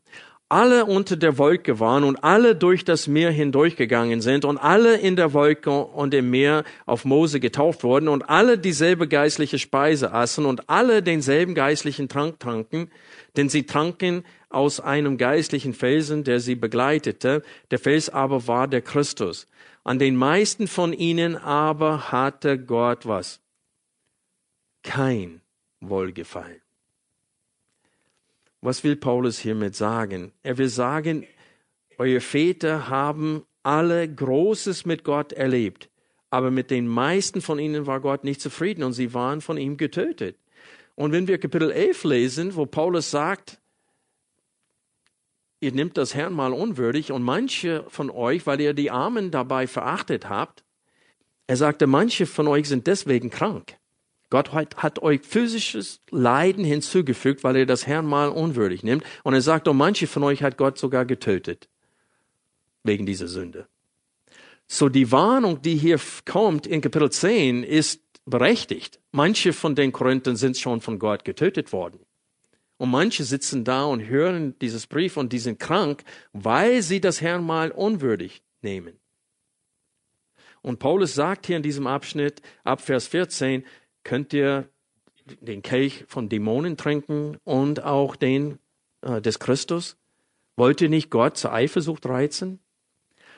alle 0.54 0.86
unter 0.86 1.18
der 1.18 1.38
Wolke 1.38 1.80
waren 1.80 2.04
und 2.04 2.24
alle 2.24 2.56
durch 2.56 2.86
das 2.86 3.08
Meer 3.08 3.32
hindurchgegangen 3.32 4.22
sind 4.22 4.46
und 4.46 4.58
alle 4.58 4.98
in 4.98 5.16
der 5.16 5.34
Wolke 5.34 5.72
und 5.72 6.14
im 6.14 6.30
Meer 6.30 6.64
auf 6.86 7.06
Mose 7.06 7.40
getauft 7.40 7.84
wurden 7.84 8.08
und 8.08 8.30
alle 8.30 8.58
dieselbe 8.58 9.08
geistliche 9.08 9.58
Speise 9.58 10.14
aßen 10.14 10.46
und 10.46 10.70
alle 10.70 11.02
denselben 11.02 11.56
geistlichen 11.56 12.08
Trank 12.08 12.40
tranken, 12.40 12.92
denn 13.36 13.50
sie 13.50 13.66
tranken 13.66 14.24
aus 14.50 14.80
einem 14.80 15.18
geistlichen 15.18 15.74
Felsen, 15.74 16.24
der 16.24 16.40
sie 16.40 16.56
begleitete. 16.56 17.42
Der 17.72 17.80
Fels 17.80 18.10
aber 18.10 18.48
war 18.48 18.68
der 18.68 18.82
Christus. 18.82 19.48
An 19.84 19.98
den 19.98 20.16
meisten 20.16 20.68
von 20.68 20.94
ihnen 20.94 21.36
aber 21.36 22.12
hatte 22.12 22.60
Gott 22.60 23.08
was? 23.08 23.44
kein 24.84 25.42
Wohlgefallen. 25.80 26.63
Was 28.64 28.82
will 28.86 28.96
Paulus 28.96 29.40
hiermit 29.40 29.76
sagen? 29.76 30.32
Er 30.42 30.58
will 30.58 30.70
sagen, 30.70 31.28
eure 31.98 32.22
Väter 32.22 32.88
haben 32.88 33.44
alle 33.62 34.08
Großes 34.08 34.86
mit 34.86 35.04
Gott 35.04 35.34
erlebt, 35.34 35.90
aber 36.30 36.50
mit 36.50 36.72
den 36.72 36.88
meisten 36.88 37.42
von 37.42 37.60
ihnen 37.60 37.88
war 37.88 38.00
Gott 38.00 38.24
nicht 38.24 38.40
zufrieden 38.40 38.84
und 38.84 38.94
sie 38.94 39.14
waren 39.14 39.42
von 39.42 39.58
ihm 39.58 39.76
getötet. 39.76 40.38
Und 40.96 41.12
wenn 41.12 41.28
wir 41.28 41.40
Kapitel 41.40 41.72
11 41.72 42.06
lesen, 42.06 42.56
wo 42.56 42.66
Paulus 42.66 43.12
sagt, 43.12 43.60
ihr 45.60 45.74
nehmt 45.74 45.98
das 45.98 46.16
Herrn 46.16 46.34
mal 46.34 46.54
unwürdig 46.54 47.12
und 47.12 47.22
manche 47.22 47.84
von 47.90 48.10
euch, 48.10 48.48
weil 48.48 48.62
ihr 48.62 48.74
die 48.74 48.92
Armen 48.92 49.30
dabei 49.30 49.68
verachtet 49.68 50.30
habt, 50.30 50.64
er 51.48 51.58
sagte, 51.58 51.86
manche 51.86 52.26
von 52.26 52.48
euch 52.48 52.70
sind 52.70 52.88
deswegen 52.88 53.30
krank. 53.30 53.78
Gott 54.34 54.52
hat 54.52 54.98
euch 55.04 55.22
physisches 55.22 56.02
Leiden 56.10 56.66
hinzugefügt, 56.66 57.44
weil 57.44 57.56
ihr 57.56 57.66
das 57.68 57.86
Herrn 57.86 58.08
mal 58.08 58.30
unwürdig 58.30 58.82
nimmt. 58.82 59.04
Und 59.22 59.36
er 59.36 59.44
sagt, 59.44 59.68
und 59.68 59.78
manche 59.78 60.08
von 60.08 60.24
euch 60.24 60.42
hat 60.42 60.58
Gott 60.58 60.80
sogar 60.80 61.06
getötet. 61.06 61.70
Wegen 62.84 63.06
dieser 63.06 63.28
Sünde. 63.28 63.68
So 64.66 64.90
die 64.90 65.12
Warnung, 65.12 65.62
die 65.62 65.76
hier 65.76 66.00
kommt 66.26 66.66
in 66.66 66.82
Kapitel 66.82 67.12
10, 67.12 67.62
ist 67.62 68.02
berechtigt. 68.26 69.00
Manche 69.12 69.54
von 69.54 69.76
den 69.76 69.92
Korinthern 69.92 70.36
sind 70.36 70.58
schon 70.58 70.82
von 70.82 70.98
Gott 70.98 71.26
getötet 71.26 71.72
worden. 71.72 72.00
Und 72.78 72.90
manche 72.90 73.26
sitzen 73.26 73.64
da 73.64 73.84
und 73.86 74.00
hören 74.08 74.58
dieses 74.58 74.88
Brief 74.88 75.16
und 75.16 75.32
die 75.32 75.38
sind 75.38 75.60
krank, 75.60 76.04
weil 76.32 76.82
sie 76.82 77.00
das 77.00 77.22
Herrn 77.22 77.46
mal 77.46 77.70
unwürdig 77.70 78.42
nehmen. 78.64 79.00
Und 80.64 80.80
Paulus 80.80 81.14
sagt 81.14 81.46
hier 81.46 81.58
in 81.58 81.62
diesem 81.62 81.88
Abschnitt, 81.88 82.42
ab 82.64 82.80
Vers 82.80 83.08
14, 83.08 83.66
könnt 84.04 84.34
ihr 84.34 84.70
den 85.42 85.62
Kelch 85.62 86.06
von 86.08 86.30
Dämonen 86.30 86.78
trinken 86.78 87.38
und 87.44 87.84
auch 87.84 88.16
den 88.16 88.60
äh, 89.02 89.22
des 89.22 89.40
Christus? 89.40 89.98
Wollt 90.56 90.82
ihr 90.82 90.90
nicht 90.90 91.10
Gott 91.10 91.38
zur 91.38 91.54
Eifersucht 91.54 92.06
reizen? 92.06 92.60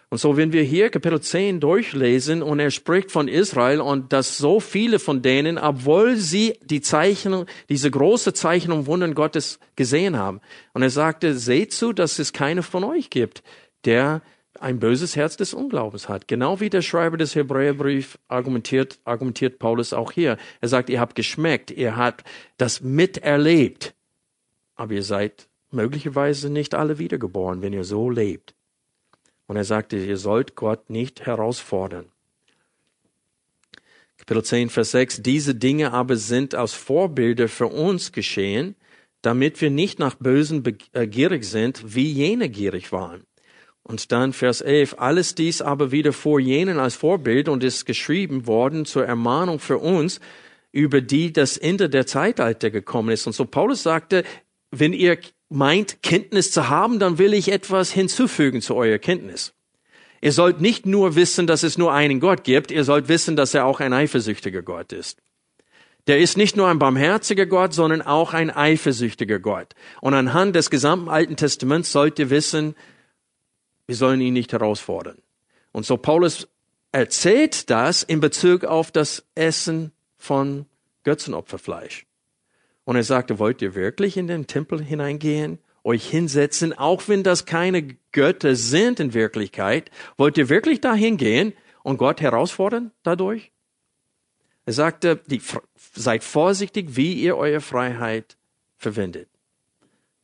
Und 0.09 0.19
so, 0.19 0.37
wenn 0.37 0.53
wir 0.53 0.63
hier 0.63 0.91
Kapitel 0.91 1.19
10 1.19 1.59
durchlesen 1.59 2.43
und 2.43 2.59
er 2.59 2.69
spricht 2.69 3.11
von 3.11 3.27
Israel 3.27 3.81
und 3.81 4.13
dass 4.13 4.37
so 4.37 4.59
viele 4.59 4.99
von 4.99 5.21
denen, 5.21 5.57
obwohl 5.57 6.15
sie 6.15 6.59
die 6.63 6.81
Zeichnung, 6.81 7.47
diese 7.69 7.89
große 7.89 8.33
Zeichnung 8.33 8.85
Wundern 8.85 9.15
Gottes 9.15 9.59
gesehen 9.75 10.17
haben. 10.17 10.41
Und 10.73 10.83
er 10.83 10.91
sagte, 10.91 11.35
seht 11.35 11.73
zu, 11.73 11.91
dass 11.91 12.19
es 12.19 12.33
keine 12.33 12.61
von 12.61 12.83
euch 12.83 13.09
gibt, 13.09 13.41
der 13.85 14.21
ein 14.59 14.79
böses 14.79 15.15
Herz 15.15 15.37
des 15.37 15.53
Unglaubens 15.53 16.09
hat. 16.09 16.27
Genau 16.27 16.59
wie 16.59 16.69
der 16.69 16.81
Schreiber 16.81 17.17
des 17.17 17.35
Hebräerbriefs 17.35 18.17
argumentiert, 18.27 18.99
argumentiert 19.03 19.59
Paulus 19.59 19.93
auch 19.93 20.11
hier. 20.11 20.37
Er 20.61 20.67
sagt, 20.67 20.89
ihr 20.89 20.99
habt 20.99 21.15
geschmeckt, 21.15 21.71
ihr 21.71 21.95
habt 21.95 22.23
das 22.57 22.81
miterlebt, 22.81 23.93
aber 24.75 24.93
ihr 24.93 25.03
seid 25.03 25.47
möglicherweise 25.71 26.49
nicht 26.49 26.73
alle 26.73 26.97
wiedergeboren, 26.97 27.61
wenn 27.61 27.73
ihr 27.73 27.83
so 27.83 28.09
lebt. 28.09 28.55
Und 29.47 29.57
er 29.57 29.63
sagte, 29.63 29.97
ihr 29.97 30.17
sollt 30.17 30.55
Gott 30.55 30.89
nicht 30.89 31.25
herausfordern. 31.25 32.05
Kapitel 34.17 34.43
10, 34.43 34.69
Vers 34.69 34.91
6. 34.91 35.21
Diese 35.21 35.53
Dinge 35.53 35.91
aber 35.91 36.15
sind 36.15 36.55
als 36.55 36.73
Vorbilder 36.73 37.47
für 37.47 37.67
uns 37.67 38.11
geschehen, 38.11 38.75
damit 39.21 39.59
wir 39.61 39.69
nicht 39.69 39.99
nach 39.99 40.15
Bösen 40.15 40.63
begierig 40.63 41.45
sind, 41.45 41.95
wie 41.95 42.11
jene 42.11 42.49
gierig 42.49 42.91
waren. 42.91 43.25
Und 43.87 44.11
dann 44.11 44.33
Vers 44.33 44.61
11, 44.61 44.95
alles 44.97 45.35
dies 45.35 45.61
aber 45.61 45.91
wieder 45.91 46.11
vor 46.11 46.39
jenen 46.39 46.79
als 46.79 46.95
Vorbild 46.95 47.47
und 47.47 47.63
ist 47.63 47.85
geschrieben 47.85 48.47
worden 48.47 48.85
zur 48.85 49.05
Ermahnung 49.05 49.59
für 49.59 49.77
uns, 49.77 50.19
über 50.71 51.01
die 51.01 51.31
das 51.31 51.55
Ende 51.55 51.87
der 51.87 52.07
Zeitalter 52.07 52.71
gekommen 52.71 53.09
ist. 53.09 53.27
Und 53.27 53.33
so 53.33 53.45
Paulus 53.45 53.83
sagte, 53.83 54.23
wenn 54.71 54.91
ihr 54.91 55.19
meint, 55.49 56.01
Kenntnis 56.01 56.51
zu 56.51 56.67
haben, 56.67 56.97
dann 56.97 57.19
will 57.19 57.35
ich 57.35 57.51
etwas 57.51 57.91
hinzufügen 57.91 58.59
zu 58.61 58.73
eurer 58.73 58.97
Kenntnis. 58.97 59.53
Ihr 60.19 60.31
sollt 60.31 60.61
nicht 60.61 60.87
nur 60.87 61.15
wissen, 61.15 61.45
dass 61.45 61.61
es 61.61 61.77
nur 61.77 61.93
einen 61.93 62.19
Gott 62.19 62.43
gibt, 62.43 62.71
ihr 62.71 62.85
sollt 62.85 63.07
wissen, 63.07 63.35
dass 63.35 63.53
er 63.53 63.65
auch 63.65 63.81
ein 63.81 63.93
eifersüchtiger 63.93 64.63
Gott 64.63 64.93
ist. 64.93 65.21
Der 66.07 66.17
ist 66.17 66.37
nicht 66.37 66.57
nur 66.57 66.67
ein 66.69 66.79
barmherziger 66.79 67.45
Gott, 67.45 67.75
sondern 67.75 68.01
auch 68.01 68.33
ein 68.33 68.49
eifersüchtiger 68.49 69.37
Gott. 69.37 69.75
Und 70.01 70.15
anhand 70.15 70.55
des 70.55 70.71
gesamten 70.71 71.09
Alten 71.09 71.35
Testaments 71.35 71.91
sollt 71.91 72.17
ihr 72.17 72.31
wissen, 72.31 72.75
wir 73.87 73.95
sollen 73.95 74.21
ihn 74.21 74.33
nicht 74.33 74.51
herausfordern. 74.53 75.17
Und 75.71 75.85
so 75.85 75.97
Paulus 75.97 76.47
erzählt 76.91 77.69
das 77.69 78.03
in 78.03 78.19
Bezug 78.19 78.63
auf 78.63 78.91
das 78.91 79.25
Essen 79.35 79.91
von 80.17 80.65
Götzenopferfleisch. 81.03 82.05
Und 82.85 82.95
er 82.95 83.03
sagte, 83.03 83.39
wollt 83.39 83.61
ihr 83.61 83.75
wirklich 83.75 84.15
in 84.17 84.27
den 84.27 84.47
Tempel 84.47 84.81
hineingehen, 84.81 85.59
euch 85.83 86.07
hinsetzen, 86.09 86.73
auch 86.73 87.07
wenn 87.07 87.23
das 87.23 87.45
keine 87.45 87.97
Götter 88.11 88.55
sind 88.55 88.99
in 88.99 89.13
Wirklichkeit? 89.13 89.91
Wollt 90.17 90.37
ihr 90.37 90.49
wirklich 90.49 90.81
dahin 90.81 91.17
gehen 91.17 91.53
und 91.83 91.97
Gott 91.97 92.21
herausfordern 92.21 92.91
dadurch? 93.03 93.51
Er 94.65 94.73
sagte, 94.73 95.21
die, 95.27 95.41
seid 95.75 96.23
vorsichtig, 96.23 96.95
wie 96.95 97.13
ihr 97.13 97.37
eure 97.37 97.61
Freiheit 97.61 98.37
verwendet. 98.77 99.29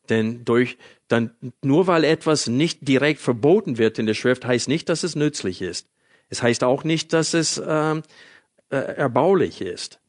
Denn 0.10 0.44
durch, 0.46 0.78
dann, 1.08 1.32
nur 1.62 1.88
weil 1.88 2.04
etwas 2.04 2.48
nicht 2.48 2.88
direkt 2.88 3.22
verboten 3.22 3.78
wird 3.78 4.00
in 4.00 4.06
der 4.06 4.14
Schrift, 4.14 4.46
heißt 4.46 4.68
nicht, 4.68 4.90
dass 4.90 5.04
es 5.04 5.16
nützlich 5.16 5.62
ist. 5.62 5.88
Es 6.30 6.42
heißt 6.42 6.64
auch 6.64 6.84
nicht, 6.84 7.14
dass 7.14 7.34
es 7.34 7.62
ähm, 7.66 8.04
äh, 8.70 8.78
erbaulich 8.78 9.62
ist. 9.62 10.00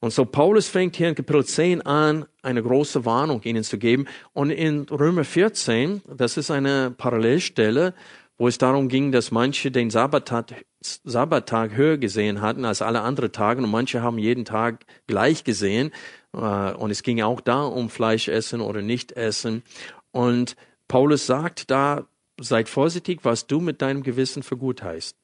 Und 0.00 0.12
so 0.12 0.24
Paulus 0.24 0.66
fängt 0.66 0.96
hier 0.96 1.08
in 1.08 1.14
Kapitel 1.14 1.44
10 1.44 1.82
an, 1.82 2.26
eine 2.42 2.60
große 2.60 3.04
Warnung 3.04 3.40
ihnen 3.44 3.62
zu 3.62 3.78
geben. 3.78 4.06
Und 4.32 4.50
in 4.50 4.82
Römer 4.88 5.22
14, 5.22 6.02
das 6.16 6.36
ist 6.36 6.50
eine 6.50 6.90
Parallelstelle, 6.90 7.94
wo 8.38 8.48
es 8.48 8.58
darum 8.58 8.88
ging, 8.88 9.12
dass 9.12 9.30
manche 9.30 9.70
den 9.70 9.90
Sabbattag, 9.90 10.64
Sabbattag 10.80 11.76
höher 11.76 11.98
gesehen 11.98 12.40
hatten 12.40 12.64
als 12.64 12.82
alle 12.82 13.02
anderen 13.02 13.32
Tage 13.32 13.62
und 13.62 13.70
manche 13.70 14.02
haben 14.02 14.18
jeden 14.18 14.44
Tag 14.44 14.84
gleich 15.06 15.44
gesehen. 15.44 15.92
Äh, 16.32 16.72
und 16.72 16.90
es 16.90 17.02
ging 17.02 17.20
auch 17.22 17.40
da 17.40 17.62
um 17.62 17.90
Fleisch 17.90 18.28
essen 18.28 18.60
oder 18.60 18.82
nicht 18.82 19.12
essen. 19.12 19.62
Und 20.10 20.56
Paulus 20.88 21.26
sagt 21.26 21.70
da, 21.70 22.06
seid 22.40 22.68
vorsichtig, 22.68 23.20
was 23.22 23.46
du 23.46 23.60
mit 23.60 23.82
deinem 23.82 24.02
Gewissen 24.02 24.42
für 24.42 24.56
gut 24.56 24.82
heißt. 24.82 25.16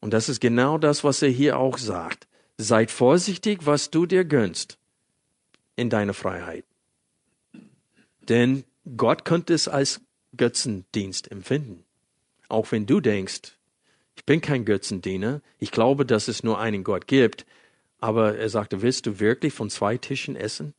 Und 0.00 0.12
das 0.12 0.28
ist 0.28 0.40
genau 0.40 0.78
das, 0.78 1.04
was 1.04 1.22
er 1.22 1.28
hier 1.28 1.58
auch 1.58 1.78
sagt. 1.78 2.26
Seid 2.56 2.90
vorsichtig, 2.90 3.66
was 3.66 3.90
du 3.90 4.06
dir 4.06 4.24
gönnst 4.24 4.78
in 5.76 5.90
deiner 5.90 6.14
Freiheit. 6.14 6.64
Denn 8.20 8.64
Gott 8.96 9.24
könnte 9.24 9.54
es 9.54 9.68
als 9.68 10.00
Götzendienst 10.36 11.30
empfinden. 11.30 11.84
Auch 12.48 12.72
wenn 12.72 12.86
du 12.86 13.00
denkst, 13.00 13.56
ich 14.16 14.24
bin 14.24 14.40
kein 14.40 14.64
Götzendiener, 14.64 15.40
ich 15.58 15.70
glaube, 15.70 16.04
dass 16.04 16.28
es 16.28 16.42
nur 16.42 16.58
einen 16.58 16.84
Gott 16.84 17.06
gibt, 17.06 17.46
aber 17.98 18.36
er 18.36 18.48
sagte, 18.48 18.82
willst 18.82 19.06
du 19.06 19.20
wirklich 19.20 19.52
von 19.52 19.70
zwei 19.70 19.96
Tischen 19.96 20.36
essen? 20.36 20.74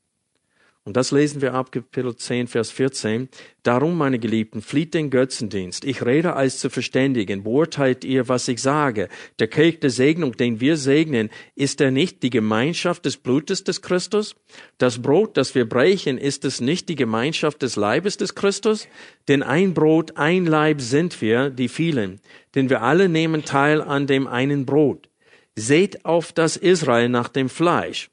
Und 0.83 0.97
das 0.97 1.11
lesen 1.11 1.43
wir 1.43 1.53
ab 1.53 1.71
Kapitel 1.71 2.15
10, 2.15 2.47
Vers 2.47 2.71
14. 2.71 3.29
Darum, 3.61 3.99
meine 3.99 4.17
Geliebten, 4.17 4.63
flieht 4.63 4.95
den 4.95 5.11
Götzendienst. 5.11 5.85
Ich 5.85 6.03
rede 6.03 6.35
als 6.35 6.57
zu 6.57 6.71
verständigen. 6.71 7.43
Beurteilt 7.43 8.03
ihr, 8.03 8.27
was 8.29 8.47
ich 8.47 8.63
sage. 8.63 9.07
Der 9.37 9.47
Kelch 9.47 9.79
der 9.79 9.91
Segnung, 9.91 10.35
den 10.35 10.59
wir 10.59 10.77
segnen, 10.77 11.29
ist 11.53 11.81
er 11.81 11.91
nicht 11.91 12.23
die 12.23 12.31
Gemeinschaft 12.31 13.05
des 13.05 13.17
Blutes 13.17 13.63
des 13.63 13.83
Christus? 13.83 14.35
Das 14.79 15.03
Brot, 15.03 15.37
das 15.37 15.53
wir 15.53 15.69
brechen, 15.69 16.17
ist 16.17 16.45
es 16.45 16.61
nicht 16.61 16.89
die 16.89 16.95
Gemeinschaft 16.95 17.61
des 17.61 17.75
Leibes 17.75 18.17
des 18.17 18.33
Christus? 18.33 18.87
Denn 19.27 19.43
ein 19.43 19.75
Brot, 19.75 20.17
ein 20.17 20.47
Leib 20.47 20.81
sind 20.81 21.21
wir, 21.21 21.51
die 21.51 21.67
vielen. 21.67 22.21
Denn 22.55 22.71
wir 22.71 22.81
alle 22.81 23.07
nehmen 23.07 23.45
teil 23.45 23.83
an 23.83 24.07
dem 24.07 24.25
einen 24.25 24.65
Brot. 24.65 25.09
Seht 25.55 26.05
auf 26.05 26.33
das 26.33 26.57
Israel 26.57 27.07
nach 27.07 27.29
dem 27.29 27.49
Fleisch 27.49 28.09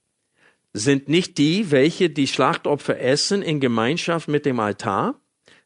sind 0.73 1.09
nicht 1.09 1.39
die, 1.39 1.71
welche 1.71 2.11
die 2.11 2.27
Schlachtopfer 2.27 3.01
essen 3.01 3.43
in 3.43 3.61
Gemeinschaft 3.61 4.29
mit 4.29 4.47
dem 4.47 4.61
Altar. 4.61 5.21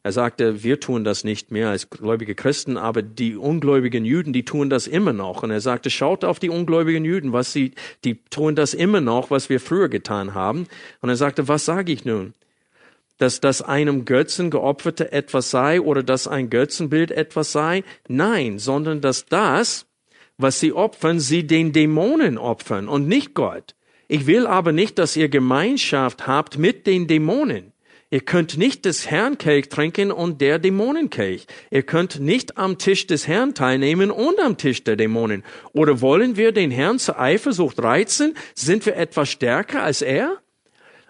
Er 0.05 0.11
sagte, 0.11 0.65
wir 0.65 0.81
tun 0.81 1.05
das 1.05 1.23
nicht 1.23 1.53
mehr 1.53 1.69
als 1.69 1.89
gläubige 1.89 2.35
Christen, 2.35 2.77
aber 2.77 3.03
die 3.03 3.37
ungläubigen 3.37 4.05
Juden, 4.05 4.33
die 4.33 4.45
tun 4.45 4.69
das 4.69 4.89
immer 4.89 5.13
noch. 5.13 5.45
Und 5.45 5.53
er 5.53 5.61
sagte, 5.61 5.91
schaut 5.91 6.25
auf 6.25 6.41
die 6.41 6.51
ungläubigen 6.51 7.05
Juden, 7.05 7.33
was 7.33 7.53
sie, 7.53 7.73
die 8.05 8.17
tun 8.25 8.57
das 8.57 8.75
immer 8.75 9.01
noch, 9.01 9.31
was 9.31 9.49
wir 9.49 9.61
früher 9.61 9.89
getan 9.89 10.35
haben. 10.35 10.67
Und 11.01 11.09
er 11.09 11.17
sagte, 11.17 11.47
was 11.47 11.65
sage 11.65 11.93
ich 11.93 12.05
nun? 12.05 12.35
Dass 13.19 13.39
das 13.39 13.63
einem 13.63 14.05
Götzen 14.05 14.51
geopferte 14.51 15.13
etwas 15.13 15.53
sei 15.53 15.81
oder 15.81 16.03
dass 16.03 16.27
ein 16.27 16.51
Götzenbild 16.51 17.13
etwas 17.13 17.53
sei? 17.53 17.85
Nein, 18.09 18.59
sondern 18.59 19.01
dass 19.01 19.27
das, 19.27 19.87
was 20.37 20.59
sie 20.59 20.73
opfern, 20.73 21.21
sie 21.21 21.47
den 21.47 21.73
Dämonen 21.73 22.39
opfern 22.39 22.89
und 22.89 23.07
nicht 23.07 23.35
Gott. 23.35 23.77
Ich 24.13 24.27
will 24.27 24.47
aber 24.47 24.73
nicht, 24.73 24.99
dass 24.99 25.17
ihr 25.17 25.31
Gemeinschaft 25.31 26.27
habt 26.27 26.59
mit 26.59 26.87
den 26.87 27.07
Dämonen. 27.07 27.73
Ihr 28.11 28.21
könnt 28.21 28.59
nicht 28.59 28.85
des 28.85 29.11
Herrn 29.11 29.39
Kelch 29.39 29.71
trinken 29.71 30.13
und 30.13 30.43
der 30.43 30.59
Dämonenkelch. 30.59 31.47
Ihr 31.71 31.83
könnt 31.83 32.21
nicht 32.21 32.59
am 32.59 32.77
Tisch 32.77 33.07
des 33.07 33.27
Herrn 33.27 33.55
teilnehmen 33.55 34.11
und 34.11 34.39
am 34.39 34.59
Tisch 34.59 34.85
der 34.85 34.97
Dämonen. 34.97 35.45
Oder 35.73 36.03
wollen 36.03 36.37
wir 36.37 36.53
den 36.53 36.71
Herrn 36.71 36.99
zur 36.99 37.19
Eifersucht 37.19 37.83
reizen? 37.83 38.35
Sind 38.55 38.85
wir 38.85 38.97
etwas 38.97 39.31
stärker 39.31 39.83
als 39.83 40.03
er? 40.03 40.43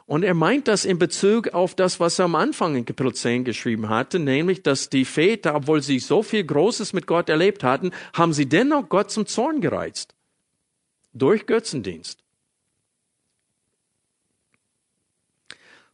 Und 0.06 0.22
er 0.22 0.34
meint 0.34 0.68
das 0.68 0.84
in 0.84 1.00
Bezug 1.00 1.48
auf 1.48 1.74
das, 1.74 1.98
was 1.98 2.20
er 2.20 2.26
am 2.26 2.36
Anfang 2.36 2.76
in 2.76 2.84
Kapitel 2.84 3.14
10 3.14 3.42
geschrieben 3.42 3.88
hatte, 3.88 4.20
nämlich, 4.20 4.62
dass 4.62 4.90
die 4.90 5.06
Väter, 5.06 5.56
obwohl 5.56 5.82
sie 5.82 5.98
so 5.98 6.22
viel 6.22 6.44
Großes 6.44 6.92
mit 6.92 7.08
Gott 7.08 7.28
erlebt 7.28 7.64
hatten, 7.64 7.90
haben 8.14 8.32
sie 8.32 8.48
dennoch 8.48 8.88
Gott 8.88 9.10
zum 9.10 9.26
Zorn 9.26 9.60
gereizt. 9.60 10.14
Durch 11.12 11.46
Götzendienst. 11.46 12.21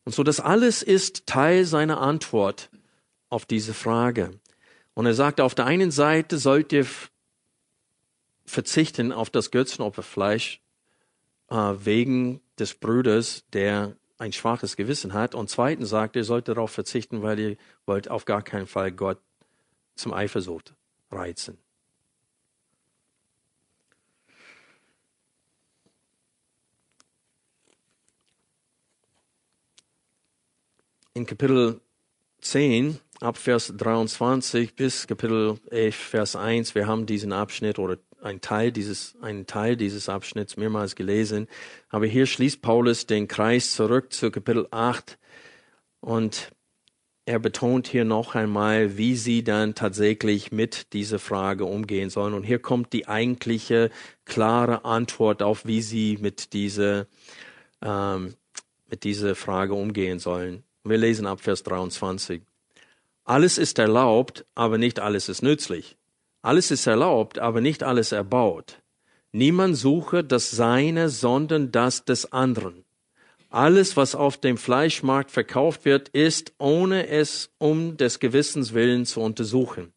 Und 0.09 0.15
so 0.15 0.23
das 0.23 0.41
alles 0.41 0.83
ist 0.83 1.27
Teil 1.27 1.67
seiner 1.67 2.01
Antwort 2.01 2.71
auf 3.29 3.45
diese 3.45 3.75
Frage. 3.75 4.31
Und 4.95 5.05
er 5.05 5.13
sagt, 5.13 5.39
auf 5.39 5.55
der 5.55 5.67
einen 5.67 5.91
Seite 5.91 6.39
sollt 6.39 6.73
ihr 6.73 6.87
verzichten 8.47 9.13
auf 9.13 9.29
das 9.29 9.51
Götzenopferfleisch 9.51 10.63
äh, 11.51 11.55
wegen 11.55 12.41
des 12.59 12.73
Bruders, 12.73 13.45
der 13.53 13.97
ein 14.17 14.33
schwaches 14.33 14.77
Gewissen 14.77 15.13
hat. 15.13 15.35
Und 15.35 15.51
zweitens 15.51 15.91
sagt, 15.91 16.17
ihr 16.17 16.25
sollt 16.25 16.49
darauf 16.49 16.71
verzichten, 16.71 17.21
weil 17.21 17.39
ihr 17.39 17.57
wollt 17.85 18.11
auf 18.11 18.25
gar 18.25 18.41
keinen 18.41 18.67
Fall 18.67 18.91
Gott 18.93 19.21
zum 19.95 20.15
Eifersucht 20.15 20.75
reizen. 21.11 21.59
In 31.19 31.27
Kapitel 31.27 31.81
10, 32.43 33.01
ab 33.21 33.39
Vers 33.39 33.75
23 33.77 34.77
bis 34.77 35.09
Kapitel 35.09 35.59
11, 35.69 35.97
Vers 35.97 36.37
1, 36.37 36.77
wir 36.77 36.87
haben 36.87 37.07
diesen 37.07 37.33
Abschnitt 37.33 37.81
oder 37.81 37.99
ein 38.23 38.41
Teil 38.41 38.71
dieses, 38.71 39.16
einen 39.21 39.45
Teil 39.45 39.77
dieses 39.77 40.09
Abschnitts 40.09 40.57
mehrmals 40.57 40.95
gelesen. 40.95 41.49
Aber 41.89 42.07
hier 42.07 42.27
schließt 42.27 42.62
Paulus 42.62 43.07
den 43.07 43.27
Kreis 43.27 43.73
zurück 43.73 44.12
zu 44.12 44.31
Kapitel 44.31 44.69
8 44.71 45.19
und 45.99 46.53
er 47.27 47.41
betont 47.41 47.89
hier 47.89 48.05
noch 48.05 48.37
einmal, 48.37 48.97
wie 48.97 49.16
sie 49.16 49.43
dann 49.43 49.75
tatsächlich 49.75 50.53
mit 50.53 50.93
dieser 50.93 51.19
Frage 51.19 51.64
umgehen 51.64 52.11
sollen. 52.11 52.33
Und 52.33 52.45
hier 52.45 52.61
kommt 52.61 52.93
die 52.93 53.09
eigentliche 53.09 53.91
klare 54.25 54.85
Antwort 54.85 55.43
auf, 55.43 55.66
wie 55.66 55.83
sie 55.83 56.16
mit 56.21 56.53
dieser, 56.53 57.09
ähm, 57.83 58.35
mit 58.89 59.03
dieser 59.03 59.35
Frage 59.35 59.75
umgehen 59.75 60.21
sollen. 60.21 60.62
Wir 60.89 60.99
lesen 60.99 61.26
ab 61.26 61.41
Vers 61.41 61.62
23. 61.62 62.43
Alles 63.24 63.59
ist 63.59 63.78
erlaubt, 63.78 64.47
aber 64.55 64.78
nicht 64.78 65.01
alles 65.01 65.28
ist 65.28 65.43
nützlich. 65.43 65.97
Alles 66.41 66.70
ist 66.70 66.86
erlaubt, 66.86 67.39
aber 67.39 67.61
nicht 67.61 67.82
alles 67.82 68.12
erbaut. 68.12 68.80
Niemand 69.32 69.76
suche 69.76 70.24
das 70.24 70.51
Seine, 70.51 71.11
sondern 71.11 71.70
das 71.70 72.05
des 72.05 72.32
anderen. 72.32 72.84
Alles, 73.51 73.97
was 73.97 74.14
auf 74.14 74.39
dem 74.39 74.57
Fleischmarkt 74.57 75.30
verkauft 75.30 75.84
wird, 75.84 76.09
ist, 76.11 76.53
ohne 76.59 77.09
es 77.09 77.51
um 77.59 77.97
des 77.97 78.18
Gewissens 78.18 78.72
willen 78.72 79.05
zu 79.05 79.20
untersuchen. 79.20 79.93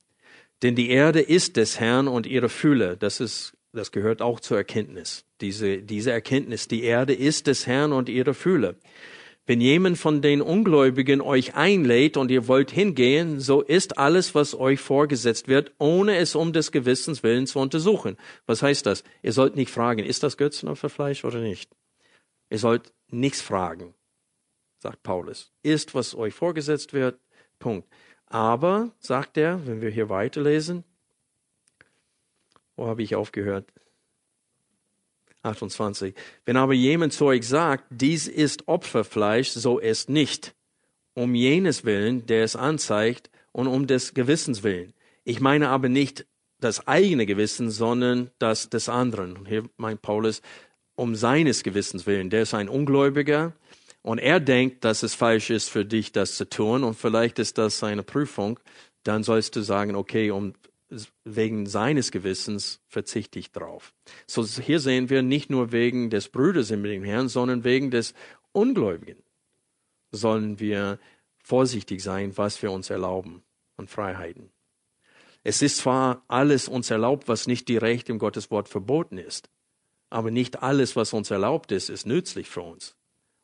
Denn 0.61 0.75
die 0.75 0.89
Erde 0.89 1.21
ist 1.21 1.57
des 1.57 1.79
Herrn 1.79 2.07
und 2.07 2.27
ihre 2.27 2.49
Fülle. 2.49 2.97
Das 2.97 3.19
ist, 3.19 3.53
das 3.73 3.91
gehört 3.91 4.21
auch 4.21 4.39
zur 4.39 4.57
Erkenntnis. 4.57 5.25
Diese, 5.41 5.79
diese 5.79 6.11
Erkenntnis. 6.11 6.67
Die 6.67 6.83
Erde 6.83 7.13
ist 7.13 7.47
des 7.47 7.67
Herrn 7.67 7.93
und 7.93 8.09
ihre 8.09 8.33
Fühle. 8.33 8.75
Wenn 9.47 9.59
jemand 9.59 9.97
von 9.97 10.21
den 10.21 10.41
Ungläubigen 10.41 11.19
euch 11.19 11.55
einlädt 11.55 12.15
und 12.15 12.29
ihr 12.29 12.47
wollt 12.47 12.69
hingehen, 12.69 13.39
so 13.39 13.61
ist 13.61 13.97
alles, 13.97 14.35
was 14.35 14.53
euch 14.53 14.79
vorgesetzt 14.79 15.47
wird, 15.47 15.73
ohne 15.79 16.17
es 16.17 16.35
um 16.35 16.53
des 16.53 16.71
Gewissens 16.71 17.23
willen 17.23 17.47
zu 17.47 17.59
untersuchen. 17.59 18.17
Was 18.45 18.61
heißt 18.61 18.85
das? 18.85 19.03
Ihr 19.23 19.33
sollt 19.33 19.55
nicht 19.55 19.71
fragen, 19.71 20.05
ist 20.05 20.21
das 20.23 20.37
Götzenopferfleisch 20.37 21.25
oder 21.25 21.39
nicht? 21.39 21.75
Ihr 22.51 22.59
sollt 22.59 22.93
nichts 23.09 23.41
fragen, 23.41 23.95
sagt 24.77 25.01
Paulus. 25.01 25.51
Ist, 25.63 25.95
was 25.95 26.13
euch 26.13 26.35
vorgesetzt 26.35 26.93
wird, 26.93 27.19
Punkt. 27.57 27.87
Aber, 28.27 28.91
sagt 28.99 29.37
er, 29.37 29.65
wenn 29.65 29.81
wir 29.81 29.89
hier 29.89 30.09
weiterlesen, 30.09 30.83
wo 32.75 32.87
habe 32.87 33.03
ich 33.03 33.15
aufgehört? 33.15 33.71
28. 35.43 36.13
Wenn 36.45 36.57
aber 36.57 36.73
jemand 36.73 37.13
zu 37.13 37.25
euch 37.25 37.47
sagt, 37.47 37.85
dies 37.89 38.27
ist 38.27 38.67
Opferfleisch, 38.67 39.49
so 39.49 39.79
esst 39.79 40.09
nicht. 40.09 40.55
Um 41.13 41.35
jenes 41.35 41.83
Willen, 41.83 42.25
der 42.25 42.43
es 42.43 42.55
anzeigt, 42.55 43.29
und 43.51 43.67
um 43.67 43.87
des 43.87 44.13
Gewissens 44.13 44.63
willen. 44.63 44.93
Ich 45.23 45.39
meine 45.39 45.69
aber 45.69 45.89
nicht 45.89 46.25
das 46.59 46.87
eigene 46.87 47.25
Gewissen, 47.25 47.69
sondern 47.69 48.31
das 48.39 48.69
des 48.69 48.89
anderen. 48.89 49.37
Und 49.37 49.47
hier 49.47 49.63
meint 49.77 50.01
Paulus, 50.01 50.41
um 50.95 51.15
seines 51.15 51.63
Gewissens 51.63 52.05
willen. 52.05 52.29
Der 52.29 52.43
ist 52.43 52.53
ein 52.53 52.69
Ungläubiger 52.69 53.53
und 54.03 54.19
er 54.19 54.39
denkt, 54.39 54.83
dass 54.83 55.03
es 55.03 55.15
falsch 55.15 55.49
ist 55.49 55.69
für 55.69 55.85
dich, 55.85 56.11
das 56.11 56.35
zu 56.35 56.47
tun 56.47 56.83
und 56.83 56.95
vielleicht 56.95 57.39
ist 57.39 57.57
das 57.57 57.79
seine 57.79 58.03
Prüfung. 58.03 58.59
Dann 59.03 59.23
sollst 59.23 59.55
du 59.55 59.61
sagen, 59.61 59.95
okay, 59.95 60.31
um 60.31 60.53
wegen 61.23 61.65
seines 61.65 62.11
Gewissens 62.11 62.81
verzichte 62.87 63.39
ich 63.39 63.51
drauf. 63.51 63.93
So 64.27 64.45
hier 64.45 64.79
sehen 64.79 65.09
wir 65.09 65.21
nicht 65.21 65.49
nur 65.49 65.71
wegen 65.71 66.09
des 66.09 66.29
Brüders 66.29 66.69
mit 66.71 66.91
dem 66.91 67.03
Herrn, 67.03 67.29
sondern 67.29 67.63
wegen 67.63 67.91
des 67.91 68.13
Ungläubigen 68.51 69.23
sollen 70.11 70.59
wir 70.59 70.99
vorsichtig 71.39 72.03
sein, 72.03 72.37
was 72.37 72.61
wir 72.61 72.71
uns 72.71 72.89
erlauben 72.89 73.43
an 73.77 73.87
Freiheiten. 73.87 74.51
Es 75.43 75.61
ist 75.61 75.77
zwar 75.77 76.23
alles 76.27 76.67
uns 76.67 76.91
erlaubt, 76.91 77.27
was 77.27 77.47
nicht 77.47 77.67
direkt 77.67 78.09
im 78.09 78.19
Gotteswort 78.19 78.69
verboten 78.69 79.17
ist, 79.17 79.49
aber 80.09 80.29
nicht 80.29 80.61
alles, 80.61 80.95
was 80.95 81.13
uns 81.13 81.31
erlaubt 81.31 81.71
ist, 81.71 81.89
ist 81.89 82.05
nützlich 82.05 82.49
für 82.49 82.61
uns. 82.61 82.95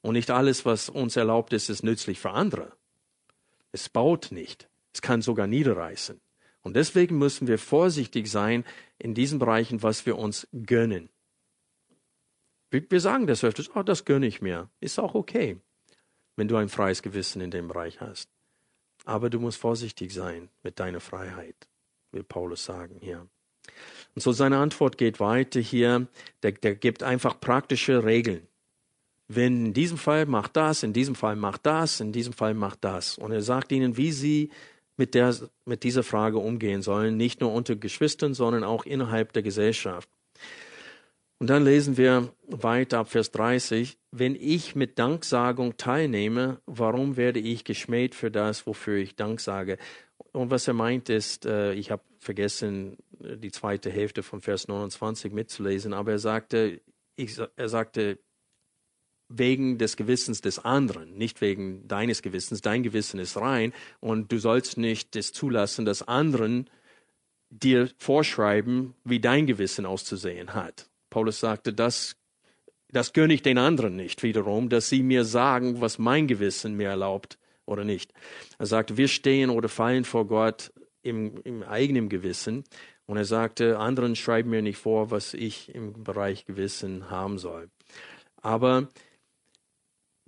Und 0.02 0.14
nicht 0.14 0.30
alles, 0.30 0.66
was 0.66 0.90
uns 0.90 1.16
erlaubt 1.16 1.54
ist, 1.54 1.70
ist 1.70 1.84
nützlich 1.84 2.20
für 2.20 2.32
andere. 2.32 2.74
Es 3.72 3.90
baut 3.90 4.32
nicht. 4.32 4.70
Es 4.94 5.02
kann 5.02 5.22
sogar 5.22 5.48
niederreißen. 5.48 6.20
Und 6.62 6.76
deswegen 6.76 7.18
müssen 7.18 7.48
wir 7.48 7.58
vorsichtig 7.58 8.30
sein 8.30 8.66
in 8.98 9.14
diesen 9.14 9.40
Bereichen, 9.40 9.84
was 9.84 10.06
wir 10.06 10.18
uns 10.18 10.48
gönnen. 10.66 11.10
Wir 12.70 13.00
sagen 13.00 13.28
das 13.28 13.44
öfters, 13.44 13.74
oh, 13.76 13.84
das 13.84 14.04
gönne 14.04 14.28
ich 14.28 14.42
mir. 14.42 14.70
Ist 14.82 15.00
auch 15.00 15.16
okay, 15.16 15.58
wenn 16.36 16.48
du 16.48 16.58
ein 16.58 16.70
freies 16.70 17.02
Gewissen 17.02 17.42
in 17.42 17.52
dem 17.52 17.70
Bereich 17.70 18.02
hast. 18.02 18.30
Aber 19.06 19.30
du 19.30 19.40
musst 19.40 19.58
vorsichtig 19.58 20.14
sein 20.14 20.50
mit 20.64 20.80
deiner 20.80 21.00
Freiheit, 21.00 21.56
will 22.12 22.24
Paulus 22.24 22.66
sagen 22.66 22.98
hier. 23.00 23.28
Und 24.16 24.22
so 24.22 24.32
seine 24.32 24.58
Antwort 24.58 24.98
geht 24.98 25.20
weiter 25.20 25.60
hier. 25.60 26.08
Der, 26.44 26.52
der 26.52 26.76
gibt 26.76 27.04
einfach 27.04 27.40
praktische 27.40 28.04
Regeln. 28.04 28.48
Wenn 29.28 29.68
in 29.68 29.74
diesem 29.74 29.98
Fall 29.98 30.26
macht 30.26 30.56
das, 30.56 30.84
in 30.84 30.94
diesem 30.94 31.16
Fall 31.16 31.36
macht 31.36 31.66
das, 31.66 32.00
in 32.00 32.12
diesem 32.12 32.34
Fall 32.34 32.54
macht 32.54 32.84
das. 32.84 33.18
Und 33.18 33.32
er 33.32 33.42
sagt 33.42 33.72
ihnen, 33.72 33.98
wie 33.98 34.12
sie 34.12 34.52
mit, 34.98 35.14
der, 35.14 35.36
mit 35.66 35.84
dieser 35.84 36.04
Frage 36.04 36.40
umgehen 36.40 36.82
sollen, 36.82 37.18
nicht 37.18 37.42
nur 37.42 37.54
unter 37.54 37.76
Geschwistern, 37.76 38.34
sondern 38.34 38.64
auch 38.64 38.86
innerhalb 38.86 39.34
der 39.34 39.44
Gesellschaft. 39.44 40.10
Und 41.40 41.52
dann 41.52 41.64
lesen 41.64 41.98
wir 41.98 42.34
weiter 42.48 43.00
ab 43.00 43.10
Vers 43.10 43.32
30, 43.32 44.00
wenn 44.12 44.36
ich 44.36 44.76
mit 44.76 44.98
Danksagung 44.98 45.78
teilnehme, 45.78 46.62
warum 46.66 47.16
werde 47.16 47.40
ich 47.40 47.64
geschmäht 47.64 48.16
für 48.16 48.32
das, 48.32 48.66
wofür 48.66 48.98
ich 48.98 49.16
Dank 49.16 49.40
sage? 49.40 49.78
Und 50.32 50.50
was 50.50 50.68
er 50.68 50.74
meint 50.74 51.10
ist, 51.10 51.46
äh, 51.46 51.74
ich 51.74 51.92
habe 51.92 52.02
vergessen, 52.20 52.98
die 53.20 53.52
zweite 53.52 53.92
Hälfte 53.92 54.24
von 54.24 54.42
Vers 54.42 54.68
29 54.68 55.32
mitzulesen, 55.32 55.94
aber 55.94 56.14
er 56.14 56.20
sagte, 56.20 56.82
ich, 57.16 57.40
er 57.56 57.70
sagte, 57.70 58.20
wegen 59.30 59.78
des 59.78 59.98
Gewissens 59.98 60.42
des 60.42 60.60
anderen, 60.60 61.18
nicht 61.18 61.42
wegen 61.42 61.88
deines 61.88 62.22
Gewissens. 62.22 62.62
Dein 62.62 62.84
Gewissen 62.84 63.20
ist 63.20 63.38
rein 63.38 63.74
und 64.00 64.32
du 64.32 64.40
sollst 64.40 64.78
nicht 64.78 65.16
es 65.16 65.34
zulassen, 65.34 65.86
dass 65.86 66.08
anderen 66.08 66.70
dir 67.50 67.90
vorschreiben, 67.98 68.94
wie 69.04 69.20
dein 69.20 69.48
Gewissen 69.48 69.86
auszusehen 69.86 70.54
hat. 70.54 70.90
Paulus 71.10 71.40
sagte, 71.40 71.74
das, 71.74 72.16
das 72.92 73.14
gönne 73.14 73.34
ich 73.34 73.42
den 73.42 73.58
anderen 73.58 73.96
nicht 73.96 74.24
wiederum, 74.24 74.70
dass 74.70 74.90
sie 74.90 75.04
mir 75.04 75.24
sagen, 75.24 75.82
was 75.82 75.98
mein 75.98 76.28
Gewissen 76.28 76.76
mir 76.76 76.90
erlaubt 76.90 77.38
oder 77.66 77.84
nicht. 77.84 78.14
Er 78.58 78.66
sagte, 78.66 78.98
wir 78.98 79.08
stehen 79.08 79.50
oder 79.50 79.70
fallen 79.70 80.06
vor 80.06 80.28
Gott 80.28 80.72
im, 81.02 81.42
im 81.44 81.64
eigenen 81.64 82.10
Gewissen. 82.10 82.64
Und 83.06 83.18
er 83.18 83.26
sagte, 83.26 83.80
anderen 83.80 84.16
schreiben 84.16 84.50
mir 84.50 84.62
nicht 84.62 84.78
vor, 84.78 85.12
was 85.12 85.34
ich 85.34 85.74
im 85.74 86.04
Bereich 86.04 86.46
Gewissen 86.46 87.10
haben 87.10 87.38
soll. 87.38 87.70
Aber 88.42 88.90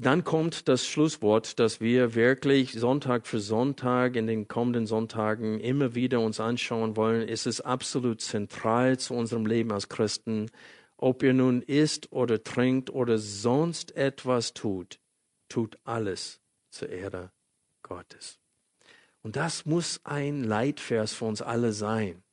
dann 0.01 0.23
kommt 0.23 0.69
das 0.69 0.87
Schlusswort, 0.87 1.59
dass 1.59 1.81
wir 1.81 2.15
wirklich 2.15 2.71
Sonntag 2.71 3.27
für 3.27 3.41
Sonntag 3.41 4.15
in 4.15 4.27
den 4.27 4.47
kommenden 4.47 4.87
Sonntagen 4.87 5.59
immer 5.59 5.93
wieder 5.93 6.21
uns 6.21 6.39
anschauen 6.39 6.95
wollen. 6.95 7.27
Es 7.27 7.45
ist 7.45 7.61
absolut 7.61 8.21
zentral 8.21 8.97
zu 8.97 9.13
unserem 9.13 9.45
Leben 9.45 9.73
als 9.73 9.89
Christen. 9.89 10.49
Ob 10.95 11.21
ihr 11.21 11.33
nun 11.33 11.61
isst 11.61 12.13
oder 12.13 12.41
trinkt 12.41 12.89
oder 12.89 13.17
sonst 13.17 13.93
etwas 13.97 14.53
tut, 14.53 14.99
tut 15.49 15.77
alles 15.83 16.39
zur 16.69 16.87
Ehre 16.89 17.31
Gottes. 17.83 18.39
Und 19.21 19.35
das 19.35 19.65
muss 19.65 19.99
ein 20.05 20.45
Leitvers 20.45 21.11
für 21.11 21.25
uns 21.25 21.41
alle 21.41 21.73
sein. 21.73 22.23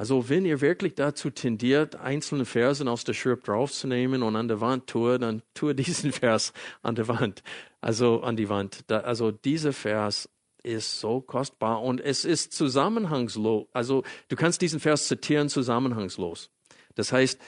Also 0.00 0.30
wenn 0.30 0.46
ihr 0.46 0.62
wirklich 0.62 0.94
dazu 0.94 1.28
tendiert, 1.28 1.96
einzelne 1.96 2.46
Versen 2.46 2.88
aus 2.88 3.04
der 3.04 3.12
Schrift 3.12 3.46
draufzunehmen 3.46 4.22
und 4.22 4.34
an 4.34 4.48
der 4.48 4.62
Wand 4.62 4.86
tue, 4.86 5.18
dann 5.18 5.42
tue 5.52 5.74
diesen 5.74 6.10
Vers 6.10 6.54
an 6.80 6.94
der 6.94 7.06
Wand, 7.06 7.42
also 7.82 8.22
an 8.22 8.34
die 8.34 8.48
Wand. 8.48 8.80
Da, 8.86 9.00
also 9.00 9.30
dieser 9.30 9.74
Vers 9.74 10.30
ist 10.62 11.00
so 11.00 11.20
kostbar 11.20 11.82
und 11.82 12.00
es 12.00 12.24
ist 12.24 12.54
zusammenhangslos. 12.54 13.66
Also 13.74 14.02
du 14.28 14.36
kannst 14.36 14.62
diesen 14.62 14.80
Vers 14.80 15.06
zitieren 15.06 15.50
zusammenhangslos. 15.50 16.48
Das 16.94 17.12
heißt, 17.12 17.38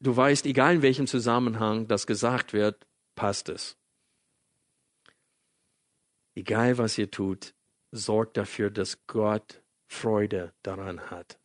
du 0.00 0.16
weißt, 0.16 0.46
egal 0.46 0.76
in 0.76 0.82
welchem 0.82 1.08
Zusammenhang 1.08 1.88
das 1.88 2.06
gesagt 2.06 2.52
wird, 2.52 2.86
passt 3.16 3.48
es. 3.48 3.76
Egal 6.36 6.78
was 6.78 6.96
ihr 6.96 7.10
tut, 7.10 7.54
sorgt 7.90 8.36
dafür, 8.36 8.70
dass 8.70 9.04
Gott 9.08 9.64
Freude 9.88 10.52
daran 10.62 11.10
hat. 11.10 11.37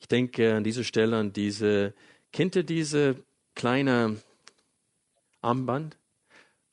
Ich 0.00 0.08
denke 0.08 0.54
an 0.54 0.64
dieser 0.64 0.84
Stelle 0.84 1.16
an 1.16 1.32
diese, 1.32 1.94
kennt 2.32 2.56
ihr 2.56 2.62
diese 2.62 3.16
kleine 3.54 4.16
Armband, 5.40 5.96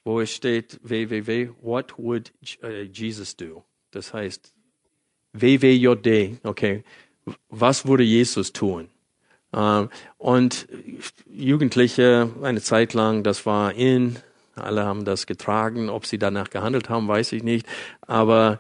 wo 0.04 0.22
es 0.22 0.32
steht 0.32 0.80
www, 0.84 1.50
what 1.62 1.98
would 1.98 2.32
äh, 2.62 2.84
Jesus 2.84 3.36
do? 3.36 3.64
Das 3.92 4.14
heißt, 4.14 4.54
WWJD, 5.34 6.40
okay, 6.44 6.84
was 7.50 7.88
würde 7.88 8.04
Jesus 8.04 8.54
tun? 8.54 8.90
Ähm, 9.54 9.90
und 10.18 10.68
Jugendliche, 11.28 12.30
eine 12.42 12.62
Zeit 12.62 12.94
lang, 12.94 13.24
das 13.24 13.46
war 13.46 13.74
in, 13.74 14.18
alle 14.56 14.86
haben 14.86 15.06
das 15.06 15.26
getragen, 15.26 15.90
ob 15.90 16.06
sie 16.06 16.18
danach 16.18 16.50
gehandelt 16.50 16.90
haben, 16.90 17.08
weiß 17.08 17.32
ich 17.34 17.44
nicht, 17.44 17.66
aber 18.02 18.60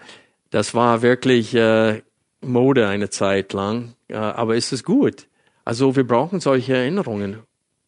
das 0.49 0.73
war 0.73 1.01
wirklich 1.01 1.53
äh, 1.53 2.01
Mode 2.45 2.87
eine 2.87 3.09
Zeit 3.09 3.53
lang, 3.53 3.95
aber 4.09 4.55
ist 4.55 4.71
es 4.71 4.83
gut? 4.83 5.27
Also 5.63 5.95
wir 5.95 6.05
brauchen 6.05 6.39
solche 6.39 6.75
Erinnerungen. 6.75 7.39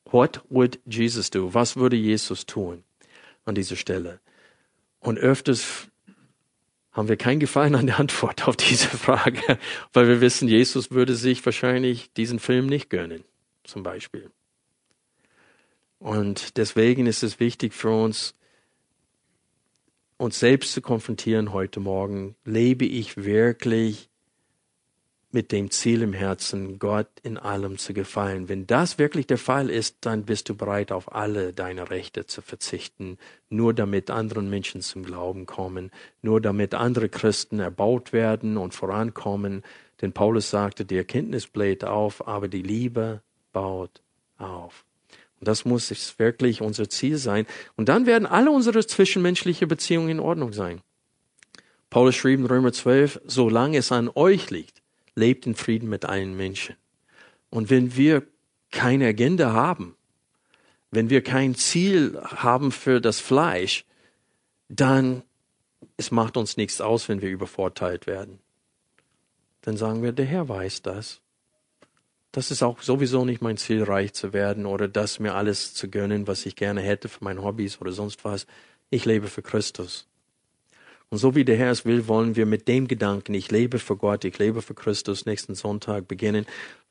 What 0.06 0.42
would 0.50 0.80
Jesus 0.86 1.30
do? 1.30 1.54
Was 1.54 1.76
würde 1.76 1.96
Jesus 1.96 2.46
tun 2.46 2.84
an 3.46 3.56
dieser 3.56 3.76
Stelle? 3.76 4.20
Und 5.00 5.20
öfters 5.20 5.88
haben 6.92 7.10
wir 7.10 7.18
keinen 7.18 7.40
Gefallen 7.40 7.76
an 7.76 7.86
der 7.86 8.00
Antwort 8.00 8.48
auf 8.48 8.56
diese 8.56 8.88
Frage, 8.88 9.60
weil 9.94 10.08
wir 10.08 10.20
wissen, 10.20 10.48
Jesus 10.48 10.92
würde 10.92 11.16
sich 11.16 11.46
wahrscheinlich 11.46 12.12
diesen 12.14 12.40
Film 12.40 12.66
nicht 12.66 12.90
gönnen, 12.90 13.24
zum 13.64 13.84
Beispiel. 13.84 14.32
Und 16.00 16.58
deswegen 16.58 17.06
ist 17.06 17.24
es 17.24 17.40
wichtig 17.40 17.74
für 17.74 17.90
uns, 17.90 18.34
uns 20.18 20.40
selbst 20.40 20.74
zu 20.74 20.82
konfrontieren 20.82 21.54
heute 21.54 21.80
Morgen. 21.80 22.36
Lebe 22.44 22.86
ich 22.86 23.18
wirklich 23.18 24.10
mit 25.32 25.52
dem 25.52 25.72
Ziel 25.72 26.02
im 26.02 26.14
Herzen, 26.14 26.80
Gott 26.80 27.08
in 27.22 27.38
allem 27.38 27.78
zu 27.78 27.94
gefallen. 27.94 28.48
Wenn 28.48 28.66
das 28.66 28.98
wirklich 28.98 29.28
der 29.28 29.38
Fall 29.38 29.70
ist, 29.70 29.98
dann 30.02 30.24
bist 30.24 30.48
du 30.50 30.56
bereit, 30.56 30.92
auf 30.92 31.14
alle 31.14 31.52
deine 31.52 31.90
Rechte 31.90 32.26
zu 32.26 32.42
verzichten, 32.42 33.18
nur 33.50 33.74
damit 33.74 34.10
anderen 34.10 34.50
Menschen 34.50 34.82
zum 34.82 35.04
Glauben 35.04 35.46
kommen, 35.46 35.92
nur 36.22 36.40
damit 36.40 36.74
andere 36.74 37.10
Christen 37.10 37.60
erbaut 37.60 38.14
werden 38.14 38.58
und 38.58 38.74
vorankommen. 38.74 39.64
Denn 40.02 40.14
Paulus 40.14 40.50
sagte, 40.50 40.86
die 40.86 40.98
Erkenntnis 40.98 41.48
bläht 41.48 41.84
auf, 41.84 42.28
aber 42.28 42.48
die 42.48 42.62
Liebe 42.62 43.22
baut 43.52 44.02
auf. 44.38 44.86
Und 45.40 45.48
das 45.48 45.66
muss 45.66 45.92
wirklich 46.18 46.62
unser 46.62 46.90
Ziel 46.90 47.18
sein. 47.18 47.46
Und 47.76 47.90
dann 47.90 48.06
werden 48.06 48.26
alle 48.26 48.50
unsere 48.50 48.86
zwischenmenschlichen 48.86 49.68
Beziehungen 49.68 50.10
in 50.10 50.20
Ordnung 50.20 50.54
sein. 50.54 50.82
Paulus 51.90 52.16
schrieb 52.16 52.40
in 52.40 52.46
Römer 52.46 52.74
12, 52.74 53.22
solange 53.26 53.78
es 53.78 53.92
an 53.92 54.10
euch 54.14 54.50
liegt, 54.50 54.77
lebt 55.18 55.48
in 55.48 55.56
Frieden 55.56 55.90
mit 55.90 56.06
allen 56.06 56.38
Menschen. 56.38 56.76
Und 57.50 57.70
wenn 57.70 57.96
wir 57.96 58.28
keine 58.72 59.08
Agenda 59.08 59.52
haben, 59.54 59.96
wenn 60.92 61.10
wir 61.10 61.24
kein 61.24 61.56
Ziel 61.56 62.20
haben 62.24 62.72
für 62.72 63.02
das 63.02 63.20
Fleisch, 63.20 63.84
dann 64.70 65.24
es 65.98 66.12
macht 66.12 66.38
uns 66.38 66.58
nichts 66.58 66.82
aus, 66.82 67.10
wenn 67.10 67.22
wir 67.22 67.30
übervorteilt 67.30 68.08
werden. 68.08 68.40
Dann 69.62 69.78
sagen 69.78 70.04
wir, 70.04 70.12
der 70.12 70.26
Herr 70.26 70.48
weiß 70.48 70.84
das. 70.84 71.22
Das 72.32 72.52
ist 72.52 72.62
auch 72.62 72.82
sowieso 72.82 73.26
nicht 73.26 73.42
mein 73.42 73.58
Ziel, 73.58 73.84
reich 73.84 74.14
zu 74.14 74.34
werden 74.34 74.66
oder 74.66 74.88
das 74.88 75.20
mir 75.20 75.34
alles 75.34 75.74
zu 75.74 75.90
gönnen, 75.90 76.28
was 76.28 76.46
ich 76.46 76.56
gerne 76.56 76.82
hätte 76.82 77.10
für 77.10 77.24
meine 77.24 77.44
Hobbys 77.44 77.82
oder 77.82 77.92
sonst 77.92 78.24
was. 78.26 78.46
Ich 78.90 79.06
lebe 79.06 79.28
für 79.28 79.42
Christus. 79.42 80.08
Und 81.10 81.20
so 81.20 81.36
wie 81.36 81.46
der 81.46 81.56
Herr 81.56 81.72
es 81.72 81.86
will, 81.86 82.08
wollen 82.08 82.36
wir 82.36 82.46
mit 82.46 82.68
dem 82.68 82.88
Gedanken, 82.88 83.34
ich 83.34 83.50
lebe 83.50 83.80
für 83.80 83.96
Gott, 83.96 84.26
ich 84.26 84.38
lebe 84.40 84.62
für 84.62 84.74
Christus, 84.74 85.26
nächsten 85.26 85.56
Sonntag 85.56 86.08
beginnen, 86.08 86.46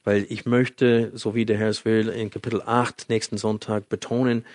weil 0.04 0.26
ich 0.30 0.46
möchte, 0.46 1.10
so 1.14 1.34
wie 1.34 1.44
der 1.44 1.58
Herr 1.58 1.68
es 1.68 1.84
will, 1.84 2.08
in 2.08 2.30
Kapitel 2.30 2.62
8 2.64 3.10
nächsten 3.10 3.36
Sonntag 3.36 3.88
betonen, 3.90 4.46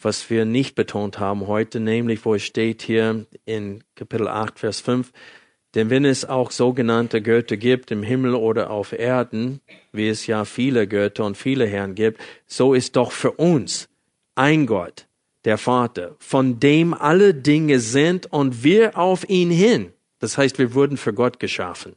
was 0.00 0.30
wir 0.30 0.44
nicht 0.44 0.74
betont 0.74 1.18
haben 1.18 1.46
heute, 1.46 1.78
nämlich 1.78 2.24
wo 2.24 2.34
es 2.34 2.42
steht 2.42 2.82
hier 2.82 3.26
in 3.44 3.84
Kapitel 3.96 4.28
8, 4.28 4.58
Vers 4.58 4.80
5, 4.80 5.12
denn 5.74 5.90
wenn 5.90 6.04
es 6.04 6.24
auch 6.24 6.50
sogenannte 6.50 7.22
Götter 7.22 7.56
gibt 7.56 7.90
im 7.90 8.02
Himmel 8.02 8.34
oder 8.34 8.70
auf 8.70 8.92
Erden, 8.92 9.60
wie 9.92 10.08
es 10.08 10.26
ja 10.26 10.44
viele 10.44 10.86
Götter 10.86 11.24
und 11.24 11.36
viele 11.36 11.66
Herren 11.66 11.94
gibt, 11.94 12.20
so 12.46 12.74
ist 12.74 12.96
doch 12.96 13.12
für 13.12 13.32
uns 13.32 13.88
ein 14.34 14.66
Gott, 14.66 15.06
der 15.44 15.58
Vater, 15.58 16.16
von 16.18 16.60
dem 16.60 16.94
alle 16.94 17.34
Dinge 17.34 17.80
sind 17.80 18.26
und 18.32 18.62
wir 18.62 18.96
auf 18.96 19.28
ihn 19.28 19.50
hin. 19.50 19.92
Das 20.20 20.38
heißt, 20.38 20.58
wir 20.58 20.74
wurden 20.74 20.96
für 20.96 21.12
Gott 21.12 21.40
geschaffen. 21.40 21.96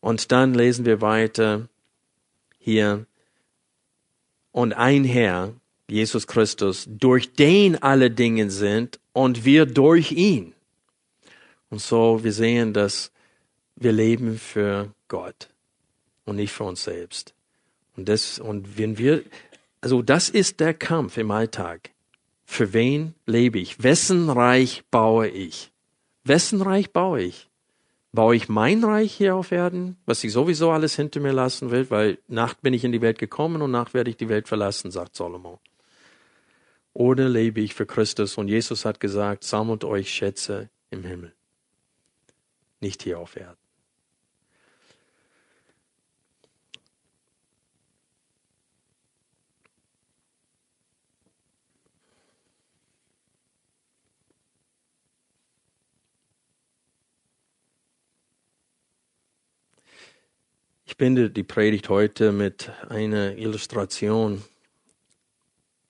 Und 0.00 0.30
dann 0.30 0.54
lesen 0.54 0.84
wir 0.84 1.00
weiter 1.00 1.68
hier, 2.58 3.06
und 4.52 4.72
ein 4.72 5.04
Herr, 5.04 5.54
Jesus 5.88 6.26
Christus, 6.26 6.86
durch 6.88 7.32
den 7.34 7.80
alle 7.82 8.10
Dinge 8.10 8.50
sind 8.50 8.98
und 9.12 9.44
wir 9.44 9.66
durch 9.66 10.12
ihn. 10.12 10.54
Und 11.70 11.80
so, 11.80 12.24
wir 12.24 12.32
sehen, 12.32 12.72
dass 12.72 13.12
wir 13.76 13.92
leben 13.92 14.38
für 14.38 14.92
Gott 15.06 15.48
und 16.24 16.36
nicht 16.36 16.52
für 16.52 16.64
uns 16.64 16.84
selbst. 16.84 17.34
Und 17.96 18.08
das, 18.08 18.38
und 18.38 18.78
wenn 18.78 18.98
wir 18.98 19.22
also 19.80 20.02
das 20.02 20.28
ist 20.28 20.60
der 20.60 20.74
Kampf 20.74 21.16
im 21.16 21.30
Alltag. 21.30 21.90
Für 22.44 22.72
wen 22.72 23.14
lebe 23.26 23.58
ich? 23.58 23.82
Wessen 23.82 24.30
Reich 24.30 24.84
baue 24.90 25.28
ich? 25.28 25.70
Wessen 26.24 26.62
Reich 26.62 26.92
baue 26.92 27.22
ich? 27.22 27.48
Baue 28.12 28.36
ich 28.36 28.48
mein 28.48 28.82
Reich 28.82 29.14
hier 29.14 29.36
auf 29.36 29.52
Erden, 29.52 29.98
was 30.06 30.24
ich 30.24 30.32
sowieso 30.32 30.70
alles 30.70 30.96
hinter 30.96 31.20
mir 31.20 31.32
lassen 31.32 31.70
will, 31.70 31.90
weil 31.90 32.18
Nacht 32.26 32.62
bin 32.62 32.72
ich 32.72 32.84
in 32.84 32.92
die 32.92 33.02
Welt 33.02 33.18
gekommen 33.18 33.60
und 33.60 33.70
Nacht 33.70 33.92
werde 33.92 34.10
ich 34.10 34.16
die 34.16 34.30
Welt 34.30 34.48
verlassen, 34.48 34.90
sagt 34.90 35.14
Salomo. 35.14 35.60
Oder 36.94 37.28
lebe 37.28 37.60
ich 37.60 37.74
für 37.74 37.86
Christus 37.86 38.38
und 38.38 38.48
Jesus 38.48 38.84
hat 38.84 38.98
gesagt, 38.98 39.44
sammelt 39.44 39.84
euch 39.84 40.12
Schätze 40.12 40.70
im 40.90 41.04
Himmel, 41.04 41.34
nicht 42.80 43.02
hier 43.02 43.18
auf 43.18 43.36
Erden. 43.36 43.67
Ich 60.88 60.96
binde 60.96 61.28
die 61.28 61.42
Predigt 61.42 61.90
heute 61.90 62.32
mit 62.32 62.72
einer 62.88 63.36
Illustration. 63.36 64.42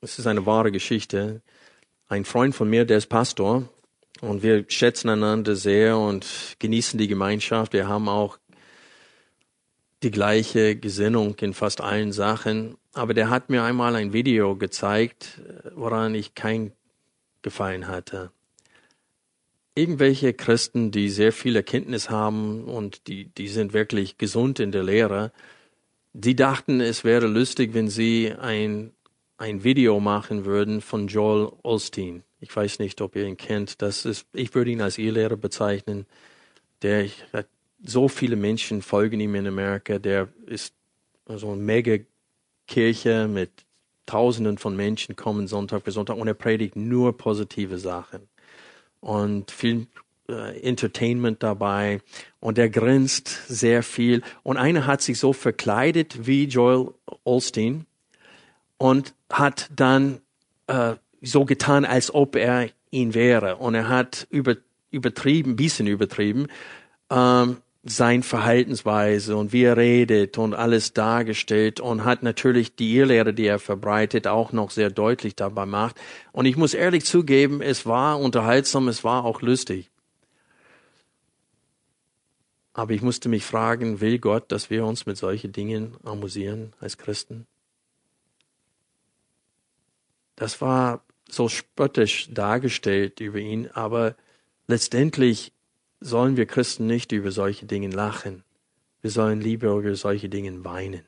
Es 0.00 0.18
ist 0.18 0.26
eine 0.26 0.44
wahre 0.44 0.72
Geschichte. 0.72 1.40
Ein 2.08 2.24
Freund 2.24 2.52
von 2.52 2.68
mir, 2.68 2.84
der 2.84 2.98
ist 2.98 3.06
Pastor 3.06 3.68
und 4.20 4.42
wir 4.42 4.64
schätzen 4.66 5.08
einander 5.08 5.54
sehr 5.54 5.96
und 5.96 6.56
genießen 6.58 6.98
die 6.98 7.06
Gemeinschaft. 7.06 7.74
Wir 7.74 7.86
haben 7.86 8.08
auch 8.08 8.38
die 10.02 10.10
gleiche 10.10 10.74
Gesinnung 10.74 11.36
in 11.36 11.54
fast 11.54 11.80
allen 11.80 12.10
Sachen. 12.10 12.76
Aber 12.92 13.14
der 13.14 13.30
hat 13.30 13.50
mir 13.50 13.62
einmal 13.62 13.94
ein 13.94 14.12
Video 14.12 14.56
gezeigt, 14.56 15.40
woran 15.76 16.16
ich 16.16 16.34
kein 16.34 16.72
Gefallen 17.42 17.86
hatte 17.86 18.32
irgendwelche 19.78 20.34
Christen, 20.34 20.90
die 20.90 21.08
sehr 21.08 21.32
viel 21.32 21.54
Erkenntnis 21.54 22.10
haben 22.10 22.64
und 22.64 23.06
die, 23.06 23.26
die 23.26 23.48
sind 23.48 23.72
wirklich 23.72 24.18
gesund 24.18 24.58
in 24.58 24.72
der 24.72 24.82
Lehre, 24.82 25.32
die 26.12 26.34
dachten, 26.34 26.80
es 26.80 27.04
wäre 27.04 27.28
lustig, 27.28 27.74
wenn 27.74 27.88
sie 27.88 28.34
ein, 28.36 28.92
ein 29.36 29.62
Video 29.62 30.00
machen 30.00 30.44
würden 30.44 30.80
von 30.80 31.06
Joel 31.06 31.52
Olstein. 31.62 32.24
Ich 32.40 32.54
weiß 32.54 32.80
nicht, 32.80 33.00
ob 33.00 33.14
ihr 33.14 33.24
ihn 33.24 33.36
kennt. 33.36 33.80
Das 33.80 34.04
ist, 34.04 34.26
ich 34.32 34.52
würde 34.54 34.72
ihn 34.72 34.80
als 34.80 34.98
Irrlehrer 34.98 35.36
bezeichnen. 35.36 36.06
Der 36.82 37.08
hat 37.32 37.46
so 37.80 38.08
viele 38.08 38.36
Menschen 38.36 38.82
folgen 38.82 39.20
ihm 39.20 39.36
in 39.36 39.46
Amerika. 39.46 39.98
Der 39.98 40.28
ist 40.46 40.74
so 41.26 41.52
eine 41.52 41.62
mega 41.62 41.98
Kirche 42.66 43.28
mit 43.28 43.50
Tausenden 44.06 44.56
von 44.56 44.74
Menschen 44.74 45.16
kommen 45.16 45.46
Sonntag 45.48 45.84
für 45.84 45.92
Sonntag 45.92 46.16
und 46.16 46.26
er 46.26 46.34
predigt 46.34 46.76
nur 46.76 47.16
positive 47.16 47.78
Sachen. 47.78 48.28
Und 49.00 49.50
viel 49.50 49.86
äh, 50.28 50.60
Entertainment 50.60 51.42
dabei 51.42 52.00
und 52.40 52.58
er 52.58 52.68
grinst 52.68 53.28
sehr 53.48 53.82
viel. 53.82 54.22
Und 54.42 54.56
einer 54.56 54.86
hat 54.86 55.02
sich 55.02 55.18
so 55.18 55.32
verkleidet 55.32 56.26
wie 56.26 56.44
Joel 56.44 56.92
Olstein 57.24 57.86
und 58.76 59.14
hat 59.30 59.68
dann 59.74 60.20
äh, 60.66 60.94
so 61.22 61.44
getan, 61.44 61.84
als 61.84 62.12
ob 62.14 62.36
er 62.36 62.68
ihn 62.90 63.14
wäre. 63.14 63.56
Und 63.56 63.74
er 63.74 63.88
hat 63.88 64.26
über, 64.30 64.56
übertrieben, 64.90 65.56
bisschen 65.56 65.86
übertrieben, 65.86 66.46
ähm, 67.10 67.58
sein 67.84 68.22
Verhaltensweise 68.22 69.36
und 69.36 69.52
wie 69.52 69.62
er 69.62 69.76
redet 69.76 70.36
und 70.36 70.54
alles 70.54 70.92
dargestellt 70.92 71.80
und 71.80 72.04
hat 72.04 72.22
natürlich 72.22 72.74
die 72.74 72.96
Irrlehre, 72.96 73.32
die 73.32 73.46
er 73.46 73.58
verbreitet, 73.58 74.26
auch 74.26 74.52
noch 74.52 74.70
sehr 74.70 74.90
deutlich 74.90 75.36
dabei 75.36 75.64
gemacht. 75.64 75.96
Und 76.32 76.46
ich 76.46 76.56
muss 76.56 76.74
ehrlich 76.74 77.04
zugeben, 77.04 77.62
es 77.62 77.86
war 77.86 78.18
unterhaltsam, 78.20 78.88
es 78.88 79.04
war 79.04 79.24
auch 79.24 79.42
lustig. 79.42 79.90
Aber 82.72 82.92
ich 82.92 83.02
musste 83.02 83.28
mich 83.28 83.44
fragen, 83.44 84.00
will 84.00 84.18
Gott, 84.18 84.52
dass 84.52 84.70
wir 84.70 84.84
uns 84.84 85.06
mit 85.06 85.16
solchen 85.16 85.52
Dingen 85.52 85.96
amüsieren 86.04 86.72
als 86.80 86.98
Christen? 86.98 87.46
Das 90.36 90.60
war 90.60 91.04
so 91.28 91.48
spöttisch 91.48 92.28
dargestellt 92.30 93.20
über 93.20 93.38
ihn, 93.38 93.68
aber 93.72 94.14
letztendlich 94.68 95.52
sollen 96.00 96.36
wir 96.36 96.46
Christen 96.46 96.86
nicht 96.86 97.12
über 97.12 97.30
solche 97.30 97.66
Dinge 97.66 97.88
lachen. 97.88 98.44
Wir 99.00 99.10
sollen 99.10 99.40
lieber 99.40 99.76
über 99.76 99.94
solche 99.94 100.28
Dinge 100.28 100.64
weinen. 100.64 101.02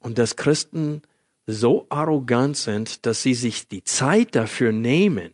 Und 0.00 0.18
dass 0.18 0.36
Christen 0.36 1.02
so 1.46 1.86
arrogant 1.88 2.56
sind, 2.56 3.06
dass 3.06 3.22
sie 3.22 3.34
sich 3.34 3.68
die 3.68 3.84
Zeit 3.84 4.34
dafür 4.34 4.72
nehmen, 4.72 5.32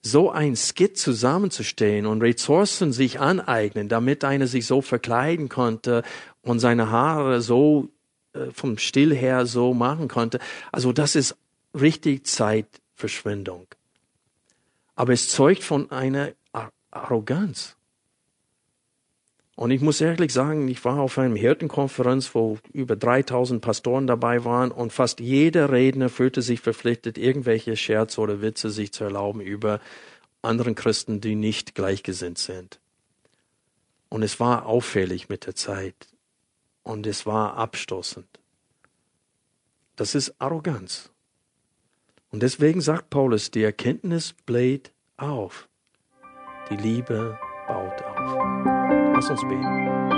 so 0.00 0.30
ein 0.30 0.56
Skit 0.56 0.96
zusammenzustellen 0.96 2.06
und 2.06 2.22
Ressourcen 2.22 2.92
sich 2.92 3.20
aneignen, 3.20 3.88
damit 3.88 4.24
einer 4.24 4.46
sich 4.46 4.66
so 4.66 4.80
verkleiden 4.80 5.48
konnte 5.48 6.04
und 6.42 6.60
seine 6.60 6.90
Haare 6.90 7.40
so 7.40 7.90
äh, 8.32 8.50
vom 8.52 8.78
Still 8.78 9.14
her 9.14 9.46
so 9.46 9.74
machen 9.74 10.08
konnte. 10.08 10.38
Also 10.70 10.92
das 10.92 11.16
ist 11.16 11.36
richtig 11.74 12.26
Zeitverschwendung. 12.26 13.66
Aber 14.94 15.12
es 15.12 15.28
zeugt 15.28 15.62
von 15.62 15.90
einer 15.90 16.32
Arroganz. 16.90 17.76
Und 19.56 19.72
ich 19.72 19.80
muss 19.80 20.00
ehrlich 20.00 20.32
sagen, 20.32 20.68
ich 20.68 20.84
war 20.84 21.00
auf 21.00 21.18
einer 21.18 21.34
Hirtenkonferenz, 21.34 22.32
wo 22.32 22.58
über 22.72 22.94
3000 22.94 23.60
Pastoren 23.60 24.06
dabei 24.06 24.44
waren 24.44 24.70
und 24.70 24.92
fast 24.92 25.18
jeder 25.18 25.72
Redner 25.72 26.08
fühlte 26.08 26.42
sich 26.42 26.60
verpflichtet, 26.60 27.18
irgendwelche 27.18 27.76
Scherze 27.76 28.20
oder 28.20 28.40
Witze 28.40 28.70
sich 28.70 28.92
zu 28.92 29.02
erlauben 29.02 29.40
über 29.40 29.80
anderen 30.42 30.76
Christen, 30.76 31.20
die 31.20 31.34
nicht 31.34 31.74
gleichgesinnt 31.74 32.38
sind. 32.38 32.78
Und 34.08 34.22
es 34.22 34.38
war 34.38 34.66
auffällig 34.66 35.28
mit 35.28 35.46
der 35.46 35.56
Zeit 35.56 36.06
und 36.84 37.04
es 37.06 37.26
war 37.26 37.56
abstoßend. 37.56 38.28
Das 39.96 40.14
ist 40.14 40.40
Arroganz. 40.40 41.10
Und 42.30 42.44
deswegen 42.44 42.80
sagt 42.80 43.10
Paulus, 43.10 43.50
die 43.50 43.64
Erkenntnis 43.64 44.34
bläht 44.46 44.92
auf, 45.16 45.68
die 46.70 46.76
Liebe 46.76 47.38
baut 47.66 48.02
auf. 48.04 49.14
Lass 49.14 49.30
uns 49.30 49.40
beten. 49.42 50.17